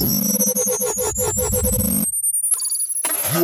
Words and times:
You 0.00 0.06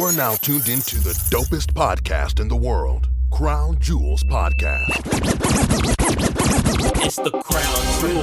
are 0.02 0.12
now 0.12 0.36
tuned 0.36 0.68
into 0.68 0.96
the 1.00 1.12
dopest 1.30 1.74
podcast 1.74 2.40
in 2.40 2.48
the 2.48 2.56
world, 2.56 3.08
Crown 3.30 3.78
Jewels 3.78 4.24
Podcast. 4.24 4.88
It's 7.04 7.16
the 7.16 7.30
Crown 7.30 7.84
Jewel 8.00 8.22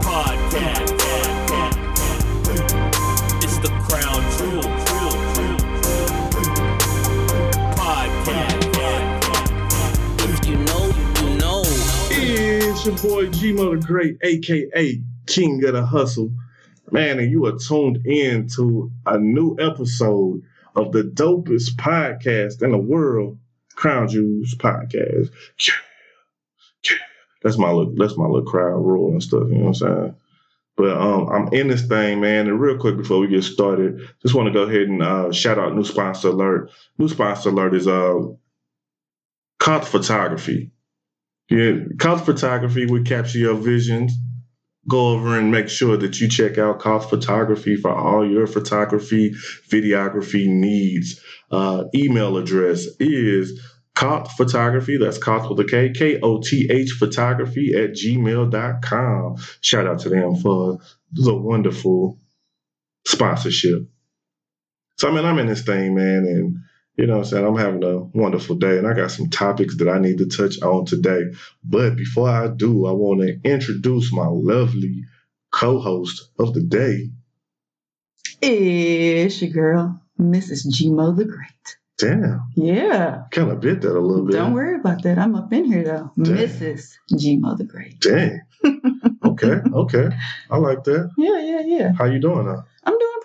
Podcast. 0.00 0.90
It's 3.42 3.58
the 3.58 3.68
Crown 3.68 4.22
Jewel 4.38 4.62
Podcast. 7.76 8.56
If 10.30 10.46
you 10.48 10.56
know, 10.56 10.84
you 11.20 11.36
know. 11.36 11.62
It's 12.12 12.86
your 12.86 12.96
boy 12.96 13.28
G 13.28 13.52
Mo 13.52 13.76
the 13.76 13.86
Great, 13.86 14.16
aka 14.22 15.02
King 15.30 15.64
of 15.64 15.74
the 15.74 15.86
Hustle. 15.86 16.32
Man, 16.90 17.20
and 17.20 17.30
you 17.30 17.46
are 17.46 17.56
tuned 17.56 18.04
in 18.04 18.48
to 18.56 18.90
a 19.06 19.16
new 19.16 19.56
episode 19.60 20.42
of 20.74 20.90
the 20.90 21.04
dopest 21.04 21.76
podcast 21.76 22.62
in 22.62 22.72
the 22.72 22.78
world, 22.78 23.38
Crown 23.76 24.08
Jewels 24.08 24.56
Podcast. 24.56 25.30
That's 27.42 27.56
my 27.56 27.70
little 27.70 27.94
that's 27.96 28.16
my 28.18 28.26
little 28.26 28.42
crowd 28.42 28.80
roll 28.84 29.12
and 29.12 29.22
stuff, 29.22 29.44
you 29.48 29.54
know 29.54 29.60
what 29.60 29.68
I'm 29.68 29.74
saying? 29.74 30.16
But 30.76 30.96
um, 30.96 31.28
I'm 31.28 31.52
in 31.52 31.68
this 31.68 31.86
thing, 31.86 32.20
man. 32.20 32.48
And 32.48 32.60
real 32.60 32.78
quick 32.78 32.96
before 32.96 33.20
we 33.20 33.28
get 33.28 33.44
started, 33.44 34.08
just 34.22 34.34
want 34.34 34.48
to 34.48 34.52
go 34.52 34.62
ahead 34.62 34.88
and 34.88 35.02
uh, 35.02 35.30
shout 35.30 35.58
out 35.58 35.74
new 35.74 35.84
sponsor 35.84 36.28
alert. 36.28 36.70
New 36.98 37.08
sponsor 37.08 37.50
alert 37.50 37.74
is 37.74 37.86
uh, 37.86 38.18
Koth 39.58 39.88
Photography. 39.88 40.70
Yeah, 41.48 41.76
Koth 41.98 42.24
Photography 42.26 42.86
would 42.86 43.06
capture 43.06 43.38
your 43.38 43.54
visions. 43.54 44.12
Go 44.88 45.10
over 45.10 45.38
and 45.38 45.50
make 45.50 45.68
sure 45.68 45.96
that 45.96 46.20
you 46.20 46.28
check 46.28 46.56
out 46.58 46.78
Koth 46.78 47.10
Photography 47.10 47.76
for 47.76 47.90
all 47.90 48.28
your 48.28 48.46
photography, 48.46 49.34
videography 49.68 50.46
needs. 50.46 51.20
Uh, 51.50 51.84
email 51.94 52.38
address 52.38 52.86
is 52.98 53.60
Koth 53.94 54.32
Photography. 54.32 54.96
That's 54.96 55.18
Koth 55.18 55.50
with 55.50 55.60
a 55.60 55.64
K, 55.64 55.90
K 55.90 56.18
O 56.20 56.40
T 56.40 56.68
H 56.70 56.92
photography 56.92 57.74
at 57.74 57.90
gmail.com. 57.90 59.36
Shout 59.60 59.86
out 59.86 59.98
to 60.00 60.08
them 60.08 60.36
for 60.36 60.78
the 61.12 61.34
wonderful 61.34 62.18
sponsorship. 63.04 63.82
So, 64.96 65.10
I 65.10 65.14
mean, 65.14 65.24
I'm 65.24 65.38
in 65.38 65.46
this 65.46 65.62
thing, 65.62 65.94
man, 65.94 66.24
and 66.24 66.56
you 67.00 67.06
know 67.06 67.14
what 67.14 67.18
I'm 67.20 67.24
saying? 67.30 67.46
I'm 67.46 67.56
having 67.56 67.82
a 67.82 67.98
wonderful 67.98 68.56
day, 68.56 68.76
and 68.76 68.86
I 68.86 68.92
got 68.92 69.10
some 69.10 69.30
topics 69.30 69.78
that 69.78 69.88
I 69.88 69.98
need 69.98 70.18
to 70.18 70.26
touch 70.26 70.60
on 70.60 70.84
today. 70.84 71.32
But 71.64 71.96
before 71.96 72.28
I 72.28 72.48
do, 72.48 72.84
I 72.84 72.92
want 72.92 73.22
to 73.22 73.40
introduce 73.42 74.12
my 74.12 74.26
lovely 74.26 75.04
co 75.50 75.80
host 75.80 76.28
of 76.38 76.52
the 76.52 76.60
day. 76.60 77.08
It's 78.42 79.40
your 79.40 79.50
girl, 79.50 79.98
Mrs. 80.20 80.66
Gmo 80.66 81.16
the 81.16 81.24
Great. 81.24 81.76
Damn, 81.96 82.42
Yeah. 82.54 83.22
kind 83.30 83.50
of 83.50 83.60
bit 83.60 83.80
that 83.80 83.96
a 83.96 84.00
little 84.00 84.26
bit. 84.26 84.32
Don't 84.32 84.52
worry 84.52 84.74
about 84.74 85.02
that. 85.04 85.18
I'm 85.18 85.34
up 85.34 85.50
in 85.54 85.64
here 85.64 85.82
though. 85.84 86.12
Mrs. 86.18 86.96
Gmo 87.12 87.56
the 87.56 87.64
Great. 87.64 87.98
Dang. 88.00 88.42
Okay, 89.24 89.60
okay. 89.72 90.10
I 90.50 90.56
like 90.58 90.84
that. 90.84 91.10
Yeah, 91.18 91.40
yeah, 91.40 91.60
yeah. 91.64 91.92
How 91.96 92.04
you 92.04 92.18
doing 92.18 92.44
now? 92.44 92.64
I'm 92.84 92.98
doing 92.98 93.19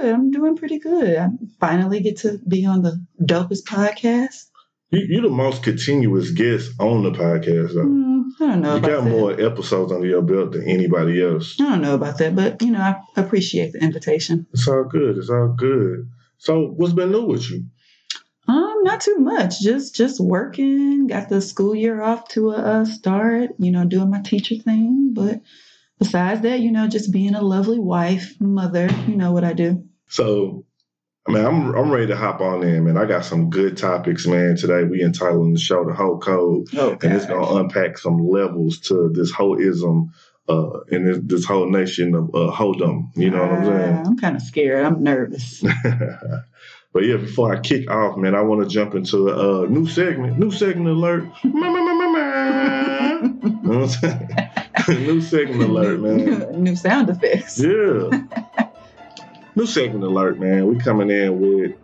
good. 0.00 0.14
I'm 0.14 0.30
doing 0.30 0.56
pretty 0.56 0.78
good. 0.78 1.16
I 1.18 1.28
finally 1.58 2.00
get 2.00 2.18
to 2.18 2.38
be 2.48 2.66
on 2.66 2.82
the 2.82 3.04
dopest 3.22 3.64
podcast. 3.64 4.46
You, 4.90 5.06
you're 5.08 5.22
the 5.22 5.28
most 5.28 5.62
continuous 5.62 6.30
guest 6.32 6.72
on 6.80 7.02
the 7.04 7.12
podcast, 7.12 7.74
though. 7.74 7.84
Hmm, 7.84 8.20
I 8.40 8.46
don't 8.46 8.60
know 8.62 8.74
You 8.76 8.80
got 8.80 9.04
that. 9.04 9.10
more 9.10 9.32
episodes 9.40 9.92
under 9.92 10.06
your 10.06 10.22
belt 10.22 10.52
than 10.52 10.68
anybody 10.68 11.22
else. 11.22 11.56
I 11.60 11.64
don't 11.64 11.82
know 11.82 11.94
about 11.94 12.18
that, 12.18 12.34
but 12.34 12.60
you 12.62 12.72
know, 12.72 12.80
I 12.80 12.96
appreciate 13.16 13.72
the 13.72 13.78
invitation. 13.82 14.46
It's 14.52 14.66
all 14.66 14.84
good. 14.84 15.16
It's 15.18 15.30
all 15.30 15.54
good. 15.56 16.08
So, 16.38 16.62
what's 16.76 16.92
been 16.94 17.12
new 17.12 17.26
with 17.26 17.48
you? 17.50 17.66
Um, 18.48 18.78
not 18.82 19.00
too 19.00 19.16
much. 19.18 19.60
Just 19.60 19.94
just 19.94 20.18
working. 20.18 21.06
Got 21.06 21.28
the 21.28 21.40
school 21.40 21.74
year 21.74 22.02
off 22.02 22.26
to 22.30 22.50
a, 22.50 22.80
a 22.80 22.86
start. 22.86 23.50
You 23.58 23.70
know, 23.70 23.84
doing 23.84 24.10
my 24.10 24.20
teacher 24.22 24.56
thing. 24.56 25.12
But 25.14 25.40
besides 26.00 26.40
that, 26.40 26.58
you 26.58 26.72
know, 26.72 26.88
just 26.88 27.12
being 27.12 27.36
a 27.36 27.42
lovely 27.42 27.78
wife, 27.78 28.34
mother. 28.40 28.88
You 29.06 29.14
know 29.16 29.30
what 29.32 29.44
I 29.44 29.52
do. 29.52 29.84
So, 30.10 30.66
I 31.28 31.32
mean, 31.32 31.44
I'm 31.44 31.74
I'm 31.74 31.90
ready 31.90 32.08
to 32.08 32.16
hop 32.16 32.40
on 32.40 32.64
in, 32.64 32.84
man. 32.84 32.96
I 32.96 33.06
got 33.06 33.24
some 33.24 33.48
good 33.48 33.76
topics, 33.76 34.26
man. 34.26 34.56
Today 34.56 34.82
we 34.82 35.02
entitling 35.02 35.52
the 35.52 35.60
show 35.60 35.84
the 35.84 35.94
whole 35.94 36.18
code, 36.18 36.66
Oh, 36.76 36.98
and 37.00 37.12
it's 37.12 37.26
gonna 37.26 37.60
unpack 37.60 37.96
some 37.96 38.28
levels 38.28 38.80
to 38.88 39.10
this 39.14 39.30
whole 39.30 39.60
ism, 39.60 40.12
uh, 40.48 40.80
and 40.90 41.06
this, 41.06 41.18
this 41.22 41.44
whole 41.44 41.70
nation 41.70 42.16
of 42.16 42.30
uh, 42.34 42.50
hold'em. 42.52 43.16
You 43.16 43.30
know 43.30 43.40
what 43.40 43.52
I'm 43.52 43.64
saying? 43.64 44.06
I'm 44.06 44.16
kind 44.16 44.34
of 44.34 44.42
scared. 44.42 44.84
I'm 44.84 45.04
nervous. 45.04 45.62
but 46.92 47.04
yeah, 47.04 47.16
before 47.16 47.54
I 47.54 47.60
kick 47.60 47.88
off, 47.88 48.16
man, 48.16 48.34
I 48.34 48.40
want 48.40 48.64
to 48.64 48.68
jump 48.68 48.96
into 48.96 49.28
a 49.28 49.62
uh, 49.62 49.66
new 49.66 49.86
segment. 49.86 50.40
New 50.40 50.50
segment 50.50 50.88
alert. 50.88 51.28
New 54.88 55.20
segment 55.20 55.62
alert, 55.62 56.00
man. 56.00 56.64
New 56.64 56.74
sound 56.74 57.10
effects. 57.10 57.60
Yeah. 57.60 58.24
new 59.60 59.66
segment 59.66 60.02
alert, 60.02 60.40
man. 60.40 60.66
We 60.66 60.78
coming 60.78 61.10
in 61.10 61.38
with 61.38 61.76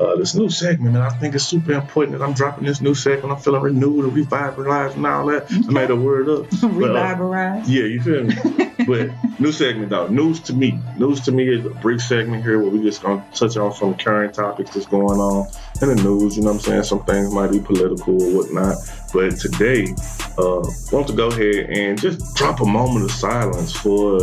uh, 0.00 0.16
this 0.16 0.34
new 0.34 0.48
segment, 0.48 0.96
and 0.96 1.04
I 1.04 1.10
think 1.10 1.34
it's 1.34 1.44
super 1.44 1.72
important 1.72 2.18
that 2.18 2.24
I'm 2.24 2.32
dropping 2.32 2.64
this 2.64 2.80
new 2.80 2.94
segment. 2.94 3.32
I'm 3.32 3.38
feeling 3.38 3.60
renewed 3.60 4.06
and 4.06 4.14
revitalized 4.14 4.96
and 4.96 5.06
all 5.06 5.26
that. 5.26 5.46
I 5.50 5.70
made 5.70 5.90
a 5.90 5.96
word 5.96 6.28
up. 6.30 6.46
But, 6.78 6.96
uh, 6.96 7.62
yeah, 7.66 7.84
you 7.84 8.00
feel 8.00 8.24
me? 8.24 8.34
but 8.86 9.10
new 9.40 9.52
segment 9.52 9.90
though. 9.90 10.06
News 10.06 10.40
to 10.40 10.54
me. 10.54 10.80
News 10.96 11.20
to 11.22 11.32
me 11.32 11.48
is 11.48 11.66
a 11.66 11.70
brief 11.70 12.00
segment 12.00 12.44
here 12.44 12.58
where 12.60 12.70
we 12.70 12.82
just 12.82 13.02
gonna 13.02 13.24
touch 13.34 13.56
on 13.58 13.74
some 13.74 13.94
current 13.94 14.32
topics 14.32 14.70
that's 14.70 14.86
going 14.86 15.18
on 15.18 15.48
in 15.82 15.88
the 15.88 16.02
news. 16.02 16.36
You 16.36 16.44
know 16.44 16.52
what 16.52 16.54
I'm 16.54 16.60
saying? 16.60 16.82
Some 16.84 17.04
things 17.04 17.34
might 17.34 17.50
be 17.50 17.60
political 17.60 18.22
or 18.22 18.36
whatnot. 18.36 18.76
But 19.12 19.38
today, 19.38 19.92
uh, 20.38 20.64
want 20.92 21.08
to 21.08 21.14
go 21.14 21.28
ahead 21.28 21.66
and 21.76 22.00
just 22.00 22.36
drop 22.36 22.60
a 22.60 22.66
moment 22.66 23.04
of 23.04 23.10
silence 23.10 23.72
for 23.72 24.20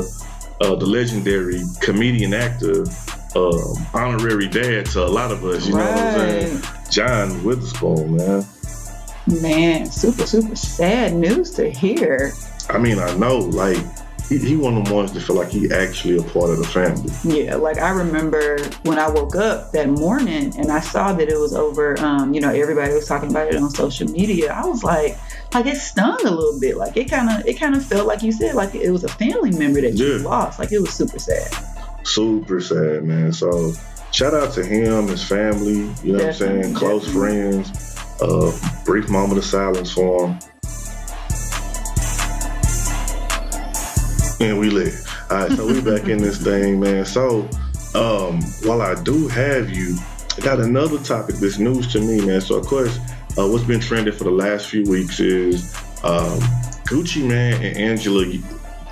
uh, 0.61 0.75
the 0.75 0.85
legendary 0.85 1.61
comedian 1.81 2.33
actor, 2.33 2.85
um, 3.35 3.87
honorary 3.93 4.47
dad 4.47 4.85
to 4.87 5.03
a 5.03 5.07
lot 5.07 5.31
of 5.31 5.43
us. 5.43 5.67
You 5.67 5.73
know 5.73 5.79
what 5.79 5.97
I'm 5.97 6.13
saying? 6.13 6.61
John 6.89 7.43
Witherspoon, 7.43 8.17
man. 8.17 8.45
Man, 9.41 9.85
super, 9.87 10.25
super 10.25 10.55
sad 10.55 11.13
news 11.13 11.51
to 11.51 11.69
hear. 11.69 12.31
I 12.69 12.77
mean, 12.77 12.99
I 12.99 13.15
know, 13.17 13.37
like, 13.37 13.77
he, 14.29 14.37
he 14.39 14.55
one 14.55 14.77
of 14.77 14.85
the 14.85 14.93
ones 14.93 15.11
that 15.13 15.21
feel 15.21 15.35
like 15.35 15.49
he 15.49 15.71
actually 15.71 16.17
a 16.17 16.23
part 16.23 16.49
of 16.49 16.57
the 16.57 16.65
family. 16.65 17.11
Yeah, 17.23 17.55
like 17.55 17.77
I 17.77 17.89
remember 17.89 18.57
when 18.83 18.97
I 18.97 19.09
woke 19.09 19.35
up 19.35 19.71
that 19.73 19.89
morning 19.89 20.51
and 20.57 20.71
I 20.71 20.79
saw 20.79 21.13
that 21.13 21.29
it 21.29 21.37
was 21.37 21.53
over, 21.53 21.99
um, 21.99 22.33
you 22.33 22.41
know, 22.41 22.49
everybody 22.49 22.93
was 22.93 23.07
talking 23.07 23.29
about 23.29 23.49
it 23.49 23.55
on 23.55 23.69
social 23.69 24.07
media. 24.07 24.51
I 24.51 24.65
was 24.65 24.83
like, 24.83 25.17
like 25.55 25.67
it 25.67 25.77
stung 25.77 26.19
a 26.25 26.29
little 26.29 26.59
bit. 26.59 26.75
Like 26.75 26.97
it 26.97 27.09
kind 27.09 27.29
of, 27.29 27.47
it 27.47 27.53
kind 27.53 27.75
of 27.75 27.85
felt 27.85 28.05
like 28.05 28.21
you 28.21 28.33
said, 28.33 28.55
like 28.55 28.75
it 28.75 28.91
was 28.91 29.05
a 29.05 29.07
family 29.07 29.51
member 29.51 29.79
that 29.79 29.93
you 29.93 30.17
lost. 30.17 30.59
Like 30.59 30.73
it 30.73 30.79
was 30.79 30.93
super 30.93 31.17
sad. 31.17 31.49
Super 32.03 32.59
sad, 32.59 33.05
man. 33.05 33.31
So 33.31 33.71
shout 34.11 34.33
out 34.33 34.53
to 34.55 34.65
him, 34.65 35.07
his 35.07 35.23
family, 35.23 35.89
you 36.03 36.11
know 36.11 36.25
what 36.25 36.27
I'm 36.27 36.33
saying? 36.33 36.73
Close 36.73 37.05
definitely. 37.05 37.63
friends. 37.63 37.95
Uh, 38.21 38.81
brief 38.83 39.07
moment 39.07 39.37
of 39.37 39.45
silence 39.45 39.91
for 39.93 40.27
him. 40.27 40.39
And 44.41 44.59
we 44.59 44.69
live. 44.69 44.93
All 45.31 45.37
right, 45.37 45.51
so 45.53 45.65
we 45.67 45.79
back 45.79 46.09
in 46.09 46.17
this 46.17 46.41
thing, 46.43 46.81
man. 46.81 47.05
So 47.05 47.47
um, 47.93 48.41
while 48.63 48.81
I 48.81 49.01
do 49.03 49.29
have 49.29 49.69
you, 49.69 49.97
I 50.37 50.41
got 50.41 50.59
another 50.59 50.97
topic 50.99 51.35
that's 51.35 51.59
news 51.59 51.91
to 51.93 52.01
me, 52.01 52.25
man. 52.25 52.41
So 52.41 52.55
of 52.55 52.67
course, 52.67 52.99
uh, 53.37 53.47
what's 53.47 53.63
been 53.63 53.79
trending 53.79 54.13
for 54.13 54.23
the 54.23 54.31
last 54.31 54.69
few 54.69 54.83
weeks 54.83 55.19
is 55.19 55.73
um, 56.03 56.39
Gucci 56.85 57.21
Mane 57.27 57.61
and 57.61 57.77
Angela 57.77 58.25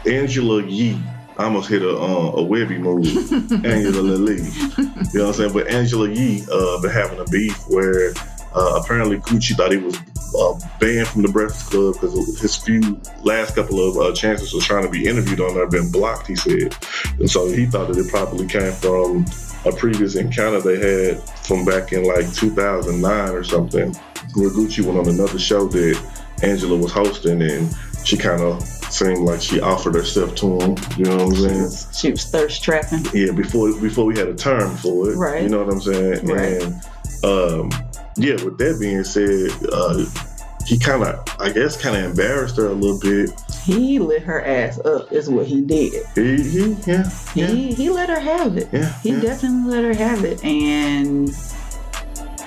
Angela 0.06 0.64
Yee. 0.64 1.00
I 1.38 1.46
almost 1.46 1.70
hit 1.70 1.82
a 1.82 1.90
uh, 1.90 2.34
a 2.36 2.44
Webby 2.44 2.78
move, 2.78 3.06
Angela 3.66 4.02
Lee. 4.02 4.36
You 4.36 5.20
know 5.20 5.26
what 5.26 5.28
I'm 5.28 5.34
saying? 5.34 5.54
But 5.54 5.68
Angela 5.68 6.10
Yee 6.10 6.44
uh, 6.52 6.82
been 6.82 6.92
having 6.92 7.20
a 7.20 7.26
beef 7.26 7.58
where 7.70 8.14
uh, 8.54 8.80
apparently 8.84 9.18
Gucci 9.18 9.56
thought 9.56 9.72
he 9.72 9.78
was 9.78 9.98
uh, 10.38 10.54
banned 10.80 11.08
from 11.08 11.24
the 11.24 11.30
Breakfast 11.30 11.72
Club 11.72 11.94
because 11.94 12.40
his 12.40 12.56
few 12.56 13.00
last 13.24 13.56
couple 13.56 13.80
of 13.88 13.98
uh, 13.98 14.14
chances 14.14 14.54
of 14.54 14.62
trying 14.62 14.84
to 14.84 14.90
be 14.90 15.08
interviewed 15.08 15.40
on 15.40 15.56
there 15.56 15.68
been 15.68 15.92
blocked. 15.92 16.28
He 16.28 16.36
said, 16.36 16.76
and 17.20 17.30
so 17.30 17.48
he 17.48 17.66
thought 17.66 17.88
that 17.88 17.98
it 17.98 18.10
probably 18.10 18.46
came 18.46 18.74
from 18.74 19.26
a 19.66 19.72
previous 19.72 20.16
encounter 20.16 20.62
they 20.62 20.78
had 20.80 21.22
from 21.46 21.64
back 21.66 21.94
in 21.94 22.04
like 22.06 22.32
2009 22.34 23.30
or 23.32 23.44
something, 23.44 23.94
where 24.36 24.50
Gucci 24.50 24.84
went 24.84 25.00
on 25.00 25.08
another 25.14 25.40
show 25.40 25.68
that 25.68 26.02
Angela 26.44 26.78
was 26.78 26.92
hosting, 26.92 27.42
and 27.42 27.74
she 28.04 28.18
kind 28.18 28.42
of 28.42 28.62
seemed 28.64 29.20
like 29.20 29.42
she 29.42 29.60
offered 29.62 29.96
herself 29.96 30.36
to 30.36 30.60
him. 30.60 30.76
You 30.98 31.06
know 31.06 31.18
what 31.18 31.28
I'm 31.28 31.36
She 31.36 31.42
saying? 31.42 31.62
was, 31.62 31.88
she 32.00 32.12
was 32.12 32.26
thirst 32.26 32.64
trapping. 32.64 33.06
Yeah, 33.14 33.32
before 33.32 33.72
before 33.80 34.06
we 34.06 34.18
had 34.18 34.28
a 34.28 34.36
term 34.36 34.76
for 34.78 35.12
it. 35.12 35.16
Right. 35.16 35.44
You 35.44 35.50
know 35.50 35.64
what 35.64 35.74
I'm 35.74 35.82
saying? 35.82 36.26
Right. 36.26 36.62
And 36.62 36.74
um, 37.24 37.72
yeah, 38.18 38.34
with 38.44 38.58
that 38.58 38.78
being 38.80 39.04
said, 39.04 39.50
uh, 39.72 40.06
he 40.66 40.78
kind 40.78 41.04
of, 41.04 41.24
I 41.40 41.52
guess, 41.52 41.82
kind 41.82 41.96
of 41.98 42.04
embarrassed 42.04 42.58
her 42.58 42.68
a 42.68 42.74
little 42.74 43.00
bit 43.00 43.30
he 43.64 44.00
lit 44.00 44.24
her 44.24 44.44
ass 44.44 44.80
up. 44.80 45.12
Is 45.12 45.30
what 45.30 45.48
he 45.48 45.62
did. 45.62 46.06
He, 46.16 46.44
he, 46.44 46.72
yeah, 46.86 47.10
yeah, 47.34 47.48
He 47.48 47.74
he 47.74 47.90
let 47.90 48.10
her 48.10 48.20
have 48.20 48.58
it. 48.58 48.68
yeah. 48.72 48.94
He 49.00 49.12
yeah. 49.12 49.22
definitely 49.22 49.72
let 49.72 49.84
her 49.84 49.94
have 49.94 50.26
it, 50.26 50.44
and 50.44 51.30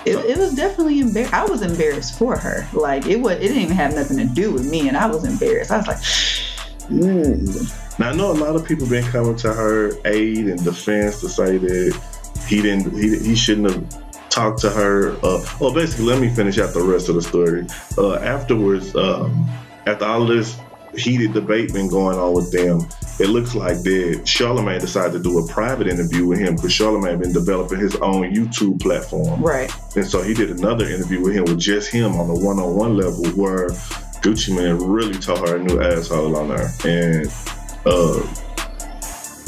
it, 0.04 0.16
it 0.16 0.36
was 0.36 0.54
definitely 0.54 1.00
embarrassed. 1.00 1.32
I 1.32 1.44
was 1.46 1.62
embarrassed 1.62 2.18
for 2.18 2.36
her. 2.36 2.68
Like 2.72 3.06
it 3.06 3.16
was, 3.16 3.36
it 3.36 3.48
didn't 3.48 3.62
even 3.62 3.76
have 3.76 3.94
nothing 3.94 4.18
to 4.18 4.26
do 4.26 4.52
with 4.52 4.68
me, 4.68 4.88
and 4.88 4.96
I 4.96 5.06
was 5.06 5.24
embarrassed. 5.24 5.70
I 5.70 5.78
was 5.78 5.86
like, 5.86 6.92
ooh, 6.92 7.66
Now 7.98 8.10
I 8.10 8.12
know 8.14 8.30
a 8.30 8.34
lot 8.34 8.54
of 8.54 8.66
people 8.66 8.86
been 8.86 9.04
coming 9.04 9.36
to 9.36 9.52
her 9.54 9.92
aid 10.04 10.46
and 10.48 10.62
defense 10.62 11.20
to 11.20 11.28
say 11.28 11.56
that 11.56 12.02
he 12.46 12.60
didn't, 12.60 12.92
he, 12.92 13.18
he 13.18 13.34
shouldn't 13.34 13.70
have 13.70 14.05
talked 14.36 14.60
to 14.60 14.70
her. 14.70 15.16
Uh, 15.22 15.42
well, 15.58 15.72
basically, 15.72 16.04
let 16.04 16.20
me 16.20 16.28
finish 16.28 16.58
out 16.58 16.74
the 16.74 16.82
rest 16.82 17.08
of 17.08 17.14
the 17.14 17.22
story. 17.22 17.66
Uh, 17.96 18.16
afterwards, 18.16 18.94
um, 18.94 19.48
after 19.86 20.04
all 20.04 20.26
this 20.26 20.58
heated 20.94 21.32
debate 21.32 21.72
been 21.72 21.88
going 21.88 22.18
on 22.18 22.34
with 22.34 22.52
them, 22.52 22.86
it 23.18 23.30
looks 23.30 23.54
like 23.54 23.82
that 23.82 24.22
Charlemagne 24.26 24.80
decided 24.80 25.12
to 25.14 25.22
do 25.22 25.38
a 25.38 25.48
private 25.48 25.88
interview 25.88 26.26
with 26.26 26.38
him 26.38 26.54
because 26.56 26.72
Charlemagne 26.72 27.18
been 27.18 27.32
developing 27.32 27.78
his 27.78 27.96
own 27.96 28.34
YouTube 28.34 28.78
platform. 28.80 29.42
right, 29.42 29.72
And 29.96 30.06
so 30.06 30.22
he 30.22 30.34
did 30.34 30.50
another 30.50 30.86
interview 30.86 31.22
with 31.22 31.34
him 31.34 31.44
with 31.44 31.58
just 31.58 31.90
him 31.90 32.14
on 32.16 32.28
the 32.28 32.34
one 32.34 32.58
on 32.58 32.74
one 32.74 32.96
level 32.96 33.24
where 33.30 33.68
Gucci 34.20 34.54
Mane 34.54 34.76
really 34.86 35.18
told 35.18 35.48
her 35.48 35.56
a 35.56 35.62
new 35.62 35.80
asshole 35.80 36.36
on 36.36 36.50
her. 36.50 36.68
And 36.84 37.32
uh 37.86 38.20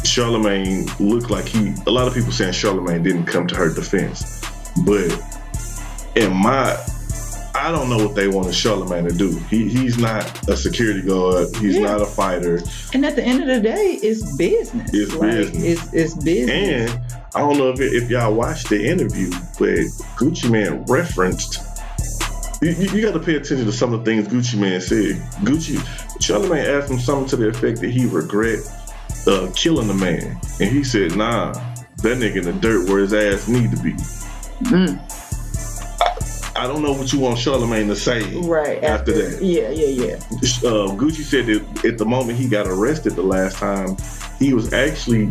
Charlemagne 0.04 0.86
looked 0.98 1.28
like 1.30 1.44
he 1.44 1.74
a 1.86 1.90
lot 1.90 2.06
of 2.08 2.14
people 2.14 2.32
saying 2.32 2.52
Charlemagne 2.52 3.02
didn't 3.02 3.26
come 3.26 3.46
to 3.48 3.54
her 3.56 3.72
defense. 3.72 4.37
But 4.84 5.10
in 6.16 6.32
my 6.34 6.76
I 7.54 7.72
don't 7.72 7.90
know 7.90 7.98
what 7.98 8.14
they 8.14 8.28
wanted 8.28 8.54
Charlemagne 8.54 9.04
to 9.04 9.12
do. 9.14 9.36
He 9.50 9.68
he's 9.68 9.98
not 9.98 10.48
a 10.48 10.56
security 10.56 11.02
guard. 11.02 11.48
He's 11.56 11.76
Yeah. 11.76 11.82
not 11.82 12.00
a 12.00 12.06
fighter. 12.06 12.60
and 12.94 13.04
at 13.04 13.16
the 13.16 13.22
end 13.22 13.42
of 13.42 13.48
the 13.48 13.60
day, 13.60 13.98
it's 14.00 14.36
business. 14.36 14.90
It's 14.92 15.14
like, 15.14 15.30
business. 15.30 15.64
It's 15.64 15.92
it's 15.92 16.14
business. 16.24 16.90
And 16.90 17.00
I 17.34 17.40
don't 17.40 17.58
know 17.58 17.70
if, 17.70 17.80
if 17.80 18.08
y'all 18.10 18.32
watched 18.34 18.68
the 18.68 18.86
interview, 18.86 19.30
but 19.58 19.76
Gucci 20.16 20.50
Mane 20.50 20.84
referenced. 20.88 21.64
You, 22.62 22.70
you, 22.70 22.90
you 22.90 23.02
got 23.02 23.12
to 23.12 23.20
pay 23.20 23.36
attention 23.36 23.66
to 23.66 23.72
some 23.72 23.92
of 23.92 24.04
the 24.04 24.10
things 24.10 24.28
Gucci 24.28 24.58
Mane 24.58 24.80
said. 24.80 25.16
Gucci, 25.44 25.78
Charlemagne 26.20 26.66
asked 26.66 26.90
him 26.90 26.98
something 26.98 27.28
to 27.28 27.36
the 27.36 27.48
effect 27.48 27.80
that 27.80 27.90
he 27.90 28.06
regret 28.06 28.60
uh, 29.26 29.50
killing 29.54 29.88
the 29.88 29.94
man, 29.94 30.40
and 30.60 30.70
he 30.70 30.82
said, 30.84 31.16
"Nah, 31.16 31.52
that 31.52 32.18
nigga 32.18 32.36
in 32.36 32.44
the 32.44 32.52
dirt 32.52 32.88
where 32.88 33.00
his 33.00 33.12
ass 33.12 33.48
need 33.48 33.70
to 33.72 33.76
be." 33.82 33.94
Mm, 34.64 34.98
I 36.58 36.66
don't 36.66 36.82
know 36.82 36.92
what 36.92 37.12
you 37.12 37.20
want 37.20 37.38
Charlemagne 37.38 37.86
to 37.86 37.96
say 37.96 38.34
right 38.40 38.82
after 38.82 39.12
that. 39.12 39.42
Yeah, 39.42 39.70
yeah, 39.70 40.06
yeah. 40.06 40.14
uh, 40.68 40.90
Gucci 40.96 41.22
said 41.22 41.46
that 41.46 41.84
at 41.84 41.98
the 41.98 42.04
moment 42.04 42.38
he 42.38 42.48
got 42.48 42.66
arrested 42.66 43.14
the 43.14 43.22
last 43.22 43.58
time, 43.58 43.96
he 44.40 44.52
was 44.52 44.72
actually 44.72 45.30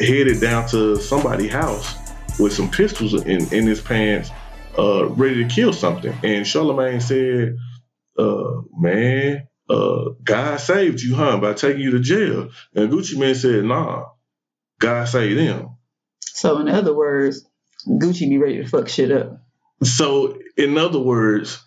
headed 0.00 0.40
down 0.40 0.68
to 0.68 0.96
somebody's 0.96 1.52
house 1.52 1.94
with 2.40 2.52
some 2.52 2.68
pistols 2.68 3.14
in, 3.14 3.52
in 3.54 3.66
his 3.66 3.80
pants, 3.80 4.30
uh, 4.76 5.06
ready 5.10 5.44
to 5.44 5.48
kill 5.48 5.72
something. 5.72 6.12
And 6.24 6.44
Charlemagne 6.44 7.00
said, 7.00 7.56
uh, 8.18 8.62
man, 8.76 9.46
uh, 9.70 10.10
God 10.22 10.58
saved 10.58 11.00
you, 11.00 11.14
huh, 11.14 11.38
by 11.38 11.54
taking 11.54 11.82
you 11.82 11.92
to 11.92 12.00
jail. 12.00 12.50
And 12.74 12.90
Gucci 12.90 13.16
Mane 13.16 13.36
said, 13.36 13.64
nah, 13.64 14.06
God 14.80 15.08
saved 15.08 15.38
them. 15.38 15.76
So 16.20 16.58
in 16.58 16.68
other 16.68 16.94
words, 16.94 17.46
Gucci 17.86 18.28
be 18.28 18.38
ready 18.38 18.58
to 18.58 18.68
fuck 18.68 18.88
shit 18.88 19.10
up. 19.12 19.40
So, 19.82 20.38
in 20.56 20.76
other 20.78 20.98
words, 20.98 21.62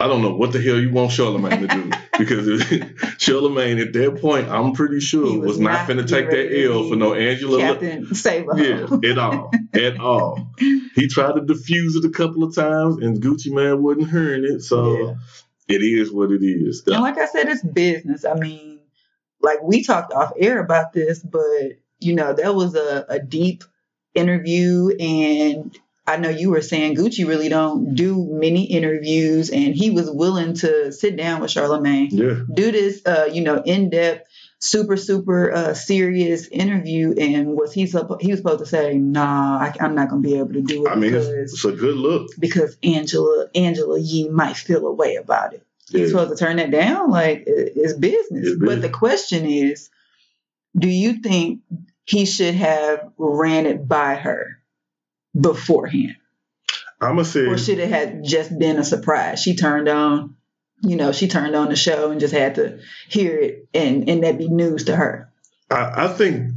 I 0.00 0.06
don't 0.06 0.22
know 0.22 0.34
what 0.34 0.52
the 0.52 0.62
hell 0.62 0.78
you 0.78 0.92
want 0.92 1.10
Charlemagne 1.10 1.60
to 1.60 1.66
do 1.66 1.90
because 2.18 2.62
Charlemagne 3.18 3.78
at 3.78 3.92
that 3.92 4.18
point, 4.20 4.48
I'm 4.48 4.72
pretty 4.72 5.00
sure 5.00 5.26
He 5.26 5.38
was, 5.38 5.58
not, 5.58 5.88
going 5.88 5.98
to 5.98 6.06
take 6.06 6.30
that 6.30 6.64
L 6.64 6.88
for 6.88 6.94
no 6.94 7.14
Angela. 7.14 7.58
Captain 7.58 8.14
Save 8.14 8.46
a 8.48 8.62
Yeah, 8.62 9.10
at 9.10 9.18
all, 9.18 9.50
at 9.74 9.96
all. 10.00 10.50
He 10.58 11.08
tried 11.08 11.34
to 11.34 11.40
defuse 11.42 11.96
it 11.96 12.04
a 12.04 12.10
couple 12.10 12.44
of 12.44 12.54
times, 12.54 12.98
and 13.02 13.20
Gucci 13.20 13.50
Mane 13.52 13.82
wasn't 13.82 14.10
hearing 14.10 14.44
it. 14.44 14.62
So 14.62 14.98
Yeah. 14.98 15.14
it 15.76 15.82
is 15.82 16.12
what 16.12 16.30
it 16.30 16.44
is. 16.44 16.84
And 16.86 17.02
like 17.02 17.18
I 17.18 17.26
said, 17.26 17.48
it's 17.48 17.64
business. 17.64 18.24
I 18.24 18.34
mean, 18.34 18.78
like 19.42 19.62
we 19.64 19.82
talked 19.82 20.12
off 20.12 20.32
air 20.38 20.60
about 20.60 20.92
this, 20.92 21.20
but 21.20 21.42
you 21.98 22.14
know, 22.14 22.32
that 22.32 22.54
was 22.54 22.76
a, 22.76 23.04
a 23.08 23.18
deep 23.18 23.64
interview 24.14 24.88
and 24.98 25.76
I 26.06 26.16
know 26.16 26.30
you 26.30 26.50
were 26.50 26.62
saying 26.62 26.96
Gucci 26.96 27.26
really 27.28 27.50
don't 27.50 27.94
do 27.94 28.26
many 28.30 28.64
interviews 28.64 29.50
and 29.50 29.74
he 29.74 29.90
was 29.90 30.10
willing 30.10 30.54
to 30.54 30.90
sit 30.90 31.16
down 31.16 31.42
with 31.42 31.50
Charlemagne, 31.50 32.08
Yeah, 32.10 32.40
do 32.52 32.72
this 32.72 33.04
uh, 33.04 33.28
you 33.30 33.42
know, 33.42 33.62
in-depth, 33.62 34.26
super, 34.58 34.96
super 34.96 35.52
uh 35.52 35.74
serious 35.74 36.48
interview 36.48 37.14
and 37.18 37.48
was 37.54 37.72
he 37.74 37.84
suppo- 37.84 38.20
he 38.20 38.30
was 38.30 38.40
supposed 38.40 38.60
to 38.60 38.66
say, 38.66 38.94
nah, 38.96 39.58
I, 39.58 39.74
I'm 39.80 39.94
not 39.94 40.08
gonna 40.08 40.22
be 40.22 40.38
able 40.38 40.54
to 40.54 40.62
do 40.62 40.86
it 40.86 40.90
I 40.90 40.94
mean, 40.94 41.14
it's, 41.14 41.26
because 41.28 41.52
it's 41.52 41.64
a 41.66 41.72
good 41.72 41.96
look. 41.96 42.30
because 42.38 42.76
Angela 42.82 43.48
Angela 43.54 44.00
Yee 44.00 44.28
might 44.30 44.56
feel 44.56 44.86
a 44.86 44.92
way 44.92 45.16
about 45.16 45.52
it 45.52 45.62
Yeah. 45.90 46.00
you're 46.00 46.08
supposed 46.08 46.30
to 46.38 46.44
turn 46.44 46.56
that 46.56 46.70
down. 46.70 47.10
Like 47.10 47.44
it's 47.46 47.92
business. 47.92 48.48
It's 48.48 48.58
But 48.58 48.80
the 48.82 48.88
question 48.88 49.44
is, 49.46 49.90
do 50.76 50.88
you 50.88 51.20
think 51.22 51.60
he 52.08 52.24
should 52.24 52.54
have 52.54 53.12
ran 53.18 53.66
it 53.66 53.86
by 53.86 54.14
her 54.14 54.62
beforehand, 55.38 56.16
I'm 57.00 57.16
gonna 57.16 57.24
say 57.26 57.40
or 57.40 57.58
should 57.58 57.78
it 57.78 57.90
have 57.90 58.22
just 58.22 58.58
been 58.58 58.78
a 58.78 58.84
surprise? 58.84 59.42
She 59.42 59.54
turned 59.54 59.88
on, 59.88 60.36
you 60.82 60.96
know, 60.96 61.12
she 61.12 61.28
turned 61.28 61.54
on 61.54 61.68
the 61.68 61.76
show 61.76 62.10
and 62.10 62.18
just 62.18 62.32
had 62.32 62.54
to 62.54 62.80
hear 63.08 63.38
it, 63.38 63.68
and 63.74 64.08
and 64.08 64.24
that 64.24 64.38
be 64.38 64.48
news 64.48 64.84
to 64.84 64.96
her. 64.96 65.30
I, 65.70 66.06
I 66.06 66.08
think 66.08 66.52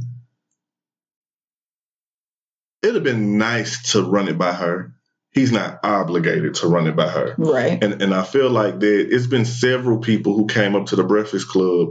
it'd 2.82 2.94
have 2.94 3.04
been 3.04 3.36
nice 3.36 3.92
to 3.92 4.02
run 4.02 4.28
it 4.28 4.38
by 4.38 4.54
her. 4.54 4.94
He's 5.32 5.52
not 5.52 5.80
obligated 5.82 6.54
to 6.56 6.66
run 6.66 6.86
it 6.86 6.96
by 6.96 7.08
her. 7.08 7.34
Right. 7.36 7.84
And 7.84 8.00
and 8.00 8.14
I 8.14 8.22
feel 8.22 8.48
like 8.48 8.80
that 8.80 9.14
it's 9.14 9.26
been 9.26 9.44
several 9.44 9.98
people 9.98 10.34
who 10.34 10.46
came 10.46 10.74
up 10.74 10.86
to 10.86 10.96
the 10.96 11.04
Breakfast 11.04 11.48
Club 11.48 11.90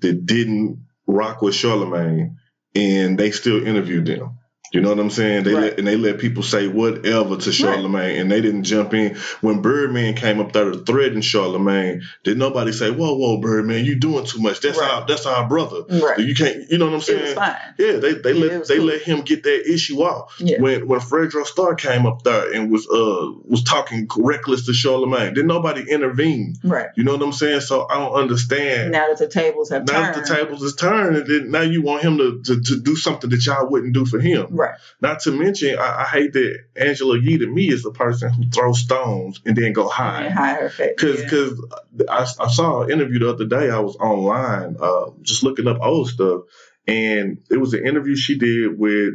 that 0.00 0.24
didn't 0.24 0.86
rock 1.06 1.42
with 1.42 1.54
Charlemagne 1.54 2.38
and 2.74 3.18
they 3.18 3.30
still 3.30 3.66
interviewed 3.66 4.06
them. 4.06 4.38
You 4.72 4.80
know 4.80 4.88
what 4.88 4.98
I'm 4.98 5.10
saying? 5.10 5.44
They 5.44 5.52
Right. 5.54 5.62
let, 5.64 5.78
and 5.78 5.86
they 5.86 5.96
let 5.96 6.18
people 6.18 6.42
say 6.42 6.66
whatever 6.66 7.36
to 7.36 7.52
Charlemagne, 7.52 8.18
and 8.20 8.30
they 8.32 8.40
didn't 8.40 8.64
jump 8.64 8.94
in. 8.94 9.16
When 9.42 9.60
Birdman 9.60 10.14
came 10.14 10.40
up 10.40 10.52
there 10.52 10.70
to 10.70 10.78
threaten 10.78 11.20
Charlemagne, 11.20 12.02
did 12.24 12.38
nobody 12.38 12.72
say, 12.72 12.90
"Whoa, 12.90 13.14
whoa, 13.14 13.36
Birdman, 13.38 13.84
you 13.84 13.96
doing 13.96 14.24
too 14.24 14.40
much? 14.40 14.60
That's 14.60 14.78
Right. 14.78 14.90
our 14.90 15.06
that's 15.06 15.26
our 15.26 15.46
brother. 15.48 15.82
Right. 15.90 16.18
You 16.18 16.34
can't. 16.34 16.70
You 16.70 16.78
know 16.78 16.86
what 16.86 16.94
I'm 16.94 17.00
saying? 17.02 17.36
Yeah, 17.78 17.92
they 17.98 18.14
they 18.14 18.32
Yeah, 18.32 18.44
let 18.58 18.68
they 18.68 18.76
cool. 18.78 18.86
let 18.86 19.02
him 19.02 19.20
get 19.22 19.42
that 19.44 19.70
issue 19.70 20.00
off. 20.02 20.34
Yeah. 20.38 20.60
When 20.60 20.86
when 20.88 21.00
Fredro 21.00 21.44
Starr 21.46 21.74
came 21.74 22.06
up 22.06 22.22
there 22.22 22.52
and 22.54 22.70
was 22.70 22.86
uh 22.88 23.30
was 23.44 23.62
talking 23.64 24.08
reckless 24.16 24.66
to 24.66 24.72
Charlemagne, 24.72 25.34
did 25.34 25.46
nobody 25.46 25.82
intervene? 25.90 26.56
Right. 26.64 26.88
You 26.96 27.04
know 27.04 27.12
what 27.12 27.22
I'm 27.22 27.32
saying? 27.32 27.60
So 27.60 27.86
I 27.90 27.98
don't 27.98 28.14
understand. 28.14 28.92
Now 28.92 29.08
that 29.08 29.18
the 29.18 29.28
tables 29.28 29.68
have 29.70 29.86
Now 29.86 30.00
that 30.00 30.14
turned. 30.14 30.26
the 30.26 30.34
tables 30.34 30.62
is 30.62 30.74
turned, 30.76 31.16
and 31.16 31.26
then 31.26 31.50
now 31.50 31.60
you 31.62 31.82
want 31.82 32.02
him 32.02 32.16
to, 32.18 32.40
to, 32.46 32.60
to 32.60 32.80
do 32.80 32.96
something 32.96 33.28
that 33.30 33.44
y'all 33.44 33.68
wouldn't 33.68 33.92
do 33.92 34.06
for 34.06 34.18
him. 34.18 34.46
Right. 34.62 34.78
Not 35.00 35.20
to 35.22 35.32
mention, 35.32 35.78
I, 35.78 36.02
I 36.02 36.04
hate 36.04 36.32
that 36.34 36.58
Angela 36.76 37.18
Yee 37.18 37.38
to 37.38 37.46
me 37.48 37.68
is 37.70 37.82
the 37.82 37.92
person 37.92 38.32
who 38.32 38.44
throws 38.50 38.80
stones 38.80 39.40
and 39.46 39.56
then 39.56 39.72
go 39.72 39.84
And 39.84 39.92
hide. 39.92 40.32
hide 40.32 40.56
her 40.60 40.70
face. 40.70 41.00
Cause, 41.00 41.22
Yeah. 41.22 41.30
cause 41.30 41.66
I, 42.08 42.44
I 42.44 42.48
saw 42.48 42.82
an 42.82 42.90
interview 42.92 43.20
the 43.20 43.30
other 43.30 43.46
day. 43.46 43.70
I 43.70 43.80
was 43.80 43.96
online, 43.96 44.76
uh, 44.80 45.10
just 45.22 45.42
looking 45.44 45.68
up 45.68 45.78
old 45.82 46.08
stuff, 46.08 46.42
and 46.86 47.38
it 47.50 47.58
was 47.58 47.74
an 47.74 47.86
interview 47.86 48.16
she 48.16 48.38
did 48.38 48.78
with 48.78 49.14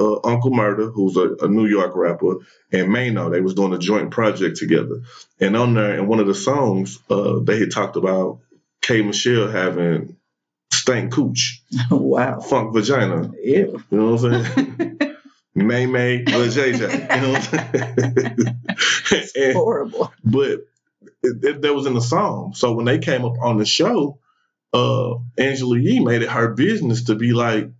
uh, 0.00 0.16
Uncle 0.24 0.50
Murda, 0.50 0.92
who's 0.92 1.16
a, 1.16 1.36
a 1.44 1.48
New 1.48 1.66
York 1.66 1.92
rapper, 1.96 2.36
and 2.72 2.88
Mano. 2.90 3.30
They 3.30 3.40
was 3.40 3.54
doing 3.54 3.72
a 3.74 3.78
joint 3.78 4.10
project 4.12 4.56
together, 4.58 5.02
and 5.40 5.56
on 5.56 5.74
there, 5.74 5.98
in 5.98 6.08
one 6.08 6.20
of 6.20 6.26
the 6.26 6.34
songs, 6.34 6.98
uh, 7.10 7.40
they 7.40 7.58
had 7.60 7.70
talked 7.70 7.96
about 7.96 8.40
K 8.82 9.02
Michelle 9.02 9.48
having 9.48 10.16
stank 10.82 11.12
cooch, 11.12 11.62
wow. 11.90 12.40
funk 12.40 12.72
vagina. 12.74 13.30
Ew. 13.42 13.82
You 13.90 13.96
know 13.98 14.12
what 14.14 14.24
I'm 14.24 14.44
saying? 14.44 14.98
May 15.54 15.86
May, 15.86 16.24
JJ. 16.24 17.14
You 17.16 17.20
know 17.20 17.32
what 17.32 17.54
I'm 17.54 18.36
saying? 19.06 19.26
And- 19.36 19.54
Horrible. 19.54 20.12
but 20.24 20.50
it, 21.22 21.44
it, 21.44 21.62
that 21.62 21.74
was 21.74 21.86
in 21.86 21.94
the 21.94 22.00
song. 22.00 22.54
So 22.54 22.72
when 22.72 22.84
they 22.86 22.98
came 22.98 23.24
up 23.24 23.34
on 23.40 23.58
the 23.58 23.66
show, 23.66 24.18
uh, 24.72 25.14
Angela 25.38 25.78
Yee 25.78 26.00
made 26.00 26.22
it 26.22 26.30
her 26.30 26.54
business 26.54 27.04
to 27.04 27.14
be 27.14 27.32
like, 27.32 27.70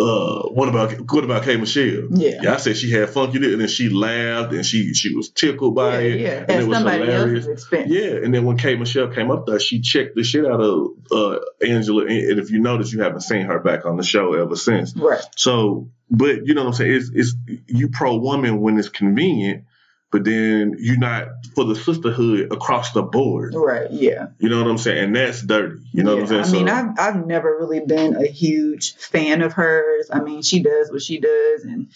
uh, 0.00 0.48
what 0.48 0.68
about 0.68 0.92
what 1.12 1.24
about 1.24 1.44
K 1.44 1.56
Michelle? 1.56 2.08
Yeah. 2.10 2.40
Yeah, 2.42 2.54
I 2.54 2.56
said 2.56 2.76
she 2.76 2.90
had 2.90 3.10
funky 3.10 3.38
lips, 3.38 3.52
and 3.52 3.60
then 3.60 3.68
she 3.68 3.88
laughed 3.90 4.52
and 4.52 4.64
she 4.64 4.94
she 4.94 5.14
was 5.14 5.28
tickled 5.30 5.74
by 5.74 6.00
yeah, 6.00 6.14
it. 6.14 6.20
yeah. 6.20 6.28
and 6.40 6.50
At 6.50 6.60
it 6.62 6.66
was 6.68 6.78
somebody 6.78 6.98
hilarious. 7.04 7.46
else's 7.46 7.62
expense. 7.62 7.90
Yeah, 7.90 8.24
and 8.24 8.32
then 8.34 8.44
when 8.44 8.56
K 8.56 8.76
Michelle 8.76 9.08
came 9.08 9.30
up 9.30 9.46
there, 9.46 9.60
she 9.60 9.80
checked 9.80 10.16
the 10.16 10.24
shit 10.24 10.44
out 10.46 10.60
of 10.60 10.88
uh, 11.12 11.38
Angela. 11.66 12.06
And 12.06 12.38
if 12.38 12.50
you 12.50 12.60
notice, 12.60 12.92
you 12.92 13.02
haven't 13.02 13.20
seen 13.22 13.46
her 13.46 13.58
back 13.60 13.84
on 13.86 13.96
the 13.96 14.02
show 14.02 14.32
ever 14.34 14.56
since. 14.56 14.96
Right. 14.96 15.22
So, 15.36 15.90
but 16.10 16.46
you 16.46 16.54
know 16.54 16.62
what 16.62 16.68
I'm 16.68 16.74
saying? 16.74 16.92
It's, 16.94 17.10
it's 17.14 17.34
you 17.66 17.88
pro 17.88 18.16
woman 18.16 18.60
when 18.60 18.78
it's 18.78 18.88
convenient. 18.88 19.64
But 20.12 20.24
then 20.24 20.76
you're 20.78 20.98
not 20.98 21.28
for 21.54 21.64
the 21.64 21.74
sisterhood 21.76 22.52
across 22.52 22.92
the 22.92 23.02
board. 23.02 23.54
Right. 23.54 23.90
Yeah. 23.90 24.28
You 24.38 24.48
know 24.48 24.60
what 24.62 24.70
I'm 24.70 24.78
saying? 24.78 25.04
And 25.04 25.16
that's 25.16 25.42
dirty. 25.42 25.80
You 25.92 26.02
know 26.02 26.16
Yeah, 26.16 26.22
what 26.22 26.32
I'm 26.32 26.44
saying? 26.44 26.54
I 26.54 26.58
mean, 26.58 26.68
So- 26.68 27.02
I've 27.04 27.16
I've 27.16 27.26
never 27.26 27.56
really 27.58 27.80
been 27.80 28.16
a 28.16 28.26
huge 28.26 28.94
fan 28.96 29.42
of 29.42 29.52
hers. 29.52 30.10
I 30.12 30.20
mean, 30.20 30.42
she 30.42 30.62
does 30.62 30.90
what 30.90 31.02
she 31.02 31.18
does, 31.20 31.64
and 31.64 31.88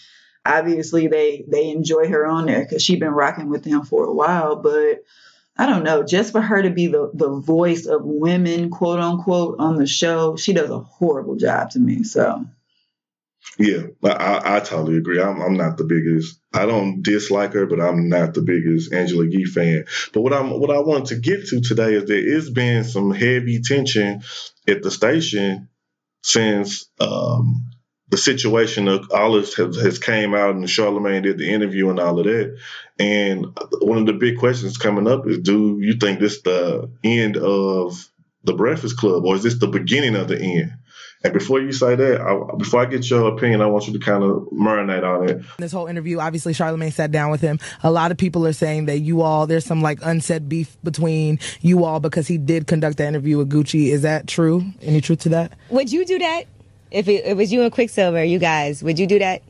obviously 0.45 1.07
they 1.07 1.43
they 1.47 1.69
enjoy 1.69 2.07
her 2.09 2.25
on 2.25 2.45
there 2.45 2.61
because 2.63 2.83
she's 2.83 2.99
been 2.99 3.11
rocking 3.13 3.49
with 3.49 3.63
them 3.63 3.83
for 3.83 4.05
a 4.05 4.13
while. 4.13 4.55
But 4.57 5.03
I 5.57 5.65
don't 5.67 5.83
know, 5.83 6.03
just 6.03 6.31
for 6.33 6.41
her 6.41 6.61
to 6.61 6.69
be 6.69 6.87
the 6.87 7.11
the 7.13 7.29
voice 7.29 7.85
of 7.85 8.01
women, 8.03 8.69
quote 8.69 8.99
unquote, 8.99 9.55
on 9.59 9.75
the 9.77 9.87
show, 9.87 10.35
she 10.35 10.53
does 10.53 10.69
a 10.69 10.79
horrible 10.79 11.35
job 11.35 11.71
to 11.71 11.79
me. 11.79 12.03
So 12.03 12.45
Yeah, 13.57 13.83
I, 14.03 14.57
I, 14.57 14.59
totally 14.59 14.97
agree. 14.97 15.21
I'm, 15.21 15.41
I'm 15.41 15.55
not 15.55 15.77
the 15.77 15.85
biggest. 15.85 16.39
I 16.53 16.65
don't 16.65 17.01
dislike 17.01 17.53
her, 17.53 17.65
but 17.65 17.79
I'm 17.79 18.09
not 18.09 18.33
the 18.33 18.41
biggest 18.41 18.91
Angela 18.91 19.25
Yee 19.25 19.45
fan. 19.45 19.85
But 20.13 20.21
what 20.21 20.33
I'm 20.33 20.49
what 20.59 20.71
I 20.71 20.79
wanted 20.79 21.07
to 21.07 21.15
get 21.15 21.47
to 21.47 21.61
today 21.61 21.93
is 21.93 22.05
there 22.05 22.17
is 22.17 22.49
been 22.49 22.83
some 22.83 23.11
heavy 23.11 23.61
tension 23.61 24.23
at 24.67 24.83
the 24.83 24.91
station 24.91 25.69
since 26.21 26.89
um, 26.99 27.71
the 28.09 28.17
situation 28.17 28.87
of 28.89 29.09
all 29.11 29.33
this 29.33 29.53
has, 29.55 29.77
has 29.77 29.99
came 29.99 30.33
out 30.35 30.55
and 30.55 30.69
Charlemagne 30.69 31.23
did 31.23 31.37
the 31.37 31.53
interview 31.53 31.89
and 31.89 31.99
all 31.99 32.19
of 32.19 32.25
that. 32.25 32.57
And 32.99 33.57
one 33.79 33.99
of 33.99 34.05
the 34.05 34.13
big 34.13 34.37
questions 34.37 34.77
coming 34.77 35.07
up 35.07 35.27
is: 35.27 35.39
Do 35.39 35.79
you 35.79 35.93
think 35.93 36.19
this 36.19 36.41
the 36.41 36.91
end 37.05 37.37
of 37.37 38.05
the 38.43 38.53
Breakfast 38.53 38.97
Club, 38.97 39.25
or 39.25 39.35
is 39.35 39.43
this 39.43 39.59
the 39.59 39.67
beginning 39.67 40.15
of 40.15 40.27
the 40.27 40.39
end? 40.39 40.73
And 41.25 41.33
before 41.33 41.59
you 41.59 41.71
say 41.71 41.95
that, 41.95 42.21
I, 42.21 42.55
before 42.55 42.81
I 42.81 42.85
get 42.85 43.09
your 43.09 43.27
opinion, 43.33 43.61
I 43.61 43.65
want 43.65 43.87
you 43.87 43.93
to 43.93 43.99
kind 43.99 44.23
of 44.23 44.43
marinate 44.53 45.03
on 45.03 45.27
it. 45.27 45.41
this 45.57 45.71
whole 45.71 45.87
interview, 45.87 46.19
obviously 46.19 46.53
Charlemagne 46.53 46.91
sat 46.91 47.11
down 47.11 47.31
with 47.31 47.41
him. 47.41 47.59
A 47.83 47.89
lot 47.91 48.11
of 48.11 48.17
people 48.17 48.45
are 48.45 48.53
saying 48.53 48.85
that 48.85 48.99
you 48.99 49.21
all, 49.23 49.47
there's 49.47 49.65
some 49.65 49.81
like 49.81 49.99
unsaid 50.03 50.47
beef 50.47 50.77
between 50.83 51.39
you 51.61 51.83
all 51.83 51.99
because 51.99 52.27
he 52.27 52.37
did 52.37 52.67
conduct 52.67 52.97
the 52.97 53.07
interview 53.07 53.37
with 53.39 53.49
Gucci. 53.49 53.87
Is 53.91 54.03
that 54.03 54.27
true? 54.27 54.63
Any 54.83 55.01
truth 55.01 55.19
to 55.21 55.29
that? 55.29 55.53
Would 55.69 55.91
you 55.91 56.05
do 56.05 56.19
that? 56.19 56.43
If 56.91 57.07
it, 57.07 57.25
it 57.25 57.35
was 57.35 57.51
you 57.51 57.63
and 57.63 57.71
Quicksilver, 57.71 58.23
you 58.23 58.37
guys, 58.39 58.83
would 58.83 58.99
you 58.99 59.07
do 59.07 59.17
that? 59.19 59.41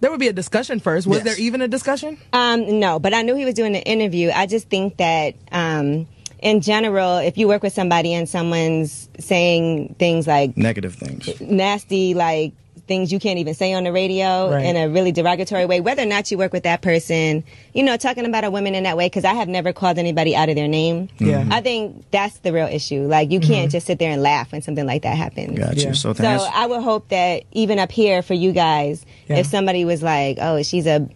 There 0.00 0.10
would 0.10 0.20
be 0.20 0.28
a 0.28 0.32
discussion 0.32 0.80
first. 0.80 1.06
Was 1.06 1.18
Yes. 1.18 1.24
there 1.24 1.44
even 1.44 1.62
a 1.62 1.68
discussion? 1.68 2.18
Um, 2.32 2.78
no, 2.78 2.98
but 2.98 3.12
I 3.12 3.22
knew 3.22 3.34
he 3.34 3.44
was 3.44 3.54
doing 3.54 3.72
the 3.72 3.82
interview. 3.82 4.30
I 4.34 4.46
just 4.46 4.68
think 4.68 4.98
that, 4.98 5.34
um, 5.50 6.06
in 6.44 6.60
general, 6.60 7.16
if 7.16 7.38
you 7.38 7.48
work 7.48 7.62
with 7.62 7.72
somebody 7.72 8.12
and 8.14 8.28
someone's 8.28 9.08
saying 9.18 9.96
things 9.98 10.26
like 10.26 10.56
Negative 10.56 10.94
things. 10.94 11.40
nasty, 11.40 12.12
like 12.12 12.52
things 12.86 13.10
you 13.10 13.18
can't 13.18 13.38
even 13.38 13.54
say 13.54 13.72
on 13.72 13.84
the 13.84 13.92
radio 13.92 14.50
Right. 14.50 14.66
in 14.66 14.76
a 14.76 14.90
really 14.90 15.10
derogatory 15.10 15.64
way, 15.64 15.80
whether 15.80 16.02
or 16.02 16.06
not 16.06 16.30
you 16.30 16.36
work 16.36 16.52
with 16.52 16.64
that 16.64 16.82
person, 16.82 17.42
you 17.72 17.82
know, 17.82 17.96
talking 17.96 18.26
about 18.26 18.44
a 18.44 18.50
woman 18.50 18.74
in 18.74 18.82
that 18.82 18.98
way, 18.98 19.06
because 19.06 19.24
I 19.24 19.32
have 19.32 19.48
never 19.48 19.72
called 19.72 19.96
anybody 19.98 20.36
out 20.36 20.50
of 20.50 20.54
their 20.54 20.68
name. 20.68 21.08
Yeah. 21.18 21.40
Mm-hmm. 21.40 21.52
I 21.54 21.60
think 21.62 22.04
that's 22.10 22.36
the 22.40 22.52
real 22.52 22.66
issue. 22.66 23.06
Like, 23.06 23.30
you 23.30 23.40
can't 23.40 23.68
mm-hmm. 23.68 23.70
just 23.70 23.86
sit 23.86 23.98
there 23.98 24.10
and 24.10 24.20
laugh 24.22 24.52
when 24.52 24.60
something 24.60 24.84
like 24.84 25.00
that 25.02 25.16
happens. 25.16 25.58
Got 25.58 25.78
Yeah. 25.78 25.88
you. 25.88 25.94
So, 25.94 26.12
to 26.12 26.22
So 26.22 26.46
I 26.52 26.66
would 26.66 26.82
hope 26.82 27.08
that 27.08 27.44
even 27.52 27.78
up 27.78 27.90
here 27.90 28.20
for 28.20 28.34
you 28.34 28.52
guys, 28.52 29.06
Yeah. 29.28 29.38
if 29.38 29.46
somebody 29.46 29.86
was 29.86 30.02
like, 30.02 30.36
"Oh, 30.38 30.62
she's 30.62 30.86
a 30.86 31.08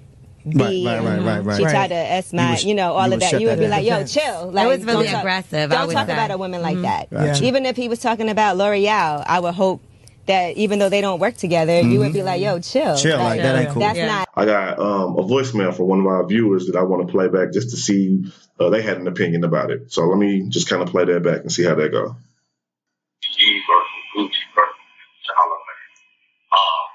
B," 0.50 0.85
Right, 0.87 0.99
right, 0.99 1.05
right, 1.05 1.19
right, 1.23 1.45
right. 1.45 1.57
she 1.57 1.64
Right. 1.64 1.71
tried 1.71 1.88
to 1.88 1.95
S 1.95 2.33
my, 2.33 2.50
would- 2.50 2.62
you 2.64 2.75
know, 2.75 2.93
all 2.95 3.07
you 3.09 3.14
of 3.14 3.21
that, 3.21 3.40
you 3.40 3.47
would 3.49 3.59
that 3.59 3.64
be 3.64 3.69
like, 3.69 3.85
"Yo, 3.87 4.05
chill." 4.05 4.50
Like, 4.50 4.67
it 4.67 4.69
was 4.69 4.85
really 4.85 5.07
don't 5.07 5.17
aggressive, 5.21 5.73
I 5.73 5.75
Don't 5.76 5.87
would 5.88 5.95
talk 5.95 6.07
say. 6.07 6.12
about 6.12 6.31
a 6.31 6.38
woman 6.38 6.62
like 6.62 6.81
that. 6.83 7.11
Gotcha. 7.11 7.45
Even 7.45 7.67
if 7.67 7.76
he 7.76 7.88
was 7.88 7.99
talking 7.99 8.28
about 8.28 8.57
L'Oreal, 8.57 9.25
I 9.26 9.40
would 9.40 9.55
hope 9.55 9.81
that 10.26 10.57
even 10.57 10.78
though 10.78 10.88
they 10.90 11.00
don't 11.00 11.21
work 11.21 11.37
together, 11.37 11.81
you 11.81 12.00
would 12.00 12.12
be 12.12 12.23
like, 12.23 12.40
"Yo, 12.40 12.59
chill." 12.61 12.97
Chill, 12.97 13.19
like, 13.19 13.40
that 13.40 13.57
ain't 13.57 13.71
cool. 13.71 13.81
That's 13.81 13.97
Yeah. 13.99 14.07
not. 14.07 14.28
I 14.35 14.45
got 14.45 14.78
um, 14.78 15.17
a 15.19 15.23
voicemail 15.23 15.75
from 15.75 15.87
one 15.87 16.00
of 16.00 16.07
our 16.07 16.26
viewers 16.26 16.67
that 16.67 16.76
I 16.76 16.83
want 16.83 17.07
to 17.07 17.11
play 17.11 17.28
back 17.28 17.52
just 17.52 17.71
to 17.71 17.76
see 17.76 18.25
uh, 18.61 18.69
they 18.71 18.83
had 18.83 18.99
an 18.99 19.07
opinion 19.09 19.45
about 19.45 19.71
it. 19.71 19.90
So 19.93 20.05
let 20.07 20.19
me 20.19 20.49
just 20.49 20.69
kind 20.69 20.83
of 20.83 20.88
play 20.90 21.05
that 21.07 21.23
back 21.23 21.40
and 21.40 21.50
see 21.50 21.64
how 21.64 21.75
that 21.76 21.90
goes. 21.93 22.11
G 23.23 23.61
versus 23.67 24.05
Gucci 24.17 24.43
versus 24.55 24.76
Charlemagne. 25.26 25.88
Um, 26.52 26.87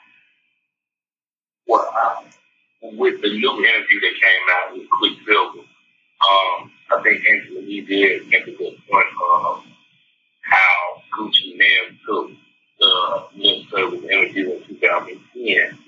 well, 1.68 1.90
I, 1.94 2.24
with 2.98 3.22
the 3.22 3.30
new 3.30 3.52
interview 3.52 4.00
that 4.02 4.14
came 4.22 4.46
out 4.52 4.74
with 4.74 4.90
Quicksilver, 4.90 5.60
um, 5.60 6.72
I 6.92 7.02
think 7.04 7.24
Angela 7.28 7.62
Yee 7.62 7.82
did 7.82 8.28
make 8.30 8.48
a 8.48 8.52
good 8.52 8.76
point 8.90 9.08
of 9.34 9.64
how 10.42 11.02
Gucci 11.18 11.58
Mane 11.58 12.00
took 12.06 12.32
the 12.80 13.26
lip 13.36 13.66
service 13.72 14.04
interview 14.04 14.54
in 14.54 14.64
2010 14.68 15.80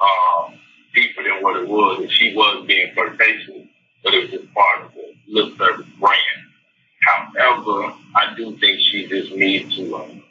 um, 0.00 0.58
deeper 0.94 1.22
than 1.22 1.42
what 1.42 1.56
it 1.56 1.68
was. 1.68 2.00
And 2.00 2.10
she 2.10 2.34
was 2.34 2.66
being 2.66 2.92
flirtatious, 2.94 3.66
but 4.02 4.14
it 4.14 4.22
was 4.22 4.30
just 4.30 4.54
part 4.54 4.84
of 4.84 4.92
the 4.94 5.14
lip 5.28 5.56
service 5.58 5.86
brand. 5.98 6.46
However, 7.36 7.94
I 8.14 8.34
do 8.36 8.56
think 8.58 8.80
she 8.80 9.06
just 9.06 9.32
needs 9.32 9.76
to. 9.76 9.96
Um, 9.96 10.22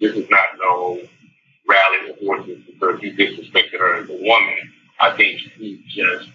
this 0.00 0.16
is 0.16 0.30
not 0.30 0.46
no 0.58 0.98
rally 1.68 2.10
of 2.10 2.18
horses 2.24 2.58
because 2.66 3.00
he 3.00 3.12
disrespected 3.12 3.78
her 3.78 4.02
as 4.02 4.08
a 4.08 4.14
woman. 4.14 4.72
I 5.00 5.16
think 5.16 5.40
he 5.56 5.82
just 5.88 6.28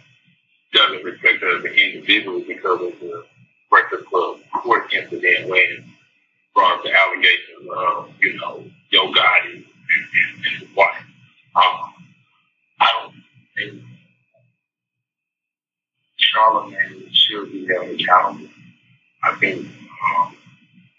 doesn't 0.73 1.03
respect 1.03 1.41
her 1.41 1.57
as 1.57 1.63
an 1.63 1.73
individual 1.73 2.41
because 2.47 2.81
of 2.81 2.99
the 2.99 3.25
Breakfast 3.69 4.05
Club 4.07 4.39
court 4.63 4.91
incident 4.91 5.49
when 5.49 5.93
brought 6.55 6.83
the 6.83 6.91
allegations 6.91 7.69
of, 7.77 8.09
you 8.21 8.37
know, 8.39 8.63
Yo 8.89 9.11
Gotti 9.11 9.53
and, 9.53 9.65
and, 9.65 10.45
and 10.45 10.59
his 10.59 10.75
wife. 10.75 11.03
Um, 11.55 11.93
I 12.79 12.87
don't 13.01 13.13
think 13.55 13.83
Charlemagne 16.17 17.09
should 17.11 17.51
be 17.51 17.67
held 17.67 17.99
accountable. 17.99 18.49
I 19.23 19.35
think 19.35 19.67
um, 19.67 20.35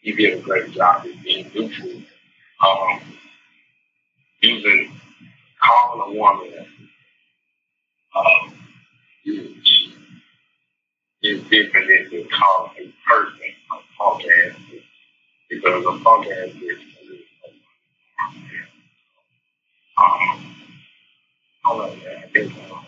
he 0.02 0.12
did 0.12 0.38
a 0.38 0.42
great 0.42 0.70
job 0.70 1.04
of 1.04 1.12
being 1.24 1.50
neutral, 1.54 2.02
um, 2.64 3.00
using 4.40 4.92
calling 5.60 6.14
a 6.14 6.18
woman 6.18 6.66
um, 8.16 8.54
is 11.24 11.42
different 11.50 11.88
than 11.88 12.10
just 12.10 12.30
calling 12.32 12.72
a 12.78 12.94
person 13.08 13.40
a 13.72 13.76
punk 13.98 14.22
ass 14.24 14.56
bitch. 14.70 14.82
because 15.50 15.84
a 15.86 16.04
punk 16.04 16.26
ass 16.28 16.50
bitch 16.50 16.82
is 16.82 17.20
um, 19.98 20.56
I 21.64 21.68
don't 21.68 21.78
know, 21.78 21.96
man. 22.04 22.22
I 22.24 22.28
think 22.28 22.52
um, 22.70 22.86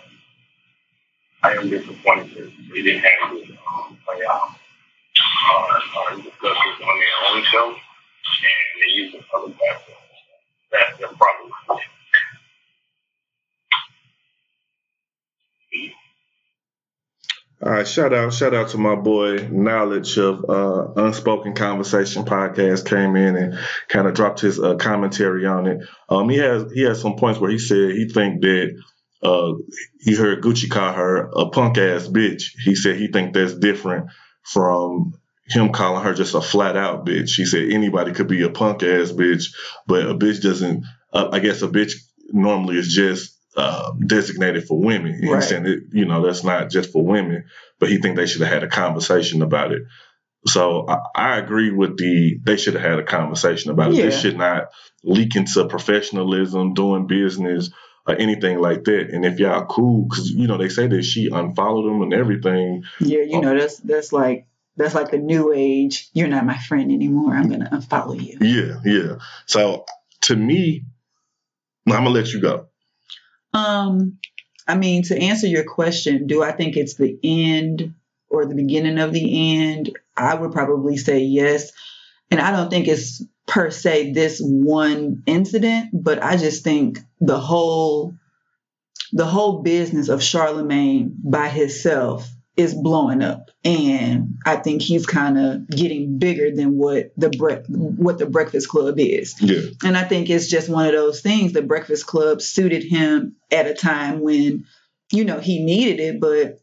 I 1.43 1.53
am 1.55 1.71
disappointed 1.71 2.31
that 2.37 2.53
they 2.73 2.83
didn't 2.83 3.03
have 3.05 3.33
this 3.35 3.51
um, 3.51 3.99
play 4.07 4.25
out 4.31 4.51
uh, 5.21 5.81
uh, 5.99 6.17
discuss 6.17 6.35
this 6.43 6.87
on 6.87 6.99
their 7.01 7.15
own 7.31 7.43
show, 7.45 7.69
and 7.71 8.83
they 8.83 8.93
use 8.93 9.15
it 9.15 9.25
for 9.31 9.39
other 9.41 9.55
platforms. 9.55 9.99
That's 10.73 10.99
the 11.01 11.09
problem. 11.17 11.53
All 17.61 17.73
right, 17.73 17.89
shout 17.89 18.15
out, 18.15 18.33
shout 18.33 18.55
out 18.55 18.69
to 18.69 18.79
my 18.79 18.95
boy 18.95 19.49
Knowledge 19.51 20.17
of 20.17 20.45
uh, 20.49 20.93
Unspoken 20.95 21.55
Conversation 21.55 22.25
podcast 22.25 22.89
came 22.89 23.17
in 23.17 23.35
and 23.35 23.59
kind 23.89 24.07
of 24.07 24.15
dropped 24.15 24.41
his 24.41 24.61
uh, 24.61 24.77
commentary 24.77 25.45
on 25.45 25.67
it. 25.67 25.81
Um, 26.09 26.29
he 26.29 26.37
has 26.37 26.71
he 26.73 26.83
has 26.83 27.01
some 27.01 27.17
points 27.17 27.41
where 27.41 27.51
he 27.51 27.59
said 27.59 27.91
he 27.91 28.09
think 28.09 28.43
that 28.43 28.81
uh, 29.25 29.55
he 29.99 30.15
heard 30.15 30.41
Gucci 30.41 30.71
call 30.71 30.93
her 30.93 31.31
a 31.35 31.51
punk 31.51 31.79
ass 31.79 32.07
bitch. 32.07 32.45
He 32.63 32.77
said 32.77 32.97
he 32.97 33.09
think 33.09 33.35
that's 33.35 33.55
different 33.55 34.11
from 34.45 35.15
him 35.49 35.73
calling 35.73 36.05
her 36.05 36.15
just 36.15 36.37
a 36.37 36.41
flat 36.41 36.77
out 36.77 37.05
bitch. 37.05 37.35
He 37.35 37.45
said 37.45 37.71
anybody 37.73 38.13
could 38.13 38.29
be 38.29 38.43
a 38.43 38.51
punk 38.51 38.85
ass 38.85 39.11
bitch, 39.11 39.47
but 39.87 40.07
a 40.07 40.15
bitch 40.15 40.43
doesn't. 40.43 40.85
Uh, 41.13 41.31
I 41.33 41.41
guess 41.41 41.63
a 41.63 41.69
bitch 41.69 41.95
normally 42.31 42.77
is 42.77 42.95
just 42.95 43.38
uh, 43.59 43.93
designated 44.07 44.67
for 44.67 44.81
women. 44.81 45.19
He's 45.21 45.31
Right. 45.31 45.43
saying 45.43 45.65
that 45.65 45.89
you 45.93 46.05
know 46.05 46.25
that's 46.25 46.45
not 46.45 46.71
just 46.71 46.93
for 46.93 47.05
women, 47.05 47.45
but 47.81 47.89
he 47.91 47.99
think 47.99 48.17
they 48.17 48.27
should 48.27 48.41
have 48.43 48.53
had 48.53 48.63
a 48.63 48.69
conversation 48.69 49.43
about 49.43 49.73
it. 49.73 49.83
So 50.47 50.87
I, 50.89 50.99
I 51.15 51.37
agree 51.39 51.71
with 51.73 51.99
the 51.99 52.39
they 52.43 52.57
should 52.57 52.75
have 52.75 52.83
had 52.83 52.99
a 53.01 53.05
conversation 53.05 53.73
about 53.73 53.93
it. 53.93 53.97
This 53.97 54.21
should 54.21 54.39
not 54.39 54.69
leak 55.03 55.35
into 55.35 55.67
professionalism, 55.67 56.75
doing 56.75 57.09
business, 57.09 57.71
or 58.07 58.15
anything 58.15 58.61
like 58.61 58.85
that. 58.85 59.11
And 59.11 59.25
if 59.25 59.41
y'all 59.41 59.67
cool, 59.67 60.07
because 60.09 60.31
you 60.31 60.47
know 60.47 60.57
they 60.57 60.69
say 60.69 60.87
that 60.87 61.03
she 61.03 61.29
unfollowed 61.29 61.91
him 61.93 62.03
and 62.03 62.15
everything. 62.15 62.85
yeah, 63.01 63.23
you 63.23 63.41
know 63.41 63.59
that's 63.59 63.79
that's 63.79 64.13
like 64.13 64.47
that's 64.77 64.95
like 64.95 65.11
the 65.11 65.19
new 65.19 65.53
age. 65.53 66.09
You're 66.13 66.29
not 66.29 66.47
my 66.47 66.57
friend 66.59 66.93
anymore. 66.93 67.35
I'm 67.35 67.51
gonna 67.51 67.69
unfollow 67.73 68.23
you. 68.23 68.39
Yeah, 68.41 68.79
yeah. 68.85 69.17
So 69.47 69.85
to 70.23 70.37
me, 70.37 70.85
I'm 71.89 72.05
gonna 72.05 72.11
let 72.11 72.33
you 72.33 72.41
go. 72.41 72.68
Um, 73.59 74.19
I 74.67 74.77
mean, 74.77 75.03
to 75.05 75.19
answer 75.19 75.47
your 75.47 75.65
question, 75.65 76.27
do 76.27 76.43
I 76.43 76.53
think 76.53 76.77
it's 76.77 76.95
the 76.95 77.19
end 77.23 77.95
or 78.29 78.47
the 78.47 78.55
beginning 78.55 78.99
of 78.99 79.13
the 79.13 79.57
end? 79.63 79.91
I 80.17 80.35
would 80.35 80.53
probably 80.53 80.97
say 80.97 81.21
yes. 81.21 81.73
And 82.31 82.41
I 82.41 82.51
don't 82.51 82.69
think 82.69 82.87
it's 82.87 83.25
per 83.47 83.71
se 83.71 84.13
this 84.13 84.41
one 84.41 85.23
incident, 85.27 85.91
but 85.93 86.23
I 86.23 86.37
just 86.37 86.63
think 86.63 86.99
the 87.21 87.41
whole 87.41 88.15
the 89.13 89.25
whole 89.25 89.63
business 89.63 90.11
of 90.11 90.23
Charlemagne 90.23 91.17
by 91.25 91.49
himself 91.49 92.29
is 92.59 92.75
blowing 92.75 93.23
up, 93.23 93.48
and 93.65 94.39
I 94.47 94.57
think 94.57 94.83
he's 94.83 95.07
kind 95.07 95.39
of 95.39 95.69
getting 95.69 96.19
bigger 96.19 96.55
than 96.55 96.77
what 96.77 97.13
the 97.17 97.31
bre- 97.31 97.67
what 97.69 98.19
the 98.19 98.27
Breakfast 98.27 98.69
Club 98.69 98.99
is. 98.99 99.35
Yeah. 99.41 99.71
And 99.83 99.97
I 99.97 100.05
think 100.05 100.31
it's 100.31 100.49
just 100.49 100.69
one 100.69 100.87
of 100.87 100.93
those 100.93 101.21
things. 101.21 101.53
The 101.53 101.63
Breakfast 101.63 102.07
Club 102.07 102.41
suited 102.41 102.85
him 102.85 103.37
at 103.51 103.67
a 103.67 103.75
time 103.75 104.21
when, 104.21 104.67
you 105.13 105.25
know, 105.25 105.41
he 105.41 105.65
needed 105.65 106.01
it, 106.01 106.21
but 106.21 106.61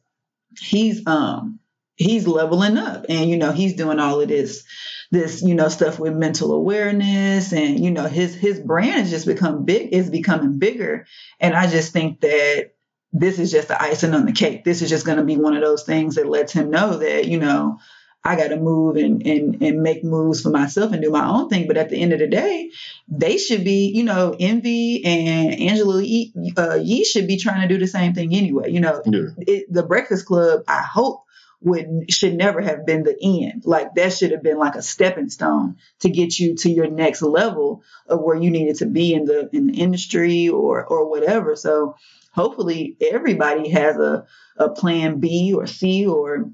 he's 0.59 1.05
um 1.05 1.59
he's 1.95 2.27
leveling 2.27 2.77
up 2.77 3.05
and 3.09 3.29
you 3.29 3.37
know 3.37 3.51
he's 3.51 3.75
doing 3.75 3.99
all 3.99 4.21
of 4.21 4.27
this 4.27 4.63
this 5.11 5.41
you 5.41 5.53
know 5.53 5.69
stuff 5.69 5.99
with 5.99 6.13
mental 6.13 6.53
awareness 6.53 7.53
and 7.53 7.83
you 7.83 7.91
know 7.91 8.03
his 8.03 8.35
his 8.35 8.59
brand 8.59 9.01
has 9.01 9.09
just 9.09 9.25
become 9.25 9.63
big 9.63 9.93
is 9.93 10.09
becoming 10.09 10.59
bigger 10.59 11.05
and 11.39 11.53
i 11.53 11.67
just 11.67 11.93
think 11.93 12.19
that 12.21 12.71
this 13.17 13.39
is 13.39 13.51
just 13.51 13.69
the 13.69 13.81
icing 13.81 14.13
on 14.13 14.25
the 14.25 14.31
cake 14.33 14.63
this 14.63 14.81
is 14.81 14.89
just 14.89 15.05
going 15.05 15.17
to 15.17 15.23
be 15.23 15.37
one 15.37 15.55
of 15.55 15.61
those 15.63 15.83
things 15.83 16.15
that 16.15 16.27
lets 16.27 16.51
him 16.53 16.69
know 16.69 16.97
that 16.97 17.25
you 17.27 17.39
know 17.39 17.79
I 18.27 18.35
got 18.35 18.47
to 18.47 18.57
move 18.57 18.95
and, 18.95 19.21
and 19.25 19.61
and 19.61 19.83
make 19.83 20.03
moves 20.03 20.41
for 20.41 20.49
myself 20.49 20.91
and 20.91 21.01
do 21.03 21.11
my 21.11 21.27
own 21.27 21.47
thing. 21.47 21.67
But 21.67 21.77
at 21.77 21.89
the 21.89 22.01
end 22.01 22.11
of 22.11 22.17
the 22.17 22.25
day, 22.25 22.71
they 23.07 23.37
should 23.37 23.63
be, 23.63 23.91
you 23.93 24.03
know, 24.03 24.35
Envy 24.39 25.05
and 25.05 25.53
Angela 25.61 26.01
Yee, 26.01 26.33
uh, 26.57 26.79
Yee 26.81 27.05
should 27.05 27.27
be 27.27 27.37
trying 27.37 27.61
to 27.61 27.67
do 27.71 27.77
the 27.79 27.85
same 27.85 28.15
thing 28.15 28.33
anyway. 28.33 28.71
You 28.71 28.79
know, 28.79 28.99
Yeah. 29.05 29.27
it, 29.37 29.71
the 29.71 29.83
Breakfast 29.83 30.25
Club, 30.25 30.63
I 30.67 30.81
hope 30.81 31.21
would 31.61 32.11
should 32.11 32.33
never 32.35 32.61
have 32.61 32.85
been 32.87 33.03
the 33.03 33.15
end. 33.21 33.61
Like 33.63 33.93
that 33.93 34.13
should 34.13 34.31
have 34.31 34.41
been 34.41 34.57
like 34.57 34.73
a 34.75 34.81
stepping 34.81 35.29
stone 35.29 35.77
to 35.99 36.09
get 36.09 36.39
you 36.39 36.55
to 36.57 36.69
your 36.71 36.89
next 36.89 37.21
level 37.21 37.83
of 38.07 38.21
where 38.21 38.35
you 38.35 38.49
needed 38.49 38.77
to 38.77 38.87
be 38.87 39.13
in 39.13 39.25
the 39.25 39.49
in 39.53 39.67
the 39.67 39.73
industry 39.73 40.49
or 40.49 40.83
or 40.83 41.09
whatever. 41.09 41.55
So 41.55 41.95
hopefully 42.35 42.97
everybody 43.01 43.69
has 43.69 43.95
a 43.97 44.25
a 44.57 44.69
plan 44.69 45.19
B 45.19 45.53
or 45.55 45.65
C 45.65 46.05
or 46.05 46.49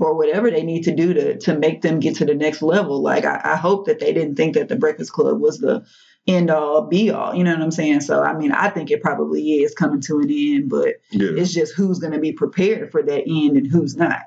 or 0.00 0.16
whatever 0.16 0.50
they 0.50 0.62
need 0.62 0.82
to 0.84 0.94
do 0.94 1.14
to 1.14 1.38
to 1.38 1.58
make 1.58 1.82
them 1.82 2.00
get 2.00 2.16
to 2.16 2.24
the 2.24 2.34
next 2.34 2.62
level. 2.62 3.00
Like 3.00 3.24
I, 3.24 3.40
I 3.44 3.56
hope 3.56 3.86
that 3.86 4.00
they 4.00 4.12
didn't 4.12 4.36
think 4.36 4.54
that 4.54 4.68
the 4.68 4.76
Breakfast 4.76 5.12
Club 5.12 5.40
was 5.40 5.58
the 5.58 5.84
end 6.26 6.50
all 6.50 6.86
be 6.86 7.10
all. 7.10 7.34
You 7.34 7.44
know 7.44 7.52
what 7.52 7.62
I'm 7.62 7.70
saying? 7.70 8.02
So 8.02 8.22
I 8.22 8.36
mean, 8.36 8.52
I 8.52 8.68
think 8.68 8.90
it 8.90 9.02
probably 9.02 9.42
is 9.54 9.74
coming 9.74 10.00
to 10.02 10.20
an 10.20 10.30
end, 10.30 10.68
but 10.68 10.96
Yeah. 11.10 11.30
it's 11.30 11.52
just 11.52 11.74
who's 11.74 11.98
going 11.98 12.12
to 12.12 12.18
be 12.18 12.32
prepared 12.32 12.92
for 12.92 13.02
that 13.02 13.22
end 13.26 13.56
and 13.56 13.66
who's 13.66 13.96
not. 13.96 14.20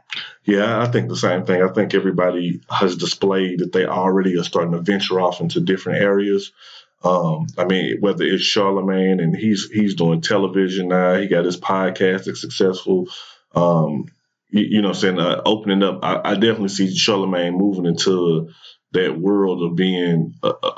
Yeah, 0.46 0.82
I 0.82 0.88
think 0.88 1.08
the 1.08 1.16
same 1.16 1.46
thing. 1.46 1.62
I 1.62 1.70
think 1.70 1.94
everybody 1.94 2.62
has 2.70 2.98
displayed 2.98 3.60
that 3.60 3.72
they 3.72 3.86
already 3.86 4.38
are 4.38 4.44
starting 4.44 4.74
to 4.74 4.80
venture 4.80 5.22
off 5.22 5.40
into 5.40 5.62
different 5.62 6.02
areas. 6.02 6.52
Um, 7.04 7.48
I 7.58 7.66
mean, 7.66 7.98
whether 8.00 8.24
it's 8.24 8.44
Charlemagne 8.44 9.20
and 9.20 9.36
he's 9.36 9.70
he's 9.70 9.96
doing 9.96 10.22
television 10.22 10.88
now, 10.88 11.16
he 11.16 11.28
got 11.28 11.46
his 11.46 11.60
podcast 11.60 12.26
that's 12.26 12.42
successful. 12.42 13.08
Um, 13.56 14.06
you, 14.50 14.66
you 14.70 14.82
know, 14.82 14.90
I'm 14.90 14.94
saying 14.94 15.20
uh, 15.20 15.42
opening 15.46 15.84
up. 15.84 16.00
I, 16.04 16.22
I 16.24 16.34
definitely 16.36 16.70
see 16.70 16.96
Charlemagne 16.96 17.58
moving 17.58 17.86
into 17.86 18.50
that 18.92 19.20
world 19.20 19.64
of 19.64 19.76
being 19.76 20.36
a, 20.44 20.50
a, 20.64 20.76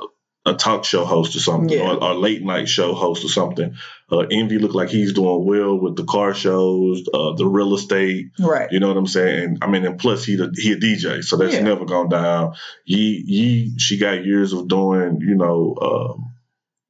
a 0.48 0.53
talk 0.55 0.86
show 0.86 1.05
host 1.05 1.36
or 1.36 1.39
something, 1.39 1.77
Yeah. 1.77 1.89
or, 1.91 2.03
or 2.03 2.15
late 2.15 2.44
night 2.44 2.70
show 2.70 2.94
host 2.94 3.24
or 3.25 3.29
something. 3.29 3.75
Uh, 4.12 4.20
Envy 4.30 4.60
look 4.60 4.76
like 4.76 4.90
he's 4.90 5.14
doing 5.14 5.46
well 5.46 5.80
with 5.80 5.96
the 5.96 6.04
car 6.04 6.34
shows, 6.36 7.04
uh, 7.12 7.34
the 7.34 7.48
real 7.48 7.74
estate. 7.74 8.28
Right. 8.40 8.72
You 8.72 8.80
know 8.80 8.88
what 8.90 8.98
I'm 8.98 9.08
saying? 9.08 9.44
And 9.44 9.58
I 9.64 9.68
mean, 9.68 9.84
and 9.84 9.98
plus 10.00 10.24
he 10.24 10.36
the, 10.36 10.54
he 10.56 10.74
a 10.74 10.78
DJ, 10.78 11.24
so 11.24 11.38
that's 11.38 11.56
Yeah. 11.56 11.62
never 11.64 11.86
gone 11.86 12.10
down. 12.10 12.54
Yee 12.86 13.24
Yee, 13.26 13.80
she 13.80 13.98
got 13.98 14.24
years 14.24 14.54
of 14.54 14.68
doing, 14.68 15.22
you 15.22 15.36
know, 15.36 15.76
um, 15.82 16.36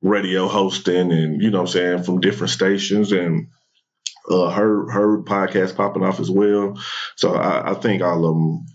radio 0.01 0.48
hosting, 0.48 1.12
and 1.13 1.41
you 1.41 1.51
know 1.51 1.60
what 1.62 1.69
I'm 1.69 1.74
saying 1.74 2.03
from 2.03 2.19
different 2.19 2.51
stations, 2.51 3.13
and 3.13 3.48
uh, 4.29 4.50
her 4.50 4.91
her 4.91 5.24
podcast 5.24 5.75
popping 5.77 6.03
off 6.03 6.19
as 6.19 6.29
well. 6.29 6.77
So 7.15 7.34
I, 7.34 7.72
I 7.72 7.74
think 7.75 8.01
all 8.01 8.25
of 8.25 8.36
them 8.36 8.65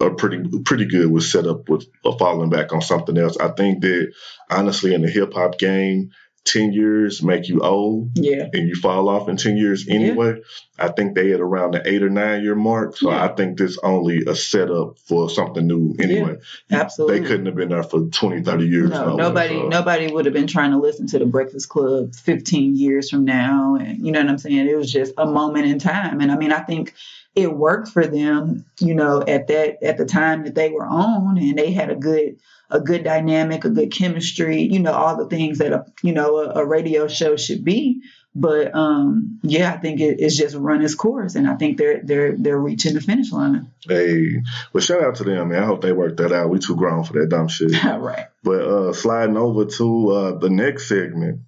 are 0.00 0.14
pretty 0.14 0.42
pretty 0.64 0.86
good 0.86 1.10
with 1.10 1.24
setup 1.24 1.68
with 1.68 1.86
uh, 2.04 2.12
falling 2.18 2.50
back 2.50 2.72
on 2.72 2.82
something 2.82 3.16
else. 3.18 3.36
I 3.36 3.48
think 3.48 3.82
that 3.82 4.12
honestly 4.50 4.94
in 4.94 5.02
the 5.02 5.10
hip 5.10 5.32
hop 5.34 5.58
game, 5.58 6.10
ten 6.44 6.72
years 6.72 7.22
make 7.22 7.48
you 7.48 7.60
old 7.60 8.10
Yeah. 8.14 8.48
and 8.52 8.68
you 8.68 8.74
fall 8.74 9.08
off 9.08 9.28
in 9.28 9.36
10 9.36 9.56
years 9.56 9.88
anyway. 9.88 10.40
I 10.78 10.88
think 10.88 11.14
they 11.14 11.32
at 11.32 11.40
around 11.40 11.72
the 11.72 11.88
eight 11.88 12.02
or 12.02 12.10
nine 12.10 12.42
year 12.42 12.54
mark. 12.54 12.96
So 12.96 13.10
Yeah. 13.10 13.24
I 13.24 13.28
think 13.28 13.56
this 13.58 13.78
only 13.82 14.24
a 14.26 14.34
setup 14.34 14.98
for 14.98 15.30
something 15.30 15.66
new 15.66 15.94
anyway. 15.98 16.36
Absolutely. 16.70 17.20
They 17.20 17.26
couldn't 17.26 17.46
have 17.46 17.54
been 17.54 17.70
there 17.70 17.82
for 17.82 18.00
20, 18.06 18.42
30 18.42 18.66
years. 18.66 18.90
No, 18.90 19.16
nobody, 19.16 19.54
so. 19.60 19.68
nobody 19.68 20.12
would 20.12 20.26
have 20.26 20.34
been 20.34 20.46
trying 20.46 20.72
to 20.72 20.78
listen 20.78 21.06
to 21.08 21.18
the 21.18 21.26
Breakfast 21.26 21.68
Club 21.68 22.14
15 22.14 22.76
years 22.76 23.08
from 23.08 23.24
now, 23.24 23.76
and 23.76 24.04
you 24.04 24.12
know 24.12 24.20
what 24.20 24.28
I'm 24.28 24.38
saying. 24.38 24.68
It 24.68 24.76
was 24.76 24.92
just 24.92 25.14
a 25.16 25.26
moment 25.26 25.66
in 25.66 25.78
time, 25.78 26.20
and 26.20 26.30
I 26.30 26.36
mean, 26.36 26.52
I 26.52 26.60
think 26.60 26.94
it 27.34 27.52
worked 27.52 27.88
for 27.88 28.06
them, 28.06 28.64
you 28.80 28.94
know, 28.94 29.22
at 29.22 29.48
that 29.48 29.82
at 29.82 29.98
the 29.98 30.04
time 30.04 30.44
that 30.44 30.54
they 30.54 30.70
were 30.70 30.86
on, 30.86 31.38
and 31.38 31.58
they 31.58 31.72
had 31.72 31.90
a 31.90 31.96
good 31.96 32.38
a 32.70 32.80
good 32.80 33.04
dynamic, 33.04 33.64
a 33.64 33.70
good 33.70 33.92
chemistry, 33.92 34.62
you 34.62 34.80
know, 34.80 34.92
all 34.92 35.16
the 35.16 35.28
things 35.28 35.58
that 35.58 35.72
a 35.72 35.84
you 36.02 36.12
know 36.12 36.36
a, 36.36 36.60
a 36.60 36.66
radio 36.66 37.08
show 37.08 37.36
should 37.36 37.64
be. 37.64 38.02
But 38.36 38.74
um, 38.74 39.38
yeah, 39.42 39.72
I 39.72 39.76
think 39.76 40.00
it, 40.00 40.16
it's 40.18 40.36
just 40.36 40.56
run 40.56 40.82
its 40.82 40.96
course, 40.96 41.36
and 41.36 41.48
I 41.48 41.54
think 41.54 41.78
they're 41.78 42.00
they're 42.02 42.36
they're 42.36 42.58
reaching 42.58 42.94
the 42.94 43.00
finish 43.00 43.30
line. 43.30 43.70
Hey, 43.86 44.42
well, 44.72 44.80
shout 44.80 45.04
out 45.04 45.16
to 45.16 45.24
them, 45.24 45.50
man. 45.50 45.62
I 45.62 45.66
hope 45.66 45.82
they 45.82 45.92
work 45.92 46.16
that 46.16 46.32
out. 46.32 46.50
We 46.50 46.58
too 46.58 46.74
grown 46.74 47.04
for 47.04 47.12
that 47.14 47.28
dumb 47.28 47.46
shit. 47.48 47.84
All 47.84 47.98
right, 48.00 48.26
but 48.42 48.60
uh, 48.62 48.92
sliding 48.92 49.36
over 49.36 49.66
to 49.66 50.10
uh, 50.10 50.38
the 50.38 50.50
next 50.50 50.88
segment. 50.88 51.40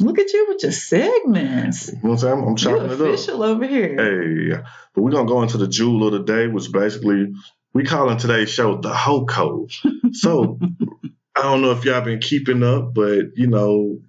Look 0.00 0.18
at 0.18 0.32
you 0.32 0.46
with 0.48 0.62
your 0.62 0.72
segments. 0.72 1.88
You 1.88 1.94
know 1.94 2.00
what 2.02 2.12
I'm 2.12 2.18
saying? 2.18 2.44
I'm, 2.46 2.56
chopping 2.56 2.84
it 2.84 2.92
up. 2.92 3.00
official 3.00 3.42
over 3.42 3.66
here. 3.66 3.96
Hey, 3.96 4.62
but 4.94 5.02
we're 5.02 5.10
gonna 5.10 5.28
go 5.28 5.42
into 5.42 5.58
the 5.58 5.66
jewel 5.66 6.06
of 6.06 6.12
the 6.12 6.22
day, 6.22 6.46
which 6.46 6.70
basically 6.70 7.32
we 7.74 7.84
calling 7.84 8.18
today's 8.18 8.50
show 8.50 8.80
the 8.80 8.94
Ho 8.94 9.26
Code. 9.26 9.72
So 10.12 10.58
I 11.36 11.42
don't 11.42 11.60
know 11.60 11.72
if 11.72 11.84
y'all 11.84 12.00
been 12.00 12.18
keeping 12.18 12.62
up, 12.62 12.94
but 12.94 13.36
you 13.36 13.46
know, 13.46 14.00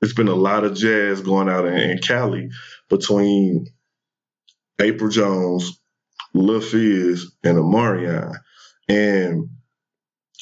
it's 0.00 0.14
been 0.14 0.28
a 0.28 0.34
lot 0.34 0.64
of 0.64 0.74
jazz 0.74 1.20
going 1.20 1.48
out 1.48 1.66
in, 1.66 1.74
in 1.74 1.98
Cali 1.98 2.50
between 2.88 3.66
Apryl 4.78 5.12
Jones, 5.12 5.78
Lil 6.34 6.60
Fizz, 6.60 7.30
and 7.44 7.58
Omarion. 7.58 8.34
And 8.88 9.50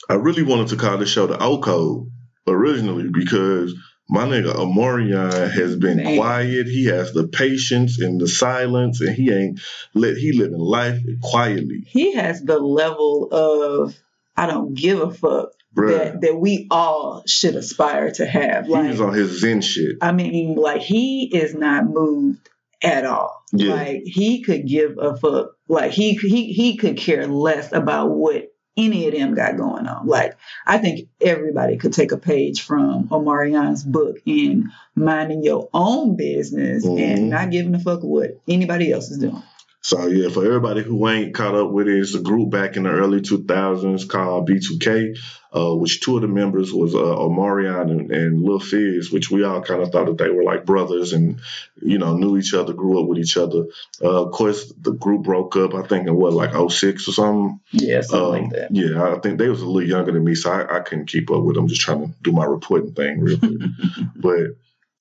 I 0.08 0.14
really 0.14 0.44
wanted 0.44 0.68
to 0.68 0.76
call 0.76 0.98
this 0.98 1.10
show 1.10 1.26
the 1.26 1.42
O 1.42 1.58
Code 1.60 2.10
originally 2.46 3.08
because 3.12 3.74
my 4.08 4.24
nigga 4.24 4.54
Omarion 4.54 5.50
has 5.50 5.76
been 5.76 5.98
Man. 5.98 6.16
quiet. 6.16 6.66
He 6.66 6.86
has 6.86 7.12
the 7.12 7.26
patience 7.26 7.98
and 8.00 8.20
the 8.20 8.28
silence, 8.28 9.00
and 9.00 9.14
he 9.14 9.32
ain't 9.32 9.60
let 9.94 10.16
he 10.16 10.32
living 10.32 10.58
life 10.58 11.00
quietly, 11.22 11.84
he 11.86 12.14
has 12.14 12.42
the 12.42 12.58
level 12.58 13.28
of 13.32 13.96
I 14.36 14.46
don't 14.46 14.74
give 14.74 15.00
a 15.00 15.10
fuck 15.12 15.50
bruh. 15.74 15.88
that 15.88 16.20
that 16.20 16.36
we 16.36 16.66
all 16.70 17.24
should 17.26 17.56
aspire 17.56 18.10
to 18.12 18.26
have. 18.26 18.68
Like 18.68 18.90
He's 18.90 19.00
on 19.00 19.14
his 19.14 19.40
Zen 19.40 19.60
shit. 19.60 19.96
I 20.00 20.12
mean, 20.12 20.54
like 20.54 20.82
he 20.82 21.24
is 21.34 21.54
not 21.54 21.84
moved 21.86 22.48
at 22.82 23.04
all. 23.04 23.42
Yeah. 23.52 23.74
Like 23.74 24.02
he 24.04 24.42
could 24.42 24.66
give 24.66 24.98
a 24.98 25.16
fuck. 25.16 25.52
Like 25.68 25.90
he 25.90 26.14
he 26.14 26.52
he 26.52 26.76
could 26.76 26.96
care 26.96 27.26
less 27.26 27.72
about 27.72 28.10
what 28.10 28.45
any 28.76 29.06
of 29.06 29.14
them 29.14 29.34
got 29.34 29.56
going 29.56 29.86
on. 29.86 30.06
Like 30.06 30.36
I 30.66 30.78
think 30.78 31.08
everybody 31.20 31.76
could 31.76 31.92
take 31.92 32.12
a 32.12 32.16
page 32.18 32.62
from 32.62 33.08
Omarion's 33.08 33.84
book 33.84 34.18
in 34.26 34.70
minding 34.94 35.42
your 35.42 35.68
own 35.72 36.16
business 36.16 36.84
Mhm. 36.84 37.00
and 37.00 37.30
not 37.30 37.50
giving 37.50 37.74
a 37.74 37.78
fuck 37.78 38.02
what 38.02 38.38
anybody 38.48 38.92
else 38.92 39.10
is 39.10 39.18
doing. 39.18 39.42
So 39.86 40.08
yeah, 40.08 40.30
for 40.30 40.44
everybody 40.44 40.82
who 40.82 41.08
ain't 41.08 41.32
caught 41.32 41.54
up 41.54 41.70
with 41.70 41.86
it, 41.86 41.96
it's 42.00 42.12
a 42.16 42.20
group 42.20 42.50
back 42.50 42.76
in 42.76 42.82
the 42.82 42.90
early 42.90 43.20
2000s 43.20 44.08
called 44.08 44.48
B2K, 44.48 45.16
uh, 45.52 45.76
which 45.76 46.00
two 46.00 46.16
of 46.16 46.22
the 46.22 46.26
members 46.26 46.72
was 46.72 46.92
uh, 46.96 46.98
Omarion 46.98 47.92
and, 47.92 48.10
and 48.10 48.42
Lil 48.42 48.58
Fizz, 48.58 49.12
which 49.12 49.30
we 49.30 49.44
all 49.44 49.62
kind 49.62 49.80
of 49.82 49.92
thought 49.92 50.06
that 50.06 50.18
they 50.18 50.28
were 50.28 50.42
like 50.42 50.66
brothers 50.66 51.12
and 51.12 51.38
you 51.80 51.98
know 51.98 52.16
knew 52.16 52.36
each 52.36 52.52
other, 52.52 52.72
grew 52.72 53.00
up 53.00 53.06
with 53.06 53.20
each 53.20 53.36
other. 53.36 53.66
Uh, 54.02 54.24
of 54.24 54.32
course, 54.32 54.72
the 54.72 54.90
group 54.90 55.22
broke 55.22 55.54
up. 55.54 55.72
I 55.72 55.82
think 55.86 56.08
in 56.08 56.16
what 56.16 56.32
like 56.32 56.50
06 56.50 57.06
or 57.06 57.12
something. 57.12 57.60
Yeah, 57.70 58.00
something 58.00 58.26
Um, 58.26 58.42
like 58.42 58.50
that. 58.54 58.68
Yeah, 58.74 59.14
I 59.14 59.20
think 59.20 59.38
they 59.38 59.48
was 59.48 59.62
a 59.62 59.66
little 59.66 59.88
younger 59.88 60.10
than 60.10 60.24
me, 60.24 60.34
so 60.34 60.50
I, 60.50 60.78
I 60.78 60.80
couldn't 60.80 61.06
keep 61.06 61.30
up 61.30 61.44
with 61.44 61.54
them. 61.54 61.68
Just 61.68 61.82
trying 61.82 62.08
to 62.08 62.14
do 62.22 62.32
my 62.32 62.44
reporting 62.44 62.92
thing 62.92 63.20
real 63.20 63.38
quick, 63.38 63.60
but 64.16 64.46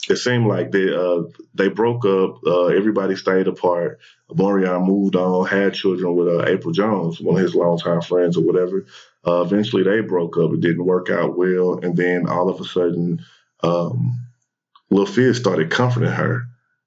it 0.10 0.18
seemed 0.18 0.48
like 0.48 0.72
they 0.72 0.94
uh, 0.94 1.24
they 1.54 1.70
broke 1.70 2.06
up. 2.06 2.40
Uh, 2.46 2.66
everybody 2.68 3.16
stayed 3.16 3.48
apart. 3.48 4.00
Omarion 4.30 4.86
moved 4.86 5.16
on, 5.16 5.48
had 5.48 5.74
children 5.74 6.16
with 6.16 6.28
uh, 6.28 6.46
Apryl 6.46 6.74
Jones, 6.74 7.20
one 7.20 7.36
of 7.38 7.42
his 7.42 7.56
longtime 7.56 8.02
friends 8.02 8.38
or 8.38 8.44
whatever. 8.44 8.86
Uh, 9.26 9.42
eventually, 9.42 9.84
they 9.84 10.02
broke 10.02 10.38
up. 10.38 10.52
It 10.54 10.62
didn't 10.62 10.86
work 10.86 11.10
out 11.10 11.38
well, 11.38 11.80
and 11.80 11.96
then 11.96 12.28
all 12.28 12.50
of 12.50 12.60
a 12.60 12.66
sudden, 12.66 13.26
um, 13.64 14.20
Lil 14.90 15.06
Fizz 15.06 15.38
started 15.38 15.72
comforting 15.72 16.12
her 16.12 16.45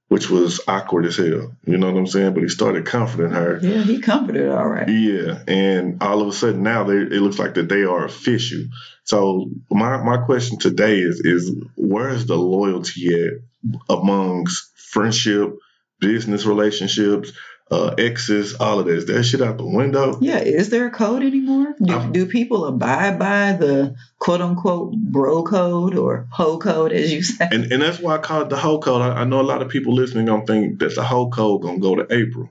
which 0.08 0.30
was 0.30 0.60
awkward 0.66 1.06
as 1.06 1.16
hell. 1.16 1.54
You 1.66 1.76
know 1.76 1.90
what 1.92 1.98
I'm 1.98 2.06
saying? 2.06 2.34
But 2.34 2.42
he 2.42 2.48
started 2.48 2.86
comforting 2.86 3.30
her. 3.32 3.58
Yeah, 3.62 3.82
he 3.82 4.00
comforted 4.00 4.42
her 4.42 4.58
all 4.58 4.68
right. 4.68 4.88
Yeah, 4.88 5.42
and 5.46 6.02
all 6.02 6.22
of 6.22 6.28
a 6.28 6.32
sudden 6.32 6.62
now 6.62 6.84
they, 6.84 6.96
it 6.96 7.22
looks 7.22 7.38
like 7.38 7.54
that 7.54 7.68
they 7.68 7.82
are 7.82 8.04
official. 8.04 8.64
So 9.04 9.50
my 9.70 10.02
my 10.02 10.18
question 10.18 10.58
today 10.58 10.98
is 10.98 11.20
is 11.24 11.54
where 11.76 12.08
is 12.08 12.26
the 12.26 12.36
loyalty 12.36 13.08
at 13.14 13.74
amongst 13.88 14.70
friendship, 14.76 15.56
business 16.00 16.46
relationships, 16.46 17.32
uh, 17.70 17.94
exes, 17.98 18.54
all 18.54 18.78
of 18.80 18.86
that? 18.86 18.96
Is 18.96 19.06
that 19.06 19.22
shit 19.24 19.42
out 19.42 19.58
the 19.58 19.66
window? 19.66 20.18
Yeah, 20.20 20.38
is 20.38 20.70
there 20.70 20.86
a 20.86 20.90
code 20.90 21.22
anymore? 21.22 21.74
Do, 21.82 21.92
I'm- 21.92 22.12
do 22.12 22.26
people 22.26 22.64
abide 22.64 23.18
by 23.18 23.52
the 23.52 23.94
quote 24.18 24.40
unquote 24.40 24.94
bro 24.96 25.42
code 25.42 25.96
or 25.96 26.26
hoe 26.30 26.58
code, 26.58 26.92
as 26.92 27.12
you 27.12 27.22
say? 27.22 27.48
And 27.50 27.70
and 27.72 27.82
that's 27.82 27.98
why 28.00 28.14
I 28.14 28.18
call 28.18 28.42
it 28.42 28.48
the 28.48 28.56
whole 28.56 28.80
code. 28.80 29.02
I, 29.02 29.20
I 29.20 29.24
know 29.24 29.40
a 29.40 29.42
lot 29.42 29.62
of 29.62 29.68
people 29.68 29.94
listening 29.94 30.26
gonna 30.26 30.46
think 30.46 30.78
that 30.80 30.94
the 30.94 31.04
whole 31.04 31.30
code 31.30 31.62
gonna 31.62 31.78
go 31.78 31.94
to 31.96 32.04
Apryl. 32.04 32.48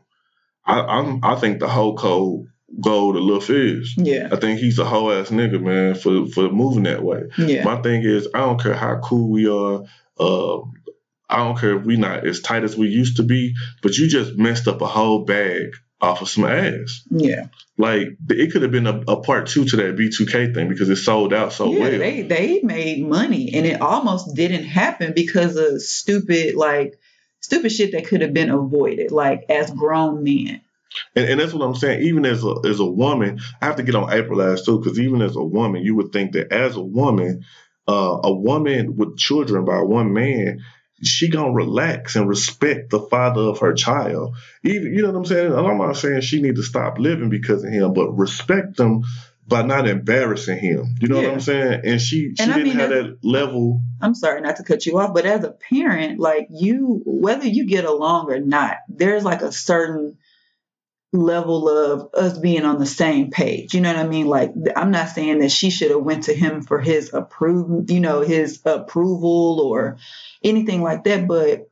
I 0.66 0.82
I'm, 0.82 1.24
I 1.24 1.36
think 1.36 1.60
the 1.60 1.68
whole 1.70 1.96
code 1.98 2.48
go 2.82 3.12
to 3.14 3.20
Lil 3.20 3.40
Fizz. 3.42 3.96
Yeah, 3.98 4.28
I 4.32 4.36
think 4.36 4.60
he's 4.60 4.78
a 4.78 4.86
whole 4.86 5.12
ass 5.12 5.30
nigga, 5.30 5.62
man, 5.62 5.96
for 5.96 6.28
for 6.28 6.50
moving 6.52 6.84
that 6.84 7.02
way. 7.02 7.24
yeah, 7.38 7.64
My 7.64 7.82
thing 7.82 8.04
is, 8.04 8.28
I 8.34 8.40
don't 8.40 8.62
care 8.62 8.76
how 8.76 9.00
cool 9.04 9.30
we 9.30 9.48
are. 9.48 9.84
Uh, 10.20 10.60
I 11.30 11.38
don't 11.38 11.58
care 11.58 11.78
if 11.78 11.86
we 11.86 11.98
not 11.98 12.26
as 12.26 12.42
tight 12.42 12.64
as 12.64 12.76
we 12.76 12.88
used 12.88 13.18
to 13.18 13.24
be, 13.24 13.56
but 13.82 13.98
you 13.98 14.08
just 14.08 14.38
messed 14.38 14.68
up 14.68 14.82
a 14.82 14.88
whole 14.88 15.26
bag 15.26 15.74
off 16.00 16.22
of 16.22 16.30
some 16.30 16.46
ass. 16.46 17.04
yeah. 17.10 17.48
Like 17.78 18.08
it 18.30 18.52
could 18.52 18.64
have 18.64 18.72
been 18.72 18.88
a, 18.88 19.02
a 19.08 19.22
part 19.22 19.48
two 19.48 19.66
to 19.66 19.76
that 19.78 19.96
B2K 19.96 20.54
thing 20.54 20.68
because 20.68 20.90
it 20.90 20.96
sold 20.96 21.34
out 21.34 21.54
so 21.54 21.72
yeah, 21.72 21.80
well. 21.80 21.92
they 21.92 22.22
they 22.24 22.62
made 22.64 23.06
money, 23.06 23.54
and 23.54 23.68
it 23.68 23.82
almost 23.82 24.36
didn't 24.36 24.64
happen 24.64 25.14
because 25.16 25.56
of 25.58 25.80
stupid 25.82 26.56
like 26.56 27.00
stupid 27.40 27.72
shit 27.72 27.92
that 27.92 28.08
could 28.08 28.22
have 28.22 28.34
been 28.34 28.50
avoided, 28.50 29.12
like 29.12 29.46
as 29.50 29.70
grown 29.70 30.24
men. 30.24 30.62
And, 31.16 31.30
and 31.30 31.40
that's 31.40 31.54
what 31.54 31.64
I'm 31.64 31.76
saying. 31.76 32.02
Even 32.04 32.26
as 32.26 32.44
a 32.44 32.56
as 32.66 32.80
a 32.80 32.86
woman, 32.86 33.40
I 33.62 33.66
have 33.66 33.76
to 33.76 33.84
get 33.84 33.96
on 33.96 34.10
Apryl 34.10 34.38
last 34.38 34.66
too, 34.66 34.80
because 34.80 35.00
even 35.00 35.22
as 35.22 35.36
a 35.36 35.44
woman, 35.44 35.84
you 35.84 35.96
would 35.96 36.12
think 36.12 36.32
that 36.32 36.52
as 36.52 36.76
a 36.76 36.82
woman, 36.82 37.46
uh, 37.88 38.20
a 38.24 38.34
woman 38.34 38.96
with 38.96 39.18
children 39.18 39.66
by 39.66 39.82
one 39.82 40.14
man, 40.14 40.64
she 41.04 41.30
gonna 41.30 41.52
relax 41.52 42.16
and 42.16 42.28
respect 42.28 42.90
the 42.90 43.00
father 43.00 43.42
of 43.42 43.60
her 43.60 43.74
child. 43.74 44.36
Even 44.64 44.94
you 44.94 45.02
know 45.04 45.12
what 45.12 45.18
I'm 45.18 45.26
saying. 45.26 45.54
I'm 45.54 45.78
not 45.78 45.98
saying 45.98 46.22
she 46.22 46.42
need 46.42 46.56
to 46.56 46.64
stop 46.64 46.98
living 46.98 47.30
because 47.30 47.64
of 47.64 47.72
him, 47.72 47.94
but 47.94 48.12
respect 48.18 48.78
them 48.78 49.04
by 49.48 49.62
not 49.62 49.88
embarrassing 49.88 50.58
him. 50.60 50.96
You 51.00 51.08
know 51.08 51.22
Yeah. 51.22 51.28
what 51.28 51.34
I'm 51.36 51.40
saying? 51.42 51.82
And 51.86 52.02
she 52.02 52.34
she 52.36 52.44
And 52.44 52.54
didn't 52.54 52.64
mean, 52.64 52.78
have 52.78 52.90
that 52.90 53.18
level. 53.24 53.82
I'm 54.02 54.14
sorry 54.16 54.42
not 54.42 54.58
to 54.58 54.64
cut 54.64 54.86
you 54.86 55.00
off, 55.00 55.14
but 55.14 55.26
as 55.26 55.44
a 55.44 55.52
parent, 55.52 56.20
like 56.20 56.48
you, 56.50 57.02
whether 57.06 57.48
you 57.48 57.66
get 57.66 57.86
along 57.86 58.32
or 58.32 58.40
not, 58.40 58.78
there's 58.90 59.24
like 59.24 59.42
a 59.42 59.52
certain 59.52 60.18
level 61.18 61.70
of 61.70 62.14
us 62.14 62.38
being 62.38 62.66
on 62.66 62.80
the 62.80 62.86
same 62.86 63.32
page. 63.32 63.74
You 63.74 63.82
know 63.82 63.94
what 63.94 64.06
I 64.06 64.08
mean? 64.08 64.28
Like 64.28 64.54
I'm 64.76 64.92
not 64.92 65.10
saying 65.10 65.40
that 65.40 65.52
she 65.52 65.70
should 65.70 65.92
have 65.92 66.04
went 66.04 66.24
to 66.24 66.34
him 66.34 66.62
for 66.62 66.80
his 66.80 67.14
approval, 67.14 67.86
you 67.88 68.00
know, 68.00 68.22
his 68.22 68.62
approval 68.66 69.62
or 69.62 69.98
anything 70.44 70.82
like 70.82 71.04
that, 71.06 71.28
but 71.28 71.70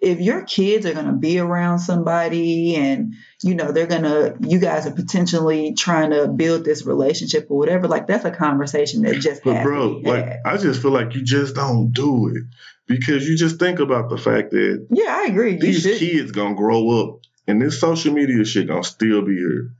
if 0.00 0.20
your 0.20 0.44
kids 0.44 0.86
are 0.86 0.94
going 0.94 1.06
to 1.06 1.12
be 1.12 1.38
around 1.38 1.80
somebody 1.80 2.76
and 2.76 3.14
you 3.42 3.54
know 3.54 3.72
they're 3.72 3.86
going 3.86 4.02
to 4.02 4.36
you 4.40 4.58
guys 4.58 4.86
are 4.86 4.92
potentially 4.92 5.74
trying 5.74 6.10
to 6.10 6.28
build 6.28 6.64
this 6.64 6.86
relationship 6.86 7.46
or 7.50 7.58
whatever 7.58 7.88
like 7.88 8.06
that's 8.06 8.24
a 8.24 8.30
conversation 8.30 9.02
that 9.02 9.20
just 9.20 9.42
But 9.42 9.64
bro, 9.64 10.00
like 10.04 10.24
had. 10.24 10.40
I 10.44 10.56
just 10.56 10.80
feel 10.80 10.92
like 10.92 11.14
you 11.14 11.22
just 11.22 11.54
don't 11.54 11.92
do 11.92 12.28
it 12.28 12.44
because 12.86 13.28
you 13.28 13.36
just 13.36 13.58
think 13.58 13.80
about 13.80 14.08
the 14.08 14.18
fact 14.18 14.52
that 14.52 14.86
Yeah, 14.90 15.16
I 15.16 15.24
agree. 15.24 15.56
These 15.56 15.84
kids 15.98 16.30
gonna 16.30 16.54
grow 16.54 16.90
up 17.00 17.20
and 17.48 17.60
this 17.60 17.80
social 17.80 18.12
media 18.14 18.44
shit 18.44 18.68
gonna 18.68 18.84
still 18.84 19.22
be 19.22 19.34
here. 19.34 19.72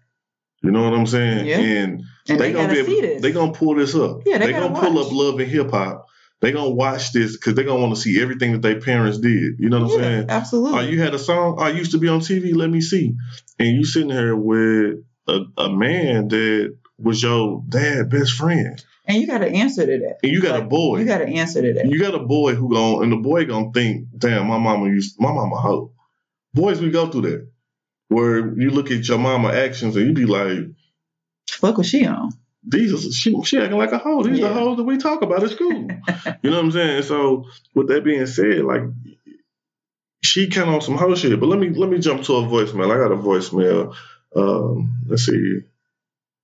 You 0.63 0.73
know 0.73 0.83
what 0.83 0.95
I'm 0.99 1.07
saying? 1.07 1.47
Yeah. 1.47 1.59
And, 1.59 2.03
And 2.29 2.41
they, 2.41 2.53
gonna 2.53 2.73
be 2.73 2.81
able, 2.81 3.21
they 3.21 3.31
gonna 3.31 3.53
pull 3.53 3.77
this 3.77 3.95
up. 3.95 4.23
Yeah, 4.27 4.39
they 4.39 4.51
gonna 4.53 4.71
gotta 4.75 4.87
pull 4.87 4.99
up 4.99 5.13
love 5.13 5.39
and 5.39 5.49
hip 5.49 5.71
hop. 5.71 6.07
They 6.41 6.51
gonna 6.53 6.71
watch 6.71 7.13
this 7.13 7.37
because 7.37 7.55
they 7.55 7.63
gonna 7.65 7.81
want 7.81 7.95
to 7.95 8.01
see 8.01 8.21
everything 8.21 8.53
that 8.53 8.63
their 8.63 8.81
parents 8.81 9.19
did. 9.19 9.59
You 9.59 9.69
know 9.69 9.83
what 9.85 9.93
I'm 9.93 9.99
saying? 10.01 10.27
absolutely. 10.31 10.79
Oh, 10.79 10.83
you 10.83 11.01
had 11.01 11.15
a 11.15 11.19
song. 11.19 11.57
Oh, 11.59 11.63
I 11.63 11.71
used 11.71 11.93
to 11.93 11.99
be 11.99 12.09
on 12.09 12.21
TV. 12.21 12.55
Let 12.55 12.71
me 12.71 12.81
see. 12.81 13.15
And 13.59 13.69
you 13.77 13.85
sitting 13.85 14.11
here 14.11 14.35
with 14.35 15.05
a, 15.29 15.45
a 15.57 15.71
man 15.71 16.29
that 16.29 16.77
was 16.99 17.23
your 17.23 17.63
dad 17.69 18.11
best 18.11 18.33
friend, 18.33 18.85
and 19.05 19.21
you 19.21 19.27
got 19.27 19.39
to 19.39 19.49
answer 19.49 19.87
to 19.87 19.99
that. 19.99 20.19
and 20.23 20.33
you 20.33 20.41
got 20.43 20.61
a 20.61 20.65
boy. 20.65 20.99
You 20.99 21.05
got 21.07 21.19
to 21.19 21.29
answer 21.29 21.63
to 21.63 21.73
that. 21.75 21.87
You 21.87 22.01
got 22.01 22.15
a 22.15 22.21
boy 22.25 22.55
who 22.55 22.73
gon' 22.73 23.03
and 23.05 23.13
the 23.13 23.17
boy 23.17 23.45
gonna 23.45 23.71
think, 23.73 24.07
damn, 24.17 24.47
my 24.49 24.59
mama 24.59 24.87
used 24.87 25.17
my 25.21 25.33
mama 25.33 25.57
hoe. 25.57 25.93
Boys, 26.55 26.81
we 26.81 26.91
go 26.91 27.09
through 27.09 27.23
that. 27.23 27.49
Where 28.09 28.39
you 28.59 28.71
look 28.71 28.91
at 28.91 29.07
your 29.07 29.19
mama 29.19 29.49
actions 29.49 29.97
and 29.97 30.07
you 30.07 30.13
be 30.13 30.25
like, 30.25 30.71
Fuck 31.51 31.79
was 31.79 31.89
she 31.89 32.07
on? 32.07 32.33
these 32.69 32.93
are 32.93 33.13
she, 33.13 33.35
she 33.45 33.59
acting 33.59 33.79
like 33.79 33.93
a 33.93 33.99
hoe. 33.99 34.23
These 34.23 34.41
are 34.41 34.49
the 34.49 34.55
hoes 34.55 34.77
that 34.77 34.85
we 34.85 34.99
talk 34.99 35.23
about 35.23 35.43
at 35.43 35.51
school. 35.51 35.73
you 36.43 36.51
know 36.51 36.57
what 36.57 36.65
I'm 36.65 36.73
saying? 36.73 37.03
So 37.03 37.47
with 37.75 37.89
that 37.89 38.05
being 38.05 38.27
said, 38.27 38.65
like 38.65 38.83
she 40.23 40.49
kind 40.49 40.69
of 40.69 40.75
on 40.75 40.81
some 40.83 40.99
hoe 40.99 41.15
shit. 41.15 41.39
But 41.41 41.49
let 41.49 41.59
me 41.59 41.71
let 41.71 41.89
me 41.89 41.99
jump 41.99 42.25
to 42.25 42.37
a 42.37 42.43
voicemail. 42.43 42.93
I 42.93 42.99
got 43.01 43.15
a 43.15 43.17
voicemail. 43.17 43.95
Um, 44.37 45.01
let's 45.09 45.25
see. 45.25 45.61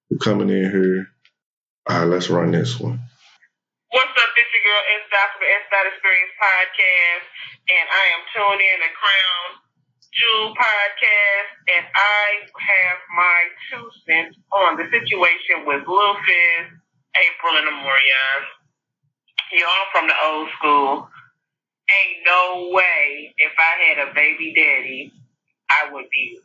Who 0.08 0.18
coming 0.18 0.48
in 0.48 0.70
here? 0.70 1.06
All 1.88 2.00
right, 2.00 2.08
let's 2.08 2.30
run 2.30 2.52
this 2.52 2.80
one. 2.80 3.00
What's 3.92 4.16
up, 4.16 4.30
this 4.34 4.48
your 4.50 4.64
girl 4.64 4.82
S. 4.96 5.04
Dot 5.12 5.28
from 5.36 5.44
the 5.44 5.50
S. 5.52 5.64
Dot 5.68 5.86
Experience 5.92 6.34
podcast, 6.40 7.26
and 7.68 7.86
I 7.92 8.04
am 8.16 8.22
tuned 8.32 8.62
in 8.64 8.76
to 8.80 8.90
Crown 8.96 9.63
Jewel 10.14 10.54
podcast, 10.54 11.50
and 11.76 11.86
I 11.90 12.24
have 12.46 12.98
my 13.16 13.40
two 13.70 13.86
cents 14.06 14.36
on 14.52 14.76
the 14.76 14.84
situation 14.90 15.66
with 15.66 15.86
Lil 15.86 16.14
Fizz, 16.26 16.66
Apryl, 17.18 17.58
and 17.58 17.68
Omarion. 17.68 18.40
Y'all 19.52 19.88
from 19.92 20.06
the 20.08 20.14
old 20.24 20.48
school. 20.58 21.08
Ain't 21.90 22.18
no 22.26 22.70
way 22.72 23.34
if 23.38 23.52
I 23.58 23.72
had 23.84 24.08
a 24.08 24.14
baby 24.14 24.54
daddy, 24.56 25.12
I 25.70 25.92
would 25.92 26.06
be 26.10 26.38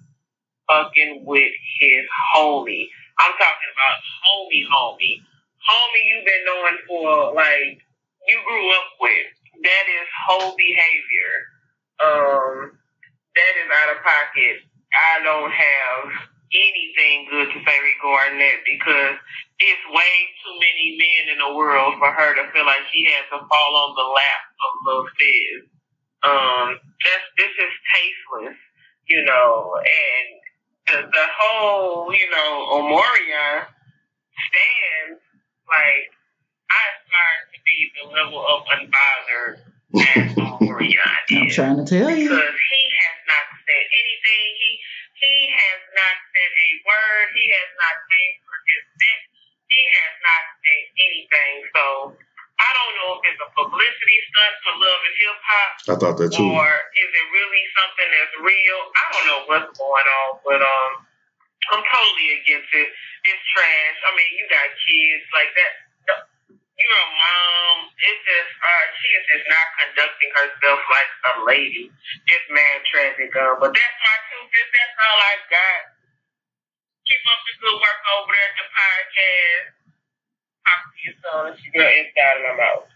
fucking 0.69 1.23
with 1.25 1.53
his 1.79 2.05
homie. 2.35 2.85
I'm 3.19 3.33
talking 3.33 3.71
about 3.73 3.97
homie, 4.25 4.65
homie 4.67 5.21
homie 5.69 6.03
you've 6.07 6.25
been 6.25 6.45
knowing 6.45 6.79
for 6.87 7.35
like 7.35 7.77
you 8.27 8.37
grew 8.47 8.67
up 8.75 8.89
with. 9.01 9.27
That 9.63 9.85
is 9.91 10.07
whole 10.27 10.55
behavior. 10.55 11.35
Um, 11.99 12.78
that 13.35 13.53
is 13.59 13.69
out 13.69 13.95
of 13.95 13.99
pocket. 14.03 14.55
I 14.89 15.21
don't 15.21 15.53
have 15.53 16.05
anything 16.49 17.29
good 17.29 17.47
to 17.53 17.59
say 17.61 17.77
regarding 17.77 18.39
that 18.41 18.59
because 18.65 19.15
it's 19.61 19.85
way 19.93 20.15
too 20.41 20.55
many 20.57 20.97
men 20.97 21.23
in 21.35 21.37
the 21.37 21.53
world 21.53 21.95
for 21.99 22.09
her 22.09 22.31
to 22.33 22.43
feel 22.51 22.65
like 22.65 22.81
she 22.89 23.05
has 23.05 23.27
to 23.29 23.39
fall 23.45 23.71
on 23.85 23.93
the 23.93 24.07
lap 24.07 24.43
of 24.57 24.71
Lil 24.85 25.05
Fizz. 25.13 25.61
Um, 26.25 26.67
just 26.99 27.25
this 27.37 27.53
is 27.53 27.73
tasteless, 27.93 28.59
you 29.07 29.23
know, 29.23 29.77
and 29.77 30.27
the, 30.89 30.99
the 31.07 31.27
whole, 31.37 32.11
you 32.11 32.29
know, 32.31 32.51
Omarion 32.75 33.69
stands 34.49 35.21
like 35.69 36.09
I 36.69 36.81
aspire 36.97 37.41
to 37.53 37.59
be 37.63 37.77
the 38.01 38.05
level 38.09 38.41
of 38.41 38.59
unbothered 38.73 39.69
as 40.17 40.35
Omarion 40.59 41.19
I'm 41.31 41.49
trying 41.49 41.77
to 41.77 41.85
tell 41.85 42.09
you. 42.09 42.29
Because 42.29 42.41
he 42.41 42.83
has 42.89 42.98
not 42.98 42.98
said 43.69 43.85
anything. 43.93 44.45
He 44.57 44.71
he 45.21 45.35
has 45.53 45.81
not 45.93 46.15
said 46.33 46.51
a 46.51 46.69
word. 46.89 47.25
He 47.37 47.45
has 47.53 47.69
not 47.77 47.95
paid 48.09 48.33
for 48.49 48.57
his 48.65 48.83
debt. 48.97 49.21
He 49.69 49.83
has 49.85 50.13
not 50.25 50.43
said 50.65 50.85
anything. 51.05 51.53
So 51.77 51.85
I 52.59 52.69
don't 52.75 52.93
know 52.99 53.09
if 53.21 53.21
it's 53.29 53.41
a 53.45 53.49
publicity 53.53 54.19
stunt 54.33 54.55
for 54.65 54.73
love 54.81 55.01
and 55.05 55.15
hip 55.21 55.39
hop 55.45 55.71
I 55.79 55.95
thought 56.01 56.17
that 56.19 56.31
too. 56.33 56.49
or 56.49 56.69
is 56.97 57.11
it 57.13 57.27
really 57.31 57.63
something 57.77 58.09
that's 58.09 58.35
real? 58.43 58.79
I 58.89 59.03
don't 59.13 59.27
know 59.29 59.41
what's 59.47 59.71
going 59.77 60.07
on, 60.25 60.31
but 60.43 60.59
um, 60.59 60.91
I'm 61.71 61.83
totally 61.85 62.29
against 62.41 62.71
it. 62.73 62.89
It's 62.89 63.43
trash. 63.53 63.97
I 64.07 64.09
mean, 64.17 64.31
you 64.39 64.45
got 64.51 64.67
kids 64.87 65.25
like 65.35 65.51
that. 65.53 65.73
The- 66.79 66.87
You're 66.87 67.03
a 67.03 67.09
mom. 67.11 67.77
It's 67.99 68.23
just 68.23 68.51
uh, 68.63 68.85
she 68.95 69.07
is 69.19 69.23
just 69.35 69.45
not 69.51 69.67
conducting 69.83 70.31
herself 70.31 70.79
like 70.87 71.11
a 71.27 71.33
lady. 71.43 71.85
It's 71.91 72.47
mad 72.55 72.79
tragic. 72.87 73.29
Uh, 73.35 73.59
but 73.59 73.75
that's 73.75 73.97
my 73.99 74.17
two 74.31 74.43
cents. 74.47 74.71
That's 74.71 74.95
all 75.03 75.19
I 75.19 75.35
got. 75.51 75.81
Keep 77.03 77.23
up 77.27 77.39
the 77.43 77.53
good 77.59 77.77
work 77.83 78.01
over 78.15 78.31
there 78.31 78.47
at 78.47 78.55
the 78.55 78.67
podcast. 78.71 79.67
Talk 80.63 80.81
to 80.87 80.97
you 81.03 81.11
soon. 81.19 81.43
It's 81.51 81.59
your 81.67 81.73
girl 81.83 81.91
inside 81.99 82.35
of 82.39 82.43
my 82.47 82.55
mouth. 82.63 82.87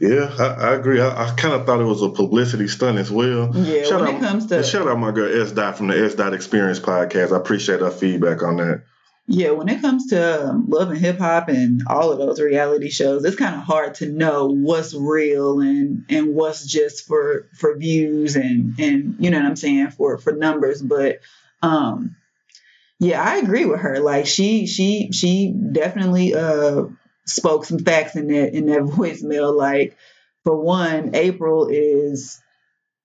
Yeah, 0.00 0.26
I, 0.42 0.70
I 0.70 0.74
agree. 0.74 1.00
I, 1.00 1.08
I 1.30 1.34
kind 1.36 1.54
of 1.54 1.66
thought 1.66 1.80
it 1.80 1.84
was 1.84 2.02
a 2.02 2.08
publicity 2.08 2.66
stunt 2.66 2.98
as 2.98 3.10
well. 3.10 3.54
Yeah, 3.54 3.86
when 3.96 4.16
it 4.16 4.20
comes 4.20 4.46
to- 4.46 4.62
shout 4.64 4.88
out 4.88 4.98
my 4.98 5.12
girl 5.12 5.30
S 5.42 5.52
Dot 5.52 5.76
from 5.78 5.86
the 5.88 6.04
S 6.04 6.14
Dot 6.14 6.34
Experience 6.34 6.80
podcast. 6.80 7.32
I 7.32 7.36
appreciate 7.36 7.80
her 7.80 7.90
feedback 7.90 8.42
on 8.42 8.56
that. 8.56 8.82
Yeah, 9.26 9.52
when 9.52 9.70
it 9.70 9.80
comes 9.80 10.08
to 10.08 10.50
um, 10.50 10.66
love 10.68 10.90
and 10.90 10.98
hip 10.98 11.18
hop 11.18 11.48
and 11.48 11.82
all 11.86 12.12
of 12.12 12.18
those 12.18 12.40
reality 12.40 12.90
shows, 12.90 13.24
it's 13.24 13.36
kind 13.36 13.54
of 13.54 13.62
hard 13.62 13.94
to 13.96 14.10
know 14.10 14.48
what's 14.48 14.92
real 14.92 15.60
and 15.60 16.04
and 16.10 16.34
what's 16.34 16.66
just 16.66 17.06
for 17.06 17.48
for 17.58 17.74
views 17.76 18.36
and 18.36 18.78
and 18.78 19.16
you 19.18 19.30
know 19.30 19.38
what 19.38 19.46
I'm 19.46 19.56
saying 19.56 19.92
for 19.92 20.18
for 20.18 20.32
numbers. 20.32 20.82
But 20.82 21.20
um, 21.62 22.16
yeah, 23.00 23.22
I 23.22 23.36
agree 23.38 23.64
with 23.64 23.80
her. 23.80 24.00
Like 24.00 24.26
she 24.26 24.66
she 24.66 25.10
she 25.12 25.54
definitely 25.72 26.34
uh 26.34 26.84
spoke 27.26 27.64
some 27.64 27.78
facts 27.78 28.16
in 28.16 28.28
that 28.28 28.54
in 28.54 28.66
that 28.66 28.82
voicemail. 28.82 29.56
Like 29.56 29.96
for 30.42 30.54
one, 30.54 31.12
Apryl 31.12 31.68
is 31.70 32.42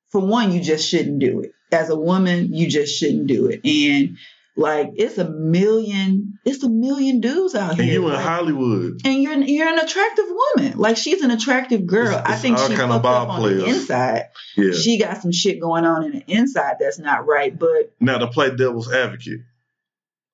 for 0.09 0.19
one, 0.19 0.51
you 0.51 0.61
just 0.61 0.87
shouldn't 0.89 1.19
do 1.19 1.41
it. 1.41 1.53
As 1.71 1.89
a 1.89 1.95
woman, 1.95 2.53
you 2.53 2.67
just 2.67 2.97
shouldn't 2.99 3.27
do 3.27 3.47
it. 3.47 3.61
And 3.65 4.17
like 4.55 4.91
it's 4.95 5.17
a 5.17 5.29
million, 5.29 6.37
it's 6.45 6.63
a 6.63 6.69
million 6.69 7.21
dudes 7.21 7.55
out 7.55 7.71
And 7.71 7.81
here. 7.81 7.85
And 7.85 7.93
you 8.03 8.07
in 8.09 8.13
like- 8.13 8.25
Hollywood. 8.25 9.01
and 9.05 9.23
you're 9.23 9.37
you're 9.43 9.67
an 9.69 9.79
attractive 9.79 10.25
woman. 10.29 10.77
Like 10.77 10.97
she's 10.97 11.21
an 11.21 11.31
attractive 11.31 11.85
girl. 11.87 12.09
It's- 12.09 12.23
I 12.25 12.35
think 12.35 12.57
she 12.57 12.67
kind 12.75 12.91
of 12.91 13.01
fucked 13.01 13.05
up 13.05 13.29
on 13.29 13.41
the 13.43 13.65
inside. 13.65 14.25
Yeah. 14.57 14.71
She 14.73 14.99
got 14.99 15.21
some 15.21 15.31
shit 15.31 15.61
going 15.61 15.85
on 15.85 16.03
in 16.03 16.11
the 16.11 16.23
inside 16.27 16.75
that's 16.79 16.99
not 16.99 17.25
right. 17.25 17.57
But 17.57 17.93
Now 17.99 18.17
to 18.17 18.27
play 18.27 18.53
devil's 18.55 18.91
advocate 18.91 19.41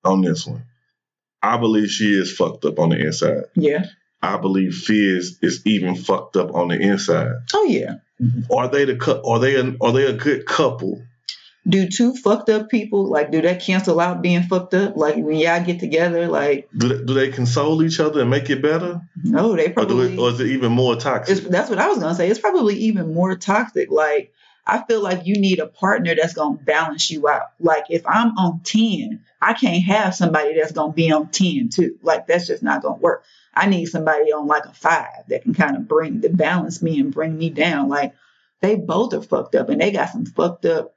on 0.04 0.22
this 0.22 0.46
one, 0.48 0.64
I 1.44 1.58
believe 1.58 1.90
she 1.90 2.06
is 2.06 2.36
fucked 2.36 2.66
up 2.66 2.80
on 2.80 2.90
the 2.90 2.98
inside. 3.00 3.44
yeah. 3.56 3.86
I 4.22 4.38
believe 4.38 4.74
Fizz 4.74 5.38
is 5.44 5.62
even 5.66 5.94
fucked 5.96 6.36
up 6.36 6.56
on 6.56 6.70
the 6.70 6.80
inside. 6.80 7.30
Oh 7.54 7.66
yeah. 7.66 7.96
Are 8.52 8.68
they 8.70 8.86
the 8.86 9.22
are 9.24 9.38
they 9.40 9.56
a, 9.56 9.76
are 9.82 9.92
they 9.92 10.06
a 10.08 10.14
good 10.14 10.48
couple? 10.48 11.04
Do 11.68 11.90
two 11.90 12.14
fucked 12.16 12.50
up 12.50 12.70
people 12.70 13.08
like 13.08 13.32
do 13.32 13.42
that 13.42 13.62
cancel 13.62 14.00
out 14.00 14.22
being 14.22 14.44
fucked 14.44 14.76
up? 14.76 14.96
Like 14.96 15.16
when 15.16 15.38
y'all 15.38 15.64
get 15.64 15.80
together, 15.80 16.28
like 16.28 16.70
Do 16.78 16.90
they, 16.90 17.04
do 17.04 17.14
they 17.14 17.32
console 17.32 17.84
each 17.84 18.00
other 18.00 18.22
and 18.22 18.30
make 18.30 18.50
it 18.52 18.62
better, 18.62 19.02
no, 19.24 19.56
they 19.56 19.66
or, 19.66 19.68
do 19.70 19.74
probably 19.74 20.14
it, 20.14 20.20
or 20.20 20.30
is 20.30 20.40
it 20.40 20.48
even 20.48 20.72
more 20.72 20.94
it's, 20.94 21.04
toxic? 21.04 21.38
that's 21.46 21.70
what 21.70 21.80
I 21.80 21.88
was 21.88 21.98
gonna 21.98 22.14
say. 22.14 22.30
It's 22.30 22.40
probably 22.40 22.76
even 22.76 23.14
more 23.14 23.36
toxic. 23.36 23.90
Like 23.90 24.32
I 24.68 24.84
feel 24.84 25.02
like 25.02 25.26
you 25.26 25.36
need 25.36 25.60
a 25.60 25.68
partner 25.68 26.16
that's 26.16 26.34
gonna 26.34 26.58
balance 26.58 27.10
you 27.10 27.28
out. 27.28 27.52
Like 27.60 27.86
if 27.90 28.06
I'm 28.06 28.38
on 28.38 28.62
ten, 28.64 29.24
I 29.42 29.54
can't 29.54 29.84
have 29.86 30.16
somebody 30.16 30.56
that's 30.56 30.72
gonna 30.72 30.94
be 30.94 31.12
on 31.12 31.30
ten 31.30 31.70
too. 31.70 31.98
Like 32.02 32.28
that's 32.28 32.48
just 32.48 32.64
not 32.64 32.82
gonna 32.82 32.96
work. 32.96 33.24
I 33.54 33.68
need 33.68 33.86
somebody 33.86 34.32
on 34.34 34.48
like 34.48 34.66
a 34.66 34.74
five 34.74 35.28
that 35.30 35.44
can 35.44 35.54
kind 35.54 35.76
of 35.78 35.88
bring 35.88 36.22
to 36.22 36.30
balance 36.30 36.82
me 36.82 37.00
and 37.00 37.14
bring 37.14 37.38
me 37.38 37.50
down. 37.50 37.90
Like 37.90 38.14
they 38.62 38.76
both 38.76 39.14
are 39.14 39.22
fucked 39.22 39.56
up 39.56 39.70
and 39.70 39.80
they 39.80 39.92
got 39.92 40.10
some 40.10 40.26
fucked 40.26 40.66
up 40.66 40.95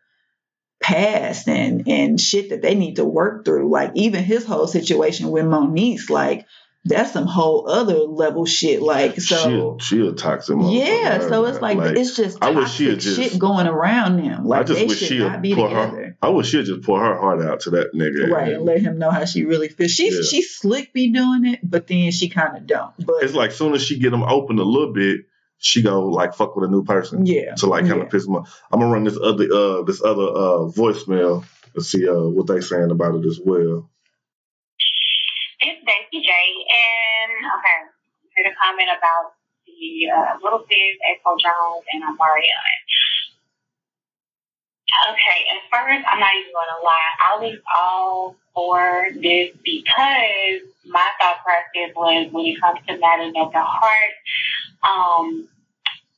past 0.89 1.49
and 1.49 1.87
and 1.87 2.21
shit 2.21 2.49
that 2.51 2.63
they 2.63 2.75
need 2.75 2.97
to 2.97 3.05
work 3.05 3.45
through. 3.45 3.71
Like 3.71 3.93
even 3.95 4.25
his 4.25 4.47
whole 4.47 4.67
situation 4.67 5.31
with 5.31 5.45
Moniece, 5.45 6.09
like 6.09 6.47
that's 6.85 7.13
some 7.13 7.27
whole 7.27 7.69
other 7.69 7.99
level 7.99 8.47
shit. 8.47 8.81
Like 8.81 9.21
so. 9.21 9.77
she, 9.81 9.97
she 9.97 10.07
a 10.07 10.13
toxic. 10.13 10.57
Yeah, 10.61 11.21
so 11.29 11.45
it's 11.45 11.61
like, 11.61 11.77
it's 11.79 12.17
just 12.17 12.39
I 12.43 12.51
wish 12.51 12.73
she'd 12.73 13.01
just- 13.01 13.17
shit 13.17 13.39
going 13.39 13.67
around 13.67 14.17
them. 14.17 14.47
Like 14.47 14.61
I 14.61 14.65
just 14.65 14.81
they 14.81 14.87
wish 14.87 14.99
should 14.99 15.09
she 15.09 15.19
not 15.19 15.43
be 15.43 15.51
together. 15.51 15.75
her. 15.75 16.17
I 16.23 16.31
wish 16.31 16.49
she'd 16.49 16.65
just 16.65 16.83
pour 16.83 17.01
her 17.01 17.19
heart 17.21 17.43
out 17.43 17.61
to 17.61 17.71
that 17.71 17.93
nigga. 17.95 18.31
Right, 18.31 18.55
and 18.55 18.65
let 18.65 18.81
him 18.81 18.99
know 18.99 19.11
how 19.11 19.27
she 19.27 19.45
really 19.45 19.69
feels. 19.69 19.91
She 19.91 20.07
Yeah. 20.11 20.23
she 20.23 20.41
slick 20.43 20.93
be 20.95 21.13
doing 21.13 21.45
it, 21.45 21.61
but 21.63 21.87
then 21.87 22.11
she 22.13 22.29
kind 22.31 22.57
of 22.57 22.67
don't. 22.67 22.95
But 23.05 23.17
It's 23.23 23.35
like 23.35 23.53
soon 23.53 23.75
as 23.75 23.83
she 23.83 23.99
get 23.99 24.11
them 24.11 24.23
open 24.23 24.59
a 24.59 24.63
little 24.65 24.93
bit, 24.95 25.23
she 25.59 25.83
go 25.83 26.07
like 26.07 26.35
fuck 26.35 26.57
with 26.57 26.69
a 26.69 26.73
new 26.73 26.85
person. 26.85 27.27
yeah, 27.27 27.55
to 27.57 27.67
like 27.67 27.85
kind 27.87 27.99
yeah. 27.99 28.05
of 28.05 28.11
piss 28.11 28.25
them 28.25 28.37
off. 28.37 28.63
I'm 28.73 28.81
gonna 28.81 28.93
run 28.93 29.05
this 29.05 29.19
other 29.21 29.45
uh 29.53 29.83
this 29.83 30.03
other 30.03 30.23
uh 30.23 30.71
voicemail 30.71 31.45
and 31.75 31.85
see 31.85 32.09
uh 32.09 32.15
what 32.15 32.47
they 32.47 32.61
saying 32.61 32.91
about 32.91 33.17
it 33.17 33.27
as 33.27 33.41
well. 33.45 33.91
It's 35.61 35.85
Daisy 35.85 36.25
J, 36.25 36.31
and 36.31 37.33
okay, 37.59 37.79
here 38.37 38.47
to 38.47 38.55
comment 38.63 38.89
about 38.97 39.35
the 39.67 40.11
uh, 40.11 40.39
Little 40.43 40.61
Fizz, 40.61 40.97
Apryl 41.11 41.35
Jones, 41.43 41.85
and 41.93 42.03
Omarion. 42.05 42.79
Okay, 45.11 45.41
at 45.51 45.63
first, 45.71 46.07
I'm 46.11 46.21
not 46.21 46.35
even 46.35 46.53
gonna 46.55 46.85
lie, 46.85 47.13
I 47.21 47.39
was 47.39 47.59
all 47.77 48.37
for 48.55 49.07
this 49.15 49.51
because 49.65 50.63
my 50.87 51.07
thought 51.21 51.43
process 51.45 51.95
was 51.95 52.33
when 52.33 52.47
it 52.47 52.61
comes 52.61 52.79
to 52.87 52.99
matters 52.99 53.35
of 53.37 53.53
the 53.53 53.61
heart, 53.61 54.15
um, 54.83 55.49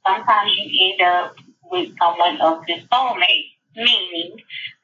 sometimes 0.06 0.50
you 0.56 0.92
end 0.92 1.02
up 1.02 1.36
with 1.70 1.90
someone 1.98 2.40
else's 2.40 2.84
soulmate, 2.92 3.50
meaning 3.76 4.36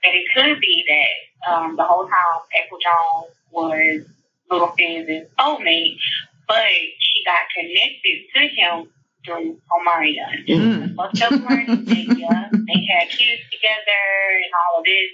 that 0.05 0.15
it 0.15 0.27
could 0.35 0.61
be 0.61 0.85
that 0.89 1.51
um, 1.51 1.77
the 1.77 1.85
whole 1.85 2.07
time 2.07 2.41
Apryl 2.55 2.79
Jones 2.81 3.35
was 3.51 4.07
Little 4.51 4.73
Fizz's 4.79 5.29
soulmate, 5.39 5.97
but 6.47 6.71
she 6.99 7.25
got 7.25 7.43
connected 7.55 8.19
to 8.35 8.41
him 8.55 8.91
through 9.25 9.59
Omarion. 9.73 10.47
Mm. 10.47 10.95
Most 10.95 11.21
of 11.23 11.31
them 11.31 11.43
were 11.43 11.57
they 12.67 12.87
had 12.87 13.09
kids 13.11 13.43
together 13.51 14.03
and 14.45 14.53
all 14.55 14.81
of 14.81 14.85
this. 14.85 15.11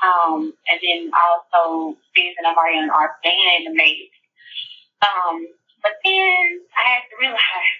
Um, 0.00 0.52
and 0.68 0.80
then 0.80 1.10
also 1.12 1.96
Fizz 2.14 2.34
and 2.38 2.46
Omarion 2.48 2.88
are 2.88 3.16
bandmates. 3.24 4.12
Um, 5.02 5.46
but 5.82 5.92
then 6.04 6.60
I 6.76 6.88
had 6.88 7.02
to 7.08 7.16
realize 7.20 7.79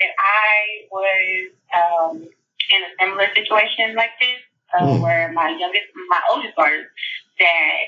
that 0.00 0.12
I 0.18 0.86
was 0.90 1.50
um, 1.74 2.16
in 2.22 2.80
a 2.82 2.90
similar 3.00 3.28
situation 3.34 3.94
like 3.94 4.10
this, 4.20 4.40
uh, 4.74 4.82
Mm. 4.84 5.00
where 5.00 5.32
my 5.32 5.50
youngest, 5.50 5.86
my 6.08 6.20
oldest 6.32 6.56
daughter, 6.56 6.90
that 7.38 7.84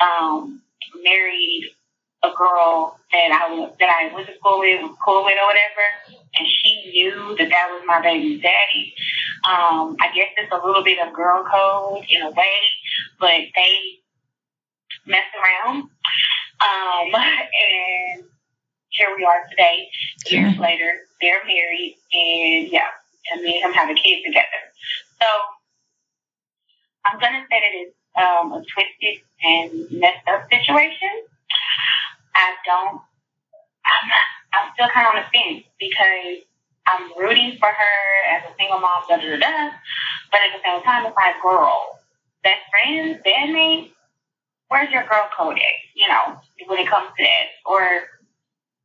um, 0.00 0.62
married 1.02 1.70
a 2.24 2.30
girl 2.36 2.98
that 3.12 3.30
I 3.32 3.52
was 3.52 3.72
that 3.80 3.90
I 3.90 4.14
went 4.14 4.28
to 4.28 4.34
school 4.36 4.60
with, 4.60 4.80
was 4.82 4.96
cool 5.04 5.24
with, 5.24 5.34
or 5.42 5.46
whatever, 5.46 5.86
and 6.38 6.46
she 6.46 6.90
knew 6.92 7.36
that 7.36 7.48
that 7.50 7.68
was 7.72 7.82
my 7.86 8.00
baby's 8.00 8.40
daddy. 8.40 8.94
Um, 9.48 9.96
I 10.00 10.08
guess 10.14 10.28
it's 10.38 10.52
a 10.52 10.64
little 10.64 10.84
bit 10.84 10.98
of 11.04 11.12
girl 11.12 11.42
code 11.44 12.04
in 12.08 12.22
a 12.22 12.30
way, 12.30 12.58
but 13.18 13.40
they 13.56 13.74
messed 15.06 15.34
around. 15.34 15.90
Um, 16.62 17.10
and 17.14 18.24
here 18.92 19.08
we 19.16 19.24
are 19.24 19.42
today, 19.50 19.88
years 20.28 20.56
later. 20.58 20.90
They're 21.20 21.44
married, 21.44 21.96
and 22.12 22.72
yeah, 22.72 22.88
and 23.32 23.42
me 23.42 23.60
and 23.62 23.70
him 23.70 23.72
have 23.72 23.90
a 23.90 23.94
kid 23.94 24.22
together. 24.24 24.62
So 25.20 25.26
I'm 27.04 27.18
gonna 27.18 27.44
say 27.50 27.58
that 27.60 27.74
it's 27.74 27.96
um, 28.16 28.52
a 28.52 28.60
twisted 28.60 29.24
and 29.42 30.00
messed 30.00 30.28
up 30.28 30.44
situation. 30.50 31.24
I 32.34 32.54
don't. 32.66 33.00
I'm, 33.82 34.06
I'm 34.54 34.70
still 34.74 34.88
kind 34.92 35.06
of 35.06 35.14
on 35.16 35.22
the 35.22 35.28
fence 35.32 35.64
because 35.80 36.44
I'm 36.86 37.10
rooting 37.18 37.56
for 37.58 37.68
her 37.68 37.98
as 38.36 38.42
a 38.44 38.54
single 38.58 38.78
mom, 38.80 39.02
da 39.08 39.16
da 39.16 39.22
da 39.22 39.38
da. 39.38 39.70
But 40.30 40.40
at 40.44 40.52
the 40.52 40.62
same 40.64 40.82
time, 40.82 41.06
it's 41.06 41.16
like, 41.16 41.40
girl, 41.42 41.98
best 42.44 42.60
friends, 42.70 43.20
bandmates, 43.24 43.90
where's 44.68 44.90
your 44.90 45.04
girl 45.04 45.28
code 45.36 45.56
at? 45.56 45.78
You 45.94 46.08
know, 46.08 46.40
when 46.66 46.78
it 46.78 46.88
comes 46.88 47.08
to 47.16 47.22
that, 47.22 47.46
or 47.66 48.08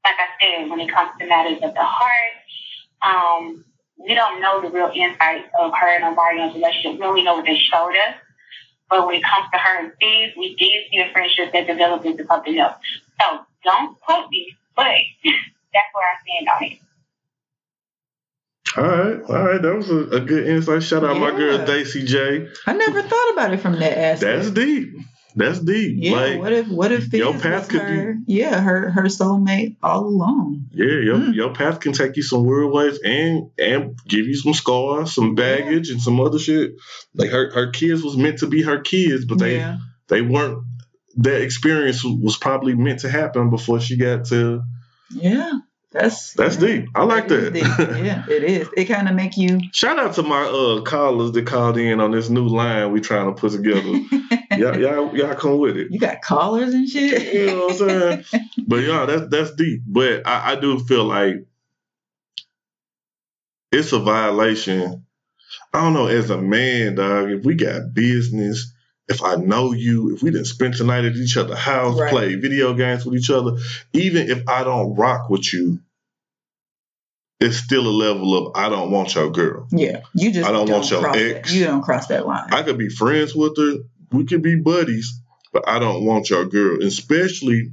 like 0.07 0.15
I 0.19 0.27
said, 0.39 0.69
when 0.69 0.79
it 0.79 0.91
comes 0.91 1.11
to 1.19 1.27
matters 1.27 1.59
of 1.61 1.73
the 1.73 1.83
heart, 1.83 2.35
um, 3.03 3.65
we 3.97 4.15
don't 4.15 4.41
know 4.41 4.61
the 4.61 4.69
real 4.69 4.91
insights 4.93 5.49
of 5.59 5.71
her 5.73 5.95
and 5.95 6.03
Omarion's 6.15 6.55
relationship. 6.55 6.99
We 6.99 7.05
only 7.05 7.23
know 7.23 7.35
what 7.35 7.45
they 7.45 7.57
showed 7.57 7.91
us. 7.91 8.15
But 8.89 9.05
when 9.05 9.15
it 9.15 9.23
comes 9.23 9.47
to 9.51 9.59
her 9.59 9.83
and 9.83 9.91
Steve, 9.97 10.29
we 10.37 10.55
did 10.55 10.89
see 10.89 10.99
a 10.99 11.11
friendship 11.11 11.51
that 11.51 11.67
developed 11.67 12.05
into 12.05 12.25
something 12.25 12.57
else. 12.57 12.75
So 13.19 13.39
don't 13.65 13.99
quote 13.99 14.29
me, 14.29 14.47
but 14.75 14.85
that's 15.25 15.91
where 15.93 16.05
I 16.07 16.15
stand 16.23 16.47
on 16.55 16.63
it. 16.63 16.79
All 18.77 18.83
right, 18.83 19.21
all 19.29 19.43
right, 19.51 19.61
that 19.61 19.75
was 19.75 19.89
a, 19.89 20.17
a 20.17 20.19
good 20.21 20.47
insight. 20.47 20.83
Shout 20.83 21.03
out 21.03 21.17
my 21.17 21.31
girl 21.31 21.57
Yeah. 21.57 21.65
Daisy 21.65 22.05
J. 22.05 22.47
I 22.67 22.73
never 22.73 23.01
thought 23.01 23.33
about 23.33 23.53
it 23.53 23.59
from 23.59 23.79
that 23.79 23.97
aspect. 23.97 24.43
That's 24.43 24.51
deep. 24.51 24.93
That's 25.37 25.59
deep. 25.59 25.97
yeah. 25.99 26.11
like 26.11 26.39
what 26.39 26.51
if 26.51 26.67
what 26.67 26.91
if 26.91 27.13
your 27.13 27.33
path 27.37 27.69
could 27.69 27.81
her? 27.81 28.15
Yeah, 28.25 28.59
her 28.59 28.89
her 28.89 29.03
soulmate 29.03 29.77
all 29.83 30.05
along. 30.05 30.65
yeah, 30.71 30.85
your 30.85 31.17
Mm. 31.17 31.35
your 31.35 31.53
path 31.53 31.79
can 31.79 31.93
take 31.93 32.17
you 32.17 32.23
some 32.23 32.43
weird 32.43 32.71
ways 32.71 32.99
and 33.05 33.51
and 33.59 33.95
give 34.07 34.25
you 34.25 34.35
some 34.35 34.53
scars, 34.55 35.13
some 35.13 35.35
baggage, 35.35 35.91
and 35.91 36.01
some 36.01 36.19
other 36.19 36.39
shit. 36.39 36.71
Like 37.13 37.29
her 37.29 37.51
her 37.53 37.69
kids 37.69 38.01
was 38.03 38.17
meant 38.17 38.39
to 38.39 38.47
be 38.47 38.63
her 38.63 38.79
kids, 38.81 39.25
but 39.25 39.37
they 39.37 39.57
yeah. 39.57 39.77
they 40.07 40.21
weren't. 40.21 40.63
That 41.17 41.41
experience 41.41 42.03
was 42.03 42.35
probably 42.37 42.73
meant 42.75 42.99
to 42.99 43.09
happen 43.09 43.49
before 43.49 43.79
she 43.79 43.95
got 43.97 44.25
to. 44.25 44.63
Yeah. 45.11 45.53
That's 45.91 46.33
That's 46.33 46.59
yeah. 46.61 46.67
deep. 46.67 46.89
I 46.95 47.03
like 47.05 47.27
that. 47.29 47.55
Yeah, 47.55 48.25
it 48.29 48.43
is. 48.43 48.67
It 48.75 48.85
kind 48.85 49.07
of 49.07 49.15
make 49.15 49.37
you. 49.37 49.59
Shout 49.71 49.97
out 49.97 50.15
to 50.15 50.23
my 50.23 50.43
uh 50.43 50.81
callers 50.81 51.31
that 51.31 51.47
called 51.47 51.77
in 51.77 52.01
on 52.01 52.11
this 52.11 52.29
new 52.29 52.47
line 52.47 52.91
we 52.91 52.99
trying 53.01 53.33
to 53.33 53.39
put 53.39 53.53
together. 53.53 53.81
y'all, 54.57 54.79
y'all, 54.79 55.15
y'all 55.15 55.35
come 55.35 55.57
with 55.59 55.77
it. 55.77 55.91
You 55.91 55.99
got 55.99 56.21
callers 56.21 56.73
and 56.73 56.87
shit. 56.87 57.33
You 57.33 57.45
know 57.47 57.67
what 57.67 57.81
I'm 57.81 58.23
saying? 58.23 58.43
but 58.67 58.77
yeah, 58.77 59.05
that's 59.05 59.29
that's 59.29 59.51
deep. 59.55 59.81
But 59.85 60.27
I, 60.27 60.53
I 60.53 60.55
do 60.59 60.79
feel 60.79 61.05
like 61.05 61.45
it's 63.71 63.91
a 63.93 63.99
violation. 63.99 65.05
I 65.73 65.81
don't 65.81 65.93
know, 65.93 66.07
as 66.07 66.29
a 66.29 66.37
man, 66.37 66.95
dog, 66.95 67.29
if 67.29 67.43
we 67.45 67.55
got 67.55 67.93
business 67.93 68.73
if 69.07 69.23
I 69.23 69.35
know 69.35 69.71
you, 69.71 70.13
if 70.15 70.21
we 70.21 70.31
didn't 70.31 70.47
spend 70.47 70.75
tonight 70.75 71.05
at 71.05 71.15
each 71.15 71.37
other's 71.37 71.57
house, 71.57 71.99
Right. 71.99 72.09
play 72.09 72.35
video 72.35 72.73
games 72.73 73.05
with 73.05 73.15
each 73.15 73.29
other, 73.29 73.57
even 73.93 74.29
if 74.29 74.47
I 74.47 74.63
don't 74.63 74.95
rock 74.95 75.29
with 75.29 75.51
you, 75.53 75.79
it's 77.39 77.57
still 77.57 77.87
a 77.87 77.89
level 77.89 78.35
of 78.47 78.55
I 78.55 78.67
don't 78.69 78.91
want 78.91 79.15
your 79.15 79.29
girl. 79.31 79.67
Yeah, 79.71 80.01
you 80.13 80.31
just 80.31 80.49
I 80.49 80.51
don't 80.51 80.69
want 80.69 80.89
your 80.89 81.01
cross 81.01 81.15
ex. 81.15 81.51
That. 81.51 81.57
You 81.57 81.65
don't 81.65 81.83
cross 81.83 82.07
that 82.07 82.25
line. 82.25 82.51
I 82.51 82.63
could 82.63 82.77
be 82.77 82.89
friends 82.89 83.35
with 83.35 83.55
her, 83.57 83.83
we 84.11 84.25
can 84.25 84.41
be 84.41 84.55
buddies, 84.55 85.21
but 85.53 85.67
I 85.67 85.79
don't 85.79 86.05
want 86.05 86.29
your 86.29 86.45
girl, 86.45 86.81
especially 86.83 87.71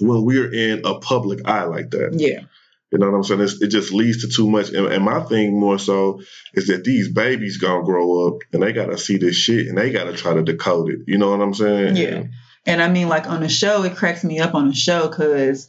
when 0.00 0.24
we're 0.24 0.52
in 0.52 0.82
a 0.84 0.98
public 0.98 1.46
eye 1.46 1.64
like 1.64 1.90
that. 1.90 2.14
yeah, 2.14 2.40
You 2.90 2.98
know 2.98 3.10
what 3.10 3.16
I'm 3.16 3.24
saying? 3.24 3.40
It's, 3.40 3.60
it 3.60 3.68
just 3.68 3.92
leads 3.92 4.22
to 4.22 4.28
too 4.28 4.48
much. 4.48 4.70
And, 4.70 4.86
and 4.86 5.04
my 5.04 5.20
thing 5.24 5.58
more 5.58 5.78
so 5.78 6.22
is 6.54 6.68
that 6.68 6.84
these 6.84 7.08
babies 7.12 7.58
gonna 7.58 7.84
grow 7.84 8.28
up 8.28 8.38
and 8.52 8.62
they 8.62 8.72
gotta 8.72 8.96
see 8.98 9.16
this 9.18 9.36
shit 9.36 9.66
and 9.66 9.76
they 9.76 9.90
gotta 9.90 10.12
try 10.14 10.34
to 10.34 10.42
decode 10.42 10.90
it. 10.90 11.00
You 11.06 11.18
know 11.18 11.30
what 11.30 11.42
I'm 11.42 11.54
saying? 11.54 11.96
yeah. 11.96 12.24
And 12.66 12.82
I 12.82 12.88
mean, 12.88 13.08
like 13.08 13.26
on 13.28 13.40
the 13.40 13.48
show, 13.48 13.84
it 13.84 13.96
cracks 13.96 14.22
me 14.22 14.38
up 14.38 14.54
on 14.54 14.68
the 14.68 14.74
show 14.74 15.08
because 15.08 15.68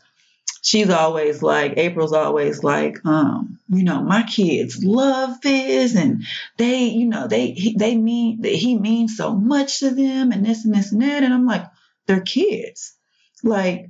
she's 0.62 0.90
always 0.90 1.42
like, 1.42 1.76
Apryl's 1.76 2.14
always 2.14 2.64
like, 2.64 3.04
um, 3.06 3.60
you 3.70 3.84
know, 3.84 4.02
my 4.04 4.24
kids 4.24 4.84
love 4.84 5.42
this, 5.42 5.96
and 5.96 6.24
they, 6.58 6.86
you 6.86 7.08
know, 7.08 7.28
they 7.28 7.52
he, 7.52 7.76
they 7.78 7.96
mean 7.98 8.42
that 8.42 8.54
he 8.54 8.78
means 8.78 9.18
so 9.18 9.34
much 9.36 9.80
to 9.80 9.90
them, 9.92 10.32
and 10.32 10.46
this 10.46 10.66
and 10.66 10.74
this 10.76 10.92
and 10.92 11.02
that. 11.02 11.24
And 11.24 11.34
I'm 11.34 11.46
like, 11.46 11.66
they're 12.08 12.22
kids, 12.22 12.96
like. 13.44 13.88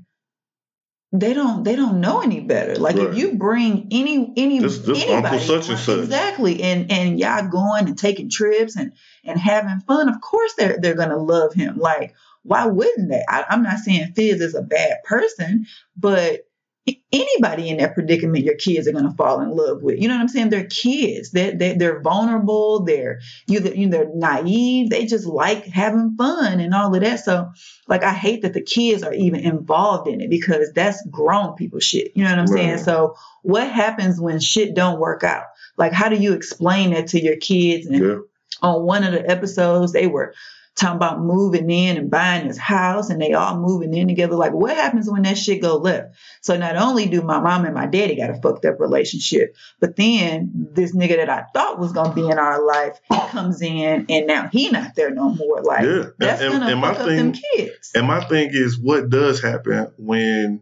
They 1.13 1.33
don't. 1.33 1.63
They 1.65 1.75
don't 1.75 1.99
know 1.99 2.21
any 2.21 2.39
better. 2.39 2.75
Like 2.77 2.95
Right. 2.95 3.07
if 3.09 3.17
you 3.17 3.33
bring 3.35 3.89
any 3.91 4.31
any 4.37 4.59
This- 4.59 4.77
this 4.79 5.03
anybody, 5.03 5.39
such 5.45 5.67
and 5.67 5.77
such. 5.77 5.99
exactly, 5.99 6.63
and 6.63 6.89
and 6.89 7.19
y'all 7.19 7.49
going 7.49 7.87
and 7.87 7.97
taking 7.97 8.29
trips 8.29 8.77
and 8.77 8.93
and 9.25 9.37
having 9.37 9.81
fun. 9.81 10.07
Of 10.07 10.21
course, 10.21 10.53
they're 10.57 10.77
they're 10.79 10.95
gonna 10.95 11.17
love 11.17 11.53
him. 11.53 11.77
Like 11.79 12.15
why 12.43 12.65
wouldn't 12.65 13.09
they? 13.09 13.23
I, 13.27 13.45
I'm 13.49 13.63
not 13.63 13.79
saying 13.79 14.13
Fizz 14.15 14.41
is 14.41 14.55
a 14.55 14.61
bad 14.61 15.03
person, 15.03 15.65
but 15.95 16.41
anybody 17.11 17.69
in 17.69 17.77
that 17.77 17.93
predicament, 17.93 18.43
your 18.43 18.55
kids 18.55 18.87
are 18.87 18.91
gonna 18.91 19.13
fall 19.13 19.41
in 19.41 19.51
love 19.51 19.83
with. 19.83 19.99
You 19.99 20.07
know 20.07 20.15
what 20.15 20.21
I'm 20.21 20.27
saying? 20.27 20.49
They're 20.49 20.65
kids. 20.65 21.31
They're 21.31 21.55
they're, 21.55 21.77
they're 21.77 21.99
vulnerable. 22.01 22.83
They're 22.83 23.19
you 23.47 23.59
you 23.59 23.87
know, 23.87 23.97
they're 23.97 24.15
naive. 24.15 24.89
They 24.89 25.05
just 25.05 25.25
like 25.27 25.65
having 25.65 26.15
fun 26.17 26.59
and 26.59 26.73
all 26.73 26.93
of 26.93 27.01
that. 27.01 27.19
So 27.19 27.51
like 27.87 28.03
I 28.03 28.13
hate 28.13 28.41
that 28.41 28.53
the 28.53 28.61
kids 28.61 29.03
are 29.03 29.13
even 29.13 29.41
involved 29.41 30.07
in 30.07 30.21
it 30.21 30.29
because 30.29 30.71
that's 30.73 31.05
grown 31.07 31.55
people 31.55 31.79
shit. 31.79 32.11
You 32.15 32.23
know 32.23 32.31
what 32.31 32.39
I'm 32.39 32.47
saying? 32.47 32.77
So 32.79 33.15
what 33.43 33.69
happens 33.69 34.19
when 34.19 34.39
shit 34.39 34.73
don't 34.73 34.99
work 34.99 35.23
out? 35.23 35.45
Like 35.77 35.93
how 35.93 36.09
do 36.09 36.15
you 36.15 36.33
explain 36.33 36.91
that 36.93 37.07
to 37.09 37.21
your 37.21 37.37
kids? 37.37 37.85
And 37.87 38.03
Yeah. 38.03 38.15
on 38.63 38.83
one 38.83 39.03
of 39.03 39.13
the 39.13 39.29
episodes, 39.29 39.91
they 39.93 40.07
were 40.07 40.33
talking 40.81 40.95
about 40.97 41.21
moving 41.21 41.69
in 41.69 41.95
and 41.97 42.09
buying 42.09 42.47
this 42.47 42.57
house 42.57 43.09
and 43.09 43.21
they 43.21 43.33
all 43.33 43.57
moving 43.59 43.93
in 43.93 44.07
together. 44.07 44.35
Like, 44.35 44.51
what 44.53 44.75
happens 44.75 45.09
when 45.09 45.21
that 45.23 45.37
shit 45.37 45.61
go 45.61 45.77
left? 45.77 46.15
So 46.41 46.57
not 46.57 46.75
only 46.75 47.05
do 47.05 47.21
my 47.21 47.39
mom 47.39 47.65
and 47.65 47.73
my 47.75 47.85
daddy 47.85 48.15
got 48.15 48.31
a 48.31 48.41
fucked 48.41 48.65
up 48.65 48.79
relationship, 48.79 49.55
but 49.79 49.95
then 49.95 50.51
this 50.73 50.95
nigga 50.95 51.17
that 51.17 51.29
I 51.29 51.43
thought 51.53 51.79
was 51.79 51.93
gonna 51.93 52.13
be 52.13 52.27
in 52.27 52.39
our 52.39 52.65
life 52.65 52.99
comes 53.29 53.61
in 53.61 54.07
and 54.09 54.27
now 54.27 54.49
he 54.51 54.69
not 54.71 54.95
there 54.95 55.11
no 55.11 55.29
more. 55.29 55.61
Like 55.61 55.83
Yeah. 55.85 56.03
that's 56.19 56.41
And- 56.41 56.51
gonna 56.53 56.65
and 56.71 56.81
my 56.81 56.93
fuck 56.93 57.01
up 57.01 57.07
them 57.07 57.33
thing- 57.33 57.41
kids. 57.55 57.91
And 57.95 58.07
my 58.07 58.23
thing 58.25 58.49
is, 58.51 58.77
what 58.79 59.09
does 59.09 59.41
happen 59.41 59.91
when 59.97 60.61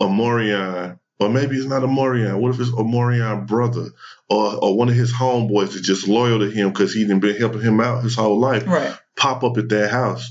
Omarion, 0.00 0.98
or 1.22 1.28
maybe 1.28 1.56
it's 1.56 1.66
not 1.66 1.82
Omarion, 1.82 2.38
what 2.40 2.54
if 2.54 2.60
it's 2.60 2.70
Omarion 2.70 3.46
brother, 3.46 3.86
or 4.28 4.54
or 4.64 4.76
one 4.76 4.88
of 4.88 4.94
his 4.94 5.12
homeboys 5.12 5.72
that's 5.72 5.80
just 5.86 6.08
loyal 6.08 6.40
to 6.40 6.50
him 6.50 6.70
because 6.70 6.92
he's 6.92 7.06
been 7.08 7.20
helping 7.36 7.60
him 7.60 7.80
out 7.80 8.02
his 8.04 8.14
whole 8.16 8.38
life, 8.38 8.66
Right, 8.66 8.94
pop 9.16 9.44
up 9.44 9.56
at 9.58 9.68
their 9.68 9.88
house, 9.88 10.30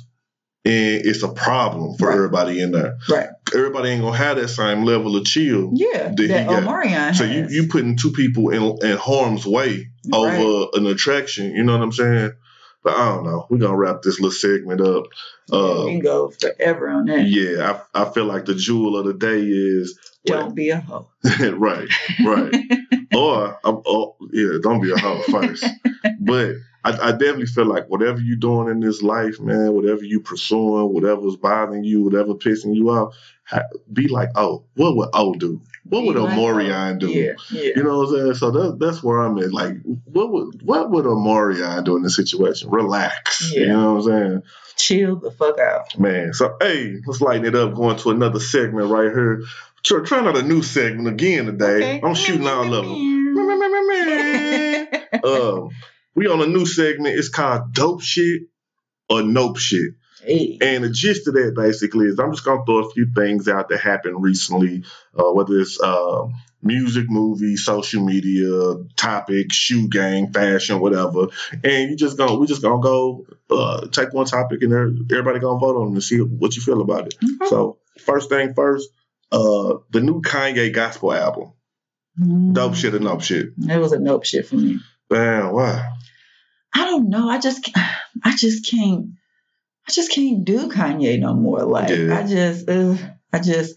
and 0.65 1.06
it's 1.06 1.23
a 1.23 1.30
problem 1.30 1.97
for 1.97 2.08
Right. 2.08 2.15
everybody 2.15 2.62
in 2.62 2.71
there. 2.71 2.97
right. 3.10 3.30
Everybody 3.54 3.89
ain't 3.89 4.01
gonna 4.01 4.15
have 4.17 4.38
that 4.38 4.47
same 4.47 4.84
level 4.86 5.15
of 5.17 5.25
chill. 5.25 5.71
Yeah, 5.73 6.10
That 6.15 6.17
he 6.19 6.27
that. 6.27 6.47
Omarion 6.47 7.15
So 7.15 7.23
you 7.25 7.47
you 7.49 7.67
putting 7.67 7.97
two 7.97 8.12
people 8.12 8.49
in 8.49 8.63
in 8.88 8.97
harm's 8.97 9.45
way 9.45 9.89
over 10.13 10.27
Right. 10.27 10.67
an 10.75 10.86
attraction. 10.88 11.54
You 11.56 11.63
know 11.63 11.73
what 11.77 11.84
I'm 11.84 11.91
saying? 11.91 12.32
But 12.84 12.96
I 12.96 13.10
don't 13.10 13.26
know. 13.26 13.46
We're 13.50 13.60
gonna 13.60 13.78
wrap 13.78 14.02
this 14.02 14.20
little 14.20 14.32
segment 14.32 14.82
up. 14.82 15.06
Uh, 15.52 15.84
we 15.86 15.91
can 15.91 16.00
go 16.00 16.30
forever 16.32 16.89
on 16.89 17.06
that. 17.06 17.28
yeah, 17.28 17.80
I, 17.94 18.04
I 18.04 18.10
feel 18.12 18.26
like 18.26 18.46
the 18.46 18.56
jewel 18.56 18.98
of 18.98 19.06
the 19.06 19.13
day 19.13 19.41
is 19.41 20.00
Don't 20.26 20.56
be 20.56 20.70
a 20.70 20.80
hoe. 20.80 21.10
right, 21.54 21.89
right. 22.26 22.56
or, 23.15 23.60
um, 23.63 23.82
or 23.86 24.15
yeah, 24.32 24.58
don't 24.62 24.82
be 24.82 24.91
a 24.91 24.98
hoe 24.98 25.22
first. 25.24 25.65
but 26.20 26.56
I, 26.84 27.10
I 27.10 27.12
definitely 27.12 27.46
feel 27.46 27.65
like 27.65 27.88
whatever 27.89 28.20
you're 28.20 28.38
doing 28.38 28.70
in 28.70 28.80
this 28.80 29.02
life, 29.02 29.39
man, 29.39 29.74
whatever 29.74 30.04
you 30.04 30.20
pursuing, 30.20 30.94
whatever's 30.94 31.36
bothering 31.36 31.84
you, 31.84 32.04
whatever 32.04 32.34
pissing 32.34 32.76
you 32.76 32.89
off, 32.89 33.15
be 33.91 34.08
like, 34.08 34.30
oh, 34.36 34.63
what 34.76 34.96
would 34.96 35.10
O 35.13 35.34
do? 35.36 35.62
What 35.91 36.06
would 36.06 36.15
a 36.15 36.21
oh, 36.21 36.30
do? 36.97 37.10
Yeah, 37.10 37.34
yeah. 37.51 37.73
You 37.75 37.84
know 37.84 37.99
what 37.99 38.08
I'm 38.08 38.15
saying? 38.15 38.34
So 38.36 38.51
that, 38.51 38.80
that's 38.80 39.04
where 39.04 39.19
I'm 39.19 39.38
at. 39.39 39.51
Like, 39.51 39.75
what 40.06 40.32
would 40.32 40.62
what 40.62 40.89
would 40.89 41.04
Omarion 41.04 41.84
do 41.84 41.97
in 41.97 42.04
this 42.04 42.15
situation? 42.15 42.69
Relax. 42.69 43.51
You 43.51 43.67
know 43.67 43.95
what 43.95 44.06
I'm 44.06 44.08
saying? 44.08 44.43
Chill 44.77 45.17
the 45.17 45.32
fuck 45.32 45.60
out. 45.60 45.99
Man, 45.99 46.32
so 46.32 46.56
hey, 46.62 46.95
let's 47.06 47.19
lighten 47.19 47.45
it 47.45 47.56
up. 47.56 47.75
Going 47.75 47.97
to 47.97 48.12
another 48.12 48.39
segment 48.39 48.88
right 48.88 49.12
here. 49.12 49.41
Try, 49.84 50.01
trying 50.06 50.27
out 50.27 50.38
a 50.38 50.43
new 50.43 50.63
segment 50.63 51.10
again 51.10 51.47
today. 51.47 51.97
Okay. 51.97 52.01
I'm 52.01 52.15
shooting 52.15 52.47
all 52.47 52.73
of 52.73 52.86
them. 52.86 52.95
um, 55.25 55.71
we 56.15 56.27
on 56.27 56.39
a 56.39 56.47
new 56.47 56.65
segment. 56.65 57.19
It's 57.19 57.27
called 57.27 57.73
Dope 57.73 58.01
Shit 58.01 58.43
or 59.10 59.23
Nope 59.23 59.58
Shit. 59.58 59.95
Hey. 60.23 60.57
And 60.62 60.84
the 60.84 60.89
gist 60.89 61.27
of 61.27 61.34
that 61.34 61.53
basically 61.55 62.07
is 62.07 62.19
I'm 62.19 62.31
just 62.31 62.45
gonna 62.45 62.65
throw 62.65 62.88
a 62.88 62.91
few 62.91 63.07
things 63.13 63.47
out 63.47 63.69
that 63.69 63.79
happened 63.79 64.23
recently, 64.23 64.84
uh, 65.17 65.31
whether 65.31 65.60
it's 65.60 65.81
uh, 65.81 66.27
music, 66.62 67.10
movie, 67.10 67.55
social 67.55 68.03
media, 68.03 68.75
topic, 68.95 69.51
shoe 69.51 69.88
game, 69.88 70.31
fashion, 70.31 70.79
whatever. 70.79 71.27
And 71.63 71.91
you 71.91 71.95
just 71.95 72.17
gonna 72.17 72.36
we 72.36 72.47
just 72.47 72.62
gonna 72.62 72.81
go 72.81 73.25
uh, 73.49 73.88
take 73.88 74.13
one 74.13 74.25
topic 74.25 74.62
and 74.62 75.12
everybody 75.12 75.39
gonna 75.39 75.60
vote 75.60 75.81
on 75.81 75.89
it 75.89 75.93
and 75.93 76.03
see 76.03 76.19
what 76.19 76.55
you 76.55 76.62
feel 76.62 76.81
about 76.81 77.07
it. 77.07 77.15
So 77.47 77.79
first 77.99 78.29
thing 78.29 78.53
first, 78.53 78.89
uh, 79.31 79.75
the 79.91 80.01
new 80.01 80.21
Kanye 80.21 80.73
gospel 80.73 81.13
album, 81.13 81.53
dope 82.53 82.75
shit 82.75 82.93
or 82.93 82.99
nope 82.99 83.21
shit. 83.21 83.49
It 83.57 83.77
was 83.77 83.91
a 83.91 83.99
nope 83.99 84.25
shit 84.25 84.45
for 84.45 84.55
me. 84.55 84.79
Man, 85.10 85.51
why? 85.51 85.89
I 86.73 86.86
don't 86.86 87.10
know. 87.10 87.27
I 87.29 87.39
just, 87.39 87.69
I 88.23 88.36
just 88.36 88.69
can't, 88.69 89.07
I 89.88 89.91
just 89.91 90.12
can't 90.12 90.46
do 90.46 90.70
Kanye 90.70 91.20
no 91.20 91.34
more. 91.34 91.63
Like, 91.63 91.89
Yeah. 91.89 92.17
I 92.20 92.28
just, 92.28 92.70
uh, 92.70 92.96
I 93.34 93.39
just, 93.39 93.76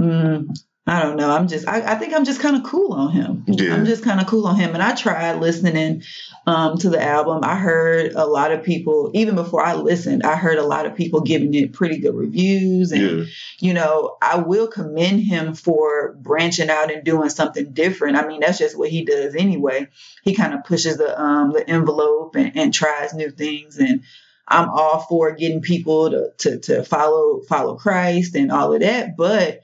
mm, 0.00 0.48
I 0.86 1.02
don't 1.02 1.16
know. 1.16 1.30
I'm 1.30 1.48
just, 1.48 1.66
I, 1.66 1.92
I 1.92 1.94
think 1.94 2.12
I'm 2.12 2.26
just 2.26 2.40
kind 2.40 2.56
of 2.56 2.62
cool 2.64 2.92
on 2.92 3.10
him. 3.10 3.44
Yeah. 3.46 3.72
I'm 3.74 3.86
just 3.86 4.04
kind 4.04 4.20
of 4.20 4.26
cool 4.26 4.46
on 4.46 4.56
him. 4.56 4.74
And 4.74 4.82
I 4.82 4.94
tried 4.94 5.40
listening 5.40 6.02
um, 6.46 6.76
to 6.78 6.90
the 6.90 7.02
album. 7.02 7.40
I 7.42 7.56
heard 7.56 8.12
a 8.12 8.26
lot 8.26 8.52
of 8.52 8.64
people, 8.64 9.10
even 9.14 9.34
before 9.34 9.64
I 9.64 9.76
listened, 9.76 10.24
I 10.24 10.36
heard 10.36 10.58
a 10.58 10.66
lot 10.66 10.84
of 10.84 10.94
people 10.94 11.22
giving 11.22 11.54
it 11.54 11.72
pretty 11.72 12.00
good 12.00 12.14
reviews. 12.14 12.92
And, 12.92 13.00
Yeah. 13.20 13.24
you 13.60 13.72
know, 13.72 14.18
I 14.20 14.40
will 14.40 14.66
commend 14.66 15.20
him 15.20 15.54
for 15.54 16.12
branching 16.20 16.68
out 16.68 16.92
and 16.92 17.02
doing 17.02 17.30
something 17.30 17.72
different. 17.72 18.16
I 18.18 18.26
mean, 18.26 18.40
that's 18.40 18.58
just 18.58 18.76
what 18.76 18.90
he 18.90 19.06
does 19.06 19.34
anyway. 19.34 19.88
He 20.22 20.34
kind 20.34 20.52
of 20.52 20.64
pushes 20.64 20.98
the 20.98 21.18
um 21.18 21.52
the 21.52 21.66
envelope 21.66 22.34
and, 22.36 22.52
and 22.58 22.74
tries 22.74 23.14
new 23.14 23.30
things 23.30 23.78
and 23.78 24.02
I'm 24.46 24.68
all 24.68 25.00
for 25.00 25.32
getting 25.32 25.62
people 25.62 26.10
to, 26.10 26.30
to 26.38 26.58
to 26.60 26.84
follow 26.84 27.40
follow 27.48 27.76
Christ 27.76 28.34
and 28.34 28.52
all 28.52 28.74
of 28.74 28.80
that, 28.80 29.16
but 29.16 29.62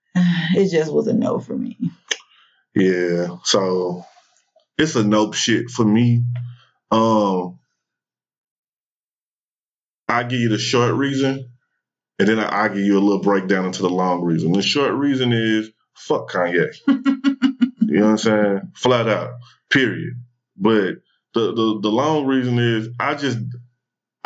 it 0.14 0.70
just 0.70 0.92
was 0.92 1.06
a 1.06 1.12
no 1.12 1.38
for 1.38 1.56
me. 1.56 1.78
Yeah, 2.74 3.36
so 3.44 4.04
it's 4.78 4.96
a 4.96 5.04
nope 5.04 5.34
shit 5.34 5.70
for 5.70 5.84
me. 5.84 6.24
Um, 6.90 7.58
I 10.08 10.22
give 10.24 10.40
you 10.40 10.48
the 10.48 10.58
short 10.58 10.94
reason, 10.94 11.50
and 12.18 12.28
then 12.28 12.38
I, 12.38 12.64
I 12.64 12.68
give 12.68 12.78
you 12.78 12.98
a 12.98 13.00
little 13.00 13.22
breakdown 13.22 13.66
into 13.66 13.82
the 13.82 13.90
long 13.90 14.22
reason. 14.22 14.52
The 14.52 14.62
short 14.62 14.94
reason 14.94 15.32
is 15.32 15.70
fuck 15.94 16.30
Kanye. 16.30 16.74
you 16.86 18.00
know 18.00 18.04
what 18.04 18.10
I'm 18.10 18.18
saying? 18.18 18.72
Flat 18.74 19.08
out, 19.08 19.34
period. 19.70 20.14
But 20.56 20.96
the 21.34 21.52
the, 21.52 21.80
the 21.82 21.90
long 21.90 22.26
reason 22.26 22.58
is 22.58 22.88
I 22.98 23.14
just 23.14 23.38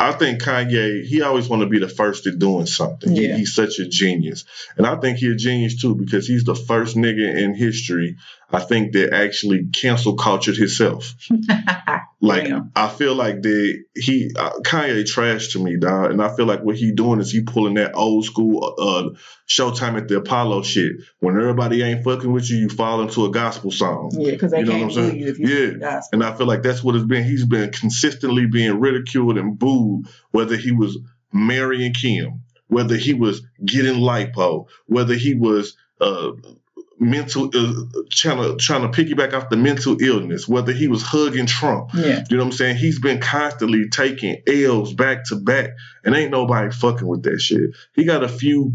I 0.01 0.13
think 0.13 0.41
Kanye 0.41 1.03
he 1.05 1.21
always 1.21 1.49
want 1.49 1.61
to 1.61 1.67
be 1.67 1.79
the 1.79 1.89
first 1.89 2.25
at 2.25 2.39
doing 2.39 2.65
something. 2.65 3.11
He- 3.13 3.27
Yeah. 3.27 3.35
he's 3.37 3.53
such 3.53 3.79
a 3.79 3.85
genius, 3.87 4.45
and 4.77 4.87
I 4.87 4.95
think 4.95 5.17
he's 5.17 5.33
a 5.33 5.35
genius 5.35 5.81
too 5.81 5.93
because 5.95 6.25
he's 6.25 6.45
the 6.45 6.55
first 6.55 6.95
nigga 6.95 7.37
in 7.37 7.53
history 7.53 8.15
I 8.51 8.59
think 8.59 8.93
that 8.93 9.13
actually 9.13 9.67
cancel 9.71 10.15
cultured 10.15 10.57
himself. 10.57 11.15
Like. 12.21 12.51
I 12.75 12.89
feel 12.89 13.15
like 13.15 13.41
they 13.41 13.75
he 13.95 14.31
uh, 14.37 14.59
Kanye 14.65 15.05
trash 15.05 15.53
to 15.53 15.63
me, 15.63 15.77
dog, 15.77 16.11
and 16.11 16.21
I 16.21 16.35
feel 16.35 16.45
like 16.45 16.61
what 16.61 16.75
he 16.75 16.91
doing 16.91 17.21
is 17.21 17.31
he 17.31 17.43
pulling 17.43 17.75
that 17.75 17.95
old 17.95 18.25
school 18.25 18.75
uh 18.77 19.17
Showtime 19.47 19.95
at 19.95 20.09
the 20.09 20.17
Apollo 20.17 20.63
shit. 20.63 20.91
When 21.21 21.39
everybody 21.39 21.81
ain't 21.81 22.03
fucking 22.03 22.31
with 22.31 22.49
you, 22.49 22.57
you 22.57 22.69
fall 22.69 23.01
into 23.01 23.25
a 23.25 23.31
gospel 23.31 23.71
song. 23.71 24.11
Yeah, 24.13 24.31
because 24.31 24.51
they 24.51 24.59
You 24.59 24.65
know 24.65 24.71
can't 24.73 24.91
what 24.91 24.97
I'm 24.97 25.09
saying? 25.11 25.19
you 25.19 25.27
if 25.29 25.39
you 25.39 25.47
Yeah. 25.79 26.01
And 26.11 26.23
I 26.23 26.35
feel 26.35 26.45
like 26.45 26.61
that's 26.61 26.83
what 26.83 26.95
it's 26.95 27.05
been. 27.05 27.23
He's 27.23 27.45
been 27.45 27.71
consistently 27.71 28.47
being 28.47 28.79
ridiculed 28.79 29.37
and 29.37 29.57
booed, 29.57 30.07
whether 30.31 30.57
he 30.57 30.71
was 30.73 30.97
marrying 31.31 31.93
Kim, 31.93 32.41
whether 32.67 32.97
he 32.97 33.13
was 33.13 33.41
getting 33.63 33.95
lipo, 33.95 34.67
whether 34.87 35.15
he 35.15 35.35
was 35.35 35.75
uh, 36.01 36.31
mental 36.99 37.49
uh, 37.53 37.73
trying 38.09 38.37
to 38.37 38.57
trying 38.57 38.81
to 38.81 38.89
piggyback 38.89 39.33
off 39.33 39.49
the 39.49 39.57
mental 39.57 40.01
illness, 40.01 40.47
whether 40.47 40.73
he 40.73 40.87
was 40.87 41.01
hugging 41.01 41.45
Trump. 41.45 41.91
Yeah. 41.93 42.23
You 42.29 42.37
know 42.37 42.43
what 42.43 42.51
I'm 42.51 42.57
saying? 42.57 42.77
He's 42.77 42.99
been 42.99 43.19
constantly 43.19 43.89
taking 43.89 44.41
L's 44.47 44.93
back 44.93 45.25
to 45.25 45.35
back, 45.37 45.71
and 46.03 46.15
ain't 46.15 46.31
nobody 46.31 46.71
fucking 46.71 47.07
with 47.07 47.23
that 47.23 47.39
shit. 47.39 47.71
He 47.93 48.03
got 48.03 48.23
a 48.23 48.29
few 48.29 48.73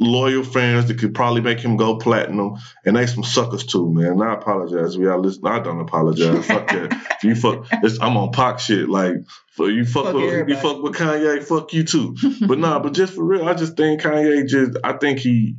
loyal 0.00 0.42
fans 0.42 0.86
that 0.88 0.98
could 0.98 1.14
probably 1.14 1.40
make 1.40 1.60
him 1.60 1.76
go 1.76 1.96
platinum, 1.96 2.56
and 2.84 2.96
they 2.96 3.06
some 3.06 3.22
suckers 3.22 3.64
too, 3.64 3.92
man. 3.92 4.20
I 4.20 4.34
apologize. 4.34 4.98
We 4.98 5.08
all 5.08 5.20
listen. 5.20 5.46
I 5.46 5.60
don't 5.60 5.80
apologize. 5.80 6.46
fuck 6.46 6.66
that. 6.68 7.18
You 7.22 7.34
fuck. 7.34 7.66
I'm 8.02 8.16
on 8.18 8.32
Pac 8.32 8.58
shit. 8.58 8.88
Like 8.88 9.14
for 9.52 9.70
you 9.70 9.86
fuck, 9.86 10.06
Fuck 10.06 10.14
with 10.14 10.48
you 10.48 10.56
fuck 10.56 10.82
with 10.82 10.94
Kanye. 10.94 11.42
Fuck 11.42 11.72
you 11.72 11.84
too. 11.84 12.16
but 12.46 12.58
nah. 12.58 12.80
But 12.80 12.92
just 12.92 13.14
for 13.14 13.24
real, 13.24 13.48
I 13.48 13.54
just 13.54 13.76
think 13.76 14.02
Kanye 14.02 14.46
just. 14.46 14.76
I 14.84 14.94
think 14.94 15.20
he. 15.20 15.56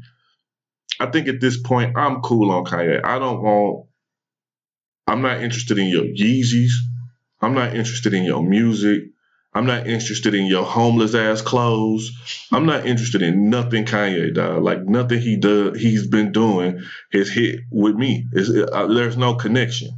I 0.99 1.07
think 1.07 1.27
at 1.27 1.41
this 1.41 1.61
point, 1.61 1.97
I'm 1.97 2.21
cool 2.21 2.51
on 2.51 2.63
Kanye. 2.65 3.03
I 3.03 3.19
don't 3.19 3.41
want. 3.41 3.87
I'm 5.07 5.21
not 5.21 5.41
interested 5.43 5.77
in 5.77 5.87
your 5.87 6.03
Yeezys. 6.03 6.71
I'm 7.41 7.53
not 7.53 7.75
interested 7.75 8.13
in 8.13 8.23
your 8.23 8.41
music. 8.41 9.03
I'm 9.53 9.65
not 9.67 9.87
interested 9.87 10.33
in 10.33 10.47
your 10.47 10.65
homeless 10.65 11.15
ass 11.15 11.41
clothes. 11.41 12.11
I'm 12.51 12.65
not 12.65 12.85
interested 12.85 13.21
in 13.21 13.49
nothing 13.49 13.85
Kanye 13.85 14.33
dog. 14.33 14.63
Like 14.63 14.83
nothing 14.83 15.21
he 15.21 15.37
does, 15.37 15.79
he's 15.79 16.07
been 16.07 16.31
doing 16.31 16.81
has 17.13 17.29
hit 17.29 17.61
with 17.71 17.95
me. 17.95 18.27
Uh, 18.35 18.87
there's 18.87 19.15
no 19.17 19.35
connection. 19.35 19.91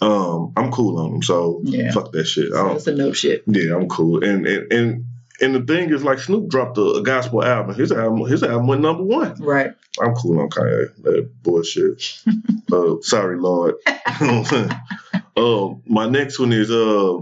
Um, 0.00 0.52
I'm 0.56 0.70
cool 0.70 0.98
on 1.00 1.16
him, 1.16 1.22
so 1.22 1.60
Yeah. 1.64 1.90
fuck 1.90 2.12
that 2.12 2.24
shit. 2.26 2.52
I 2.52 2.58
don't, 2.58 2.76
it's 2.76 2.86
a 2.86 2.94
no 2.94 3.12
shit. 3.12 3.42
Yeah, 3.48 3.74
I'm 3.74 3.88
cool. 3.88 4.22
And 4.22 4.46
and 4.46 4.72
and 4.72 5.04
and 5.40 5.54
the 5.54 5.60
thing 5.60 5.90
is, 5.90 6.02
like 6.02 6.18
Snoop 6.18 6.48
dropped 6.48 6.78
a, 6.78 6.94
a 6.94 7.02
gospel 7.02 7.44
album. 7.44 7.74
His 7.74 7.92
album, 7.92 8.28
his 8.28 8.42
album 8.42 8.66
went 8.66 8.82
number 8.82 9.04
one. 9.04 9.34
Right. 9.36 9.72
I'm 10.00 10.14
cool 10.14 10.40
on 10.40 10.50
Kanye. 10.50 10.94
That 11.02 11.30
bullshit. 11.42 12.22
uh, 12.72 12.96
sorry, 13.02 13.38
Lord. 13.38 13.74
uh, 13.86 15.68
my 15.86 16.08
next 16.08 16.38
one 16.38 16.52
is 16.52 16.70
uh, 16.70 17.18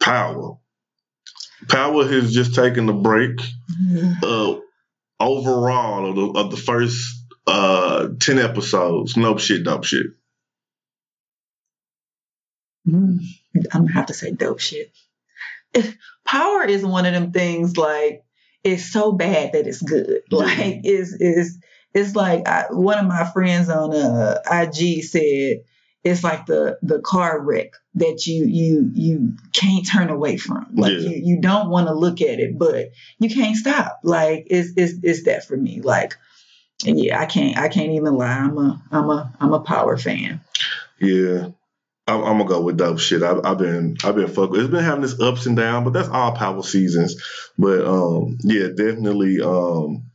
Power. 0.00 0.58
Power 1.68 2.06
has 2.06 2.32
just 2.32 2.54
taken 2.54 2.88
a 2.88 2.94
break. 2.94 3.40
Uh, 4.22 4.56
overall 5.20 6.08
of 6.08 6.16
the, 6.16 6.40
of 6.40 6.50
the 6.50 6.56
first 6.56 7.22
uh, 7.46 8.08
ten 8.18 8.38
episodes, 8.38 9.16
nope 9.16 9.38
shit, 9.38 9.64
dope 9.64 9.84
shit. 9.84 10.06
Mm, 12.88 13.18
I'm 13.72 13.82
gonna 13.82 13.92
have 13.92 14.06
to 14.06 14.14
say 14.14 14.32
dope 14.32 14.60
shit. 14.60 14.92
Power 16.24 16.64
is 16.64 16.84
one 16.84 17.06
of 17.06 17.14
them 17.14 17.32
things 17.32 17.76
like 17.76 18.24
it's 18.62 18.92
so 18.92 19.12
bad 19.12 19.52
that 19.52 19.66
it's 19.66 19.82
good. 19.82 20.20
Like 20.30 20.80
is 20.84 21.14
is 21.14 21.58
it's 21.94 22.14
like 22.14 22.46
I, 22.46 22.66
one 22.70 22.98
of 22.98 23.06
my 23.06 23.24
friends 23.32 23.68
on 23.68 23.94
uh, 23.94 24.38
IG 24.50 25.02
said 25.04 25.62
it's 26.04 26.24
like 26.24 26.46
the 26.46 26.78
the 26.82 27.00
car 27.00 27.40
wreck 27.40 27.72
that 27.94 28.26
you 28.26 28.44
you 28.46 28.90
you 28.94 29.36
can't 29.52 29.86
turn 29.86 30.08
away 30.08 30.36
from. 30.36 30.66
Like 30.74 30.92
Yeah. 30.92 30.98
you 30.98 31.20
you 31.24 31.40
don't 31.40 31.70
want 31.70 31.88
to 31.88 31.94
look 31.94 32.20
at 32.20 32.38
it, 32.40 32.58
but 32.58 32.90
you 33.18 33.28
can't 33.28 33.56
stop. 33.56 34.00
Like 34.02 34.46
it's 34.50 34.70
it's 34.76 34.94
it's 35.02 35.24
that 35.24 35.46
for 35.46 35.56
me. 35.56 35.80
Like 35.80 36.16
yeah, 36.84 37.20
I 37.20 37.26
can't 37.26 37.58
I 37.58 37.68
can't 37.68 37.92
even 37.92 38.14
lie. 38.14 38.38
I'm 38.38 38.56
a 38.56 38.82
I'm 38.90 39.10
a 39.10 39.32
I'm 39.40 39.52
a 39.52 39.60
power 39.60 39.96
fan. 39.96 40.40
Yeah. 40.98 41.48
I'm, 42.10 42.22
I'm 42.22 42.38
gonna 42.38 42.48
go 42.48 42.60
with 42.62 42.76
dope 42.76 42.98
shit. 42.98 43.22
I've, 43.22 43.44
I've 43.44 43.58
been, 43.58 43.96
I've 44.04 44.14
been 44.14 44.28
fuck. 44.28 44.50
It's 44.54 44.68
been 44.68 44.84
having 44.84 45.02
this 45.02 45.20
ups 45.20 45.46
and 45.46 45.56
downs, 45.56 45.84
but 45.84 45.92
that's 45.92 46.08
all 46.08 46.32
power 46.32 46.62
seasons. 46.62 47.22
But 47.58 47.84
um, 47.86 48.38
yeah, 48.42 48.68
definitely. 48.68 49.40
Um, 49.40 50.10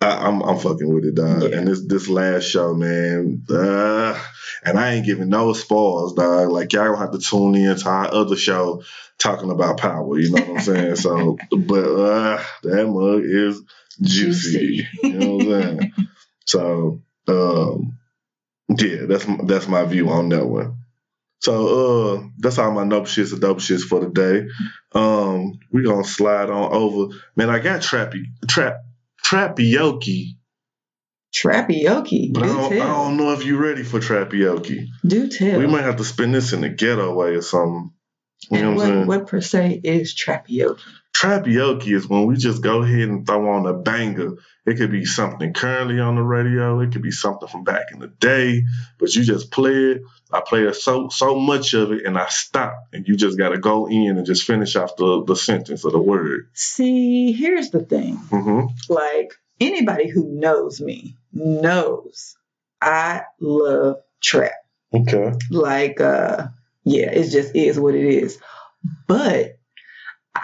I, 0.00 0.26
I'm, 0.26 0.42
I'm 0.42 0.58
fucking 0.58 0.92
with 0.94 1.04
it, 1.06 1.14
dog. 1.14 1.42
Yeah. 1.42 1.58
And 1.58 1.68
this, 1.68 1.82
this 1.86 2.08
last 2.08 2.44
show, 2.44 2.74
man. 2.74 3.42
Uh, 3.48 4.18
and 4.64 4.78
I 4.78 4.92
ain't 4.92 5.06
giving 5.06 5.30
no 5.30 5.52
spoils, 5.54 6.14
dog. 6.14 6.50
Like 6.50 6.72
y'all 6.72 6.86
gonna 6.86 6.98
have 6.98 7.12
to 7.12 7.18
tune 7.18 7.54
in 7.54 7.76
to 7.76 7.88
our 7.88 8.12
other 8.12 8.36
show 8.36 8.82
talking 9.18 9.50
about 9.50 9.78
power. 9.78 10.18
You 10.18 10.30
know 10.30 10.42
what 10.42 10.58
I'm 10.58 10.60
saying? 10.60 10.96
so, 10.96 11.38
but 11.50 11.84
uh, 11.84 12.42
that 12.64 12.86
mug 12.86 13.22
is 13.24 13.62
juicy. 14.02 14.52
Juicy. 14.52 14.88
You 15.02 15.12
know 15.14 15.36
what 15.36 15.46
I'm 15.46 15.62
saying? 15.78 15.92
So, 16.48 17.02
um, 17.26 17.98
yeah, 18.68 19.06
that's 19.06 19.26
that's 19.44 19.66
my 19.66 19.84
view 19.84 20.10
on 20.10 20.28
that 20.28 20.46
one. 20.46 20.76
So 21.40 22.16
uh 22.16 22.22
that's 22.38 22.58
all 22.58 22.72
my 22.72 22.86
dope 22.88 23.06
shits 23.06 23.32
and 23.32 23.40
dope 23.40 23.58
shits 23.58 23.82
for 23.82 24.00
today. 24.00 24.46
Um 24.92 25.58
we 25.72 25.82
gonna 25.84 26.04
slide 26.04 26.50
on 26.50 26.72
over. 26.72 27.14
Man, 27.36 27.50
I 27.50 27.58
got 27.58 27.82
trappy 27.82 28.24
trap 28.48 28.76
trapaoke, 29.24 30.04
Trapaoke. 31.34 32.32
but 32.32 32.42
I 32.42 32.46
Do 32.46 32.52
don't, 32.54 32.72
I 32.72 32.76
don't 32.86 33.16
know 33.16 33.32
if 33.32 33.44
you're 33.44 33.60
ready 33.60 33.82
for 33.82 34.00
trapaoke. 34.00 34.68
Do 35.06 35.28
tell. 35.28 35.58
We 35.58 35.66
might 35.66 35.84
have 35.84 35.96
to 35.96 36.04
spin 36.04 36.32
this 36.32 36.52
in 36.52 36.62
the 36.62 36.68
ghetto 36.70 37.14
way 37.14 37.34
or 37.34 37.42
something. 37.42 37.92
You 38.50 38.62
know 38.62 38.68
And 38.68 38.76
what 38.76 38.86
I'm 38.86 38.88
what, 38.88 38.94
saying? 38.94 39.06
what 39.06 39.26
per 39.28 39.40
se 39.40 39.80
is 39.84 40.14
trapaoke? 40.14 40.80
Trapaoke 41.16 41.86
is 41.86 42.06
when 42.06 42.26
we 42.26 42.36
just 42.36 42.62
go 42.62 42.82
ahead 42.82 43.08
and 43.08 43.26
throw 43.26 43.48
on 43.48 43.64
a 43.64 43.72
banger. 43.72 44.32
It 44.66 44.76
could 44.76 44.90
be 44.90 45.06
something 45.06 45.54
currently 45.54 45.98
on 45.98 46.16
the 46.16 46.22
radio. 46.22 46.78
It 46.80 46.92
could 46.92 47.00
be 47.00 47.10
something 47.10 47.48
from 47.48 47.64
back 47.64 47.86
in 47.90 48.00
the 48.00 48.08
day, 48.08 48.64
but 48.98 49.14
you 49.14 49.24
just 49.24 49.50
play 49.50 49.92
it. 49.92 50.02
I 50.30 50.42
play 50.46 50.70
so 50.74 51.08
so 51.08 51.34
much 51.34 51.72
of 51.72 51.90
it, 51.92 52.04
and 52.04 52.18
I 52.18 52.26
stop, 52.26 52.76
and 52.92 53.08
you 53.08 53.16
just 53.16 53.38
got 53.38 53.48
to 53.50 53.58
go 53.58 53.86
in 53.88 54.18
and 54.18 54.26
just 54.26 54.42
finish 54.44 54.76
off 54.76 54.96
the, 54.96 55.24
the 55.24 55.36
sentence 55.36 55.86
or 55.86 55.90
the 55.90 55.98
word. 55.98 56.50
See, 56.52 57.32
here's 57.32 57.70
the 57.70 57.80
thing. 57.80 58.16
hmm 58.16 58.66
Like 58.90 59.32
anybody 59.58 60.10
who 60.10 60.28
knows 60.28 60.82
me 60.82 61.16
knows 61.32 62.36
I 62.82 63.22
love 63.40 64.02
trap. 64.20 64.52
Okay. 64.92 65.32
Like, 65.50 65.98
uh, 65.98 66.48
yeah, 66.84 67.10
it 67.10 67.30
just 67.30 67.56
is 67.56 67.80
what 67.80 67.94
it 67.94 68.04
is. 68.04 68.38
But 69.06 69.56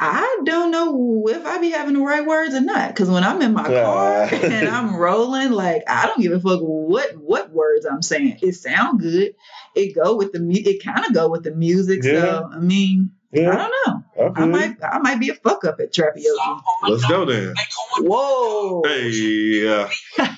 I 0.01 0.41
don't 0.45 0.71
know 0.71 1.25
if 1.29 1.45
I 1.47 1.59
be 1.61 1.71
having 1.71 1.95
the 1.95 2.01
right 2.01 2.25
words 2.27 2.55
or 2.55 2.61
not. 2.61 2.89
Because 2.89 3.09
when 3.11 3.25
I'm 3.25 3.41
in 3.43 3.53
my 3.53 3.65
car 3.65 4.23
and 4.33 4.69
I'm 4.69 4.97
rolling, 4.97 5.51
like 5.53 5.83
I 5.89 6.07
don't 6.07 6.21
give 6.21 6.33
a 6.33 6.41
fuck 6.41 6.61
what 6.61 7.17
what 7.17 7.51
words 7.51 7.87
I'm 7.87 8.03
saying. 8.03 8.39
It 8.43 8.53
sound 8.55 9.01
good. 9.01 9.35
It 9.75 9.95
go 9.95 10.17
with 10.17 10.33
the 10.33 10.41
mu- 10.41 10.53
it 10.55 10.83
kind 10.85 11.05
of 11.07 11.15
go 11.15 11.29
with 11.29 11.45
the 11.45 11.53
music. 11.53 12.01
Yeah. 12.05 12.13
So 12.13 12.51
I 12.53 12.59
mean, 12.59 13.13
I 13.35 13.39
don't 13.57 13.73
know. 13.87 14.05
I 14.37 14.47
might 14.47 14.77
I 14.83 14.99
might 14.99 15.21
be 15.21 15.31
a 15.31 15.35
fuck 15.35 15.65
up 15.65 15.81
at 15.81 15.93
trapaoke. 15.93 16.63
Let's 16.89 17.07
go 17.07 17.25
then. 17.25 17.55
Whoa. 17.99 18.83
Hey, 18.85 19.11
yeah. 19.11 19.91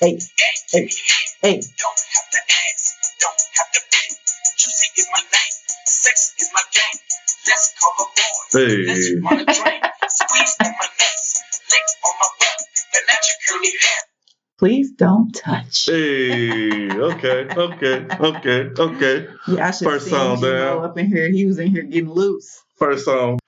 Hey, 0.00 0.16
hey, 0.70 0.88
hey. 1.42 1.60
Please 14.58 14.90
don't 14.90 15.30
touch. 15.32 15.86
Hey. 15.86 16.90
Okay. 16.90 17.46
Okay. 17.48 18.06
Okay. 18.10 18.70
Okay. 18.76 19.26
Yeah, 19.46 19.68
I 19.68 19.70
should 19.70 19.84
First 19.84 20.08
song 20.08 20.40
down. 20.40 20.84
up 20.84 20.98
in 20.98 21.06
here. 21.06 21.30
He 21.30 21.46
was 21.46 21.60
in 21.60 21.68
here 21.70 21.84
getting 21.84 22.10
loose. 22.10 22.60
First 22.76 23.04
song. 23.04 23.38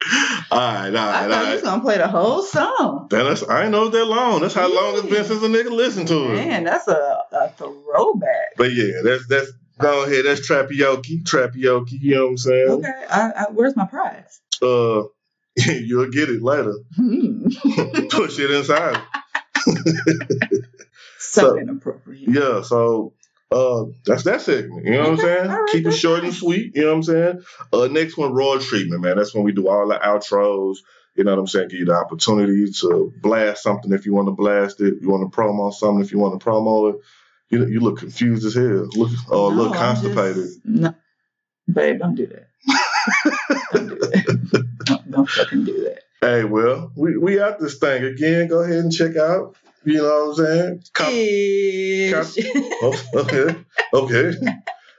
All 0.52 0.58
right. 0.58 0.86
All 0.86 0.92
right. 0.92 0.94
I 0.94 1.24
All 1.24 1.30
thought 1.30 1.46
he 1.46 1.52
was 1.54 1.62
gonna 1.62 1.82
play 1.82 1.98
the 1.98 2.06
whole 2.06 2.42
song. 2.42 3.08
That's, 3.10 3.48
I 3.48 3.68
know 3.68 3.88
that 3.88 4.04
long. 4.04 4.40
That's 4.40 4.54
how 4.54 4.72
long 4.72 4.98
it's 4.98 5.08
been 5.08 5.24
since 5.24 5.42
a 5.42 5.48
nigga 5.48 5.70
listened 5.70 6.08
to 6.08 6.32
it. 6.32 6.34
Man, 6.34 6.64
that's 6.64 6.86
a, 6.86 7.24
a 7.32 7.48
throwback. 7.56 8.56
But 8.56 8.72
yeah, 8.72 9.00
that's 9.02 9.26
that's 9.26 9.50
go 9.78 10.04
ahead. 10.04 10.26
That's 10.26 10.46
trapaoke, 10.46 11.06
trapaoke. 11.24 11.90
You 11.90 12.14
know 12.14 12.24
what 12.24 12.30
I'm 12.30 12.38
saying? 12.38 12.68
Okay, 12.68 13.04
I, 13.10 13.32
I, 13.36 13.44
where's 13.50 13.74
my 13.74 13.86
prize? 13.86 14.40
Uh, 14.62 15.04
you'll 15.56 16.10
get 16.10 16.28
it 16.30 16.42
later. 16.42 16.74
Hmm. 16.96 17.46
Push 18.10 18.38
it 18.38 18.50
inside. 18.50 19.00
so, 21.18 21.40
So- 21.42 21.58
inappropriate. 21.58 22.28
Yeah. 22.28 22.62
So 22.62 23.14
uh, 23.50 23.84
that's 24.06 24.22
that 24.24 24.40
segment. 24.42 24.86
You 24.86 24.92
know 24.92 25.00
what 25.00 25.08
I'm 25.10 25.16
saying? 25.18 25.48
right, 25.48 25.68
Keep 25.72 25.86
it 25.86 25.92
short 25.92 26.24
and 26.24 26.32
sweet. 26.34 26.74
You 26.76 26.82
know 26.82 26.88
what 26.88 26.94
I'm 26.96 27.02
saying? 27.02 27.42
Uh, 27.72 27.86
next 27.88 28.16
one, 28.16 28.32
royal 28.32 28.60
treatment, 28.60 29.02
man. 29.02 29.16
That's 29.16 29.34
when 29.34 29.44
we 29.44 29.52
do 29.52 29.68
all 29.68 29.88
the 29.88 29.98
outros. 29.98 30.76
You 31.16 31.24
know 31.24 31.32
what 31.32 31.40
I'm 31.40 31.46
saying? 31.48 31.68
Give 31.68 31.80
you 31.80 31.86
the 31.86 31.94
opportunity 31.96 32.70
to 32.80 33.12
blast 33.20 33.62
something 33.64 33.92
if 33.92 34.06
you 34.06 34.14
want 34.14 34.28
to 34.28 34.32
blast 34.32 34.80
it. 34.80 34.94
You 35.02 35.10
want 35.10 35.30
to 35.30 35.36
promo 35.36 35.72
something 35.74 36.04
if 36.04 36.12
you 36.12 36.18
want 36.18 36.38
to 36.40 36.46
promo 36.46 36.94
it. 36.94 37.00
You 37.50 37.66
you 37.66 37.80
look 37.80 37.98
confused 37.98 38.46
as 38.46 38.54
hell. 38.54 38.88
Look 38.94 39.10
or 39.28 39.50
No, 39.52 39.62
look 39.62 39.74
constipated. 39.74 40.36
just- 40.36 40.64
no, 40.64 40.94
babe, 41.70 41.98
don't 41.98 42.14
do 42.14 42.28
that. 42.28 42.48
don't 43.72 43.88
do 43.88 43.96
that. 43.98 44.19
Don't, 45.10 45.28
fucking 45.28 45.64
do 45.64 45.84
that. 45.84 46.02
Hey, 46.20 46.44
well, 46.44 46.92
we 46.96 47.16
we 47.16 47.40
out 47.40 47.58
this 47.60 47.78
thing 47.78 48.04
again. 48.04 48.48
Go 48.48 48.60
ahead 48.60 48.78
and 48.78 48.92
check 48.92 49.16
out. 49.16 49.56
You 49.84 49.98
know 49.98 50.32
what 50.34 50.40
I'm 50.40 50.46
saying? 50.46 50.84
Cop- 50.92 51.12
Ish. 51.12 52.46
oh, 52.82 53.02
okay, 53.14 53.56
okay. 53.94 54.36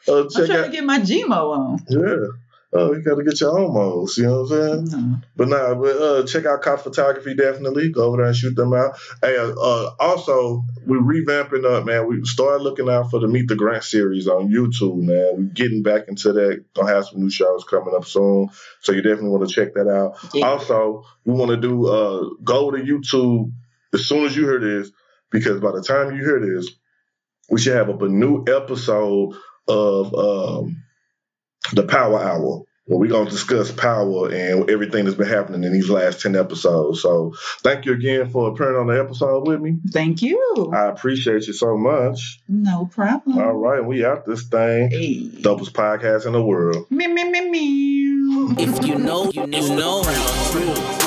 Uh, 0.08 0.24
I'm 0.24 0.30
trying 0.32 0.52
out. 0.52 0.66
to 0.66 0.72
get 0.72 0.84
my 0.84 1.00
Gmo 1.00 1.30
on. 1.32 1.86
Yeah. 1.88 2.28
Oh, 2.74 2.94
you 2.94 3.02
got 3.02 3.16
to 3.16 3.24
get 3.24 3.42
your 3.42 3.60
own 3.60 3.74
models. 3.74 4.18
You 4.18 4.28
know 4.28 4.44
what 4.44 4.52
I'm 4.52 4.88
saying? 4.88 5.02
No. 5.02 5.18
But 5.36 5.48
nah, 5.50 5.76
but 5.76 5.98
uh, 5.98 6.26
check 6.26 6.46
out 6.46 6.62
Cop 6.62 6.80
Photography 6.80 7.36
definitely. 7.36 7.90
Go 7.90 8.06
over 8.06 8.18
there 8.18 8.28
and 8.28 8.36
shoot 8.36 8.56
them 8.56 8.74
out. 8.74 8.98
Hey, 9.22 9.36
uh, 9.38 9.52
uh, 9.52 9.94
also 10.00 10.64
we're 10.86 11.02
revamping 11.02 11.66
up, 11.66 11.86
man. 11.86 12.08
We 12.08 12.24
started 12.24 12.64
looking 12.64 12.90
out 12.90 13.12
for 13.12 13.20
the 13.20 13.28
Meet 13.28 13.50
the 13.50 13.56
Grant 13.56 13.84
series 13.84 14.28
on 14.28 14.50
YouTube, 14.50 15.02
man. 15.02 15.34
We're 15.36 15.54
getting 15.54 15.84
back 15.84 16.08
into 16.08 16.32
that. 16.32 16.64
Gonna 16.74 16.94
have 16.94 17.06
some 17.06 17.20
new 17.20 17.30
shows 17.30 17.66
coming 17.66 17.94
up 17.94 18.06
soon, 18.06 18.50
so 18.80 18.94
you 18.94 19.02
definitely 19.02 19.32
want 19.32 19.50
to 19.50 19.54
check 19.54 19.74
that 19.74 19.90
out. 19.90 20.18
Yeah. 20.34 20.48
Also, 20.48 21.04
we 21.26 21.34
want 21.34 21.52
to 21.52 21.58
do 21.58 21.88
uh, 21.88 22.30
go 22.42 22.72
to 22.72 22.78
YouTube 22.78 23.52
as 23.94 24.06
soon 24.06 24.26
as 24.26 24.36
you 24.36 24.44
hear 24.44 24.60
this, 24.60 24.92
because 25.30 25.60
by 25.60 25.72
the 25.72 25.84
time 25.84 26.16
you 26.16 26.24
hear 26.24 26.40
this, 26.40 26.70
we 27.50 27.60
should 27.60 27.76
have 27.76 27.90
up 27.90 28.02
a 28.02 28.08
new 28.08 28.46
episode 28.48 29.36
of 29.68 30.16
um, 30.16 30.81
the 31.74 31.84
Power 31.84 32.20
Hour. 32.22 32.64
Where 32.86 33.00
we're 33.00 33.10
gonna 33.10 33.30
discuss 33.30 33.72
power 33.72 34.34
and 34.34 34.68
everything 34.70 35.06
that's 35.06 35.16
been 35.16 35.28
happening 35.28 35.64
in 35.64 35.72
these 35.72 35.90
last 35.90 36.20
ten 36.20 36.36
episodes. 36.36 37.00
So 37.02 37.34
thank 37.60 37.86
you 37.86 37.94
again 37.94 38.32
for 38.32 38.50
appearing 38.50 38.76
on 38.76 38.88
the 38.88 39.00
episode 39.00 39.48
with 39.48 39.62
me. 39.62 39.78
Thank 39.92 40.24
you. 40.24 40.72
I 40.74 40.88
appreciate 40.88 41.46
you 41.46 41.54
so 41.54 41.78
much. 41.78 42.42
No 42.50 42.90
problem. 42.92 43.38
All 43.38 43.54
right, 43.54 43.86
we 43.86 44.04
out 44.04 44.26
this 44.26 44.48
thing. 44.48 44.90
Hey. 44.90 45.30
Dopest 45.30 45.72
podcast 45.72 46.26
in 46.26 46.34
the 46.34 46.44
world. 46.44 46.88
Me, 46.90 47.08
me, 47.08 47.30
me, 47.30 47.50
me. 47.50 48.56
If 48.58 48.86
you 48.86 48.96
know, 48.96 49.32
you 49.32 49.46
know. 49.46 50.02
Podcast. 50.02 51.01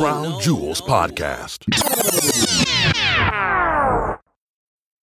Crown 0.00 0.40
Jewels 0.40 0.80
Podcast. 0.80 2.29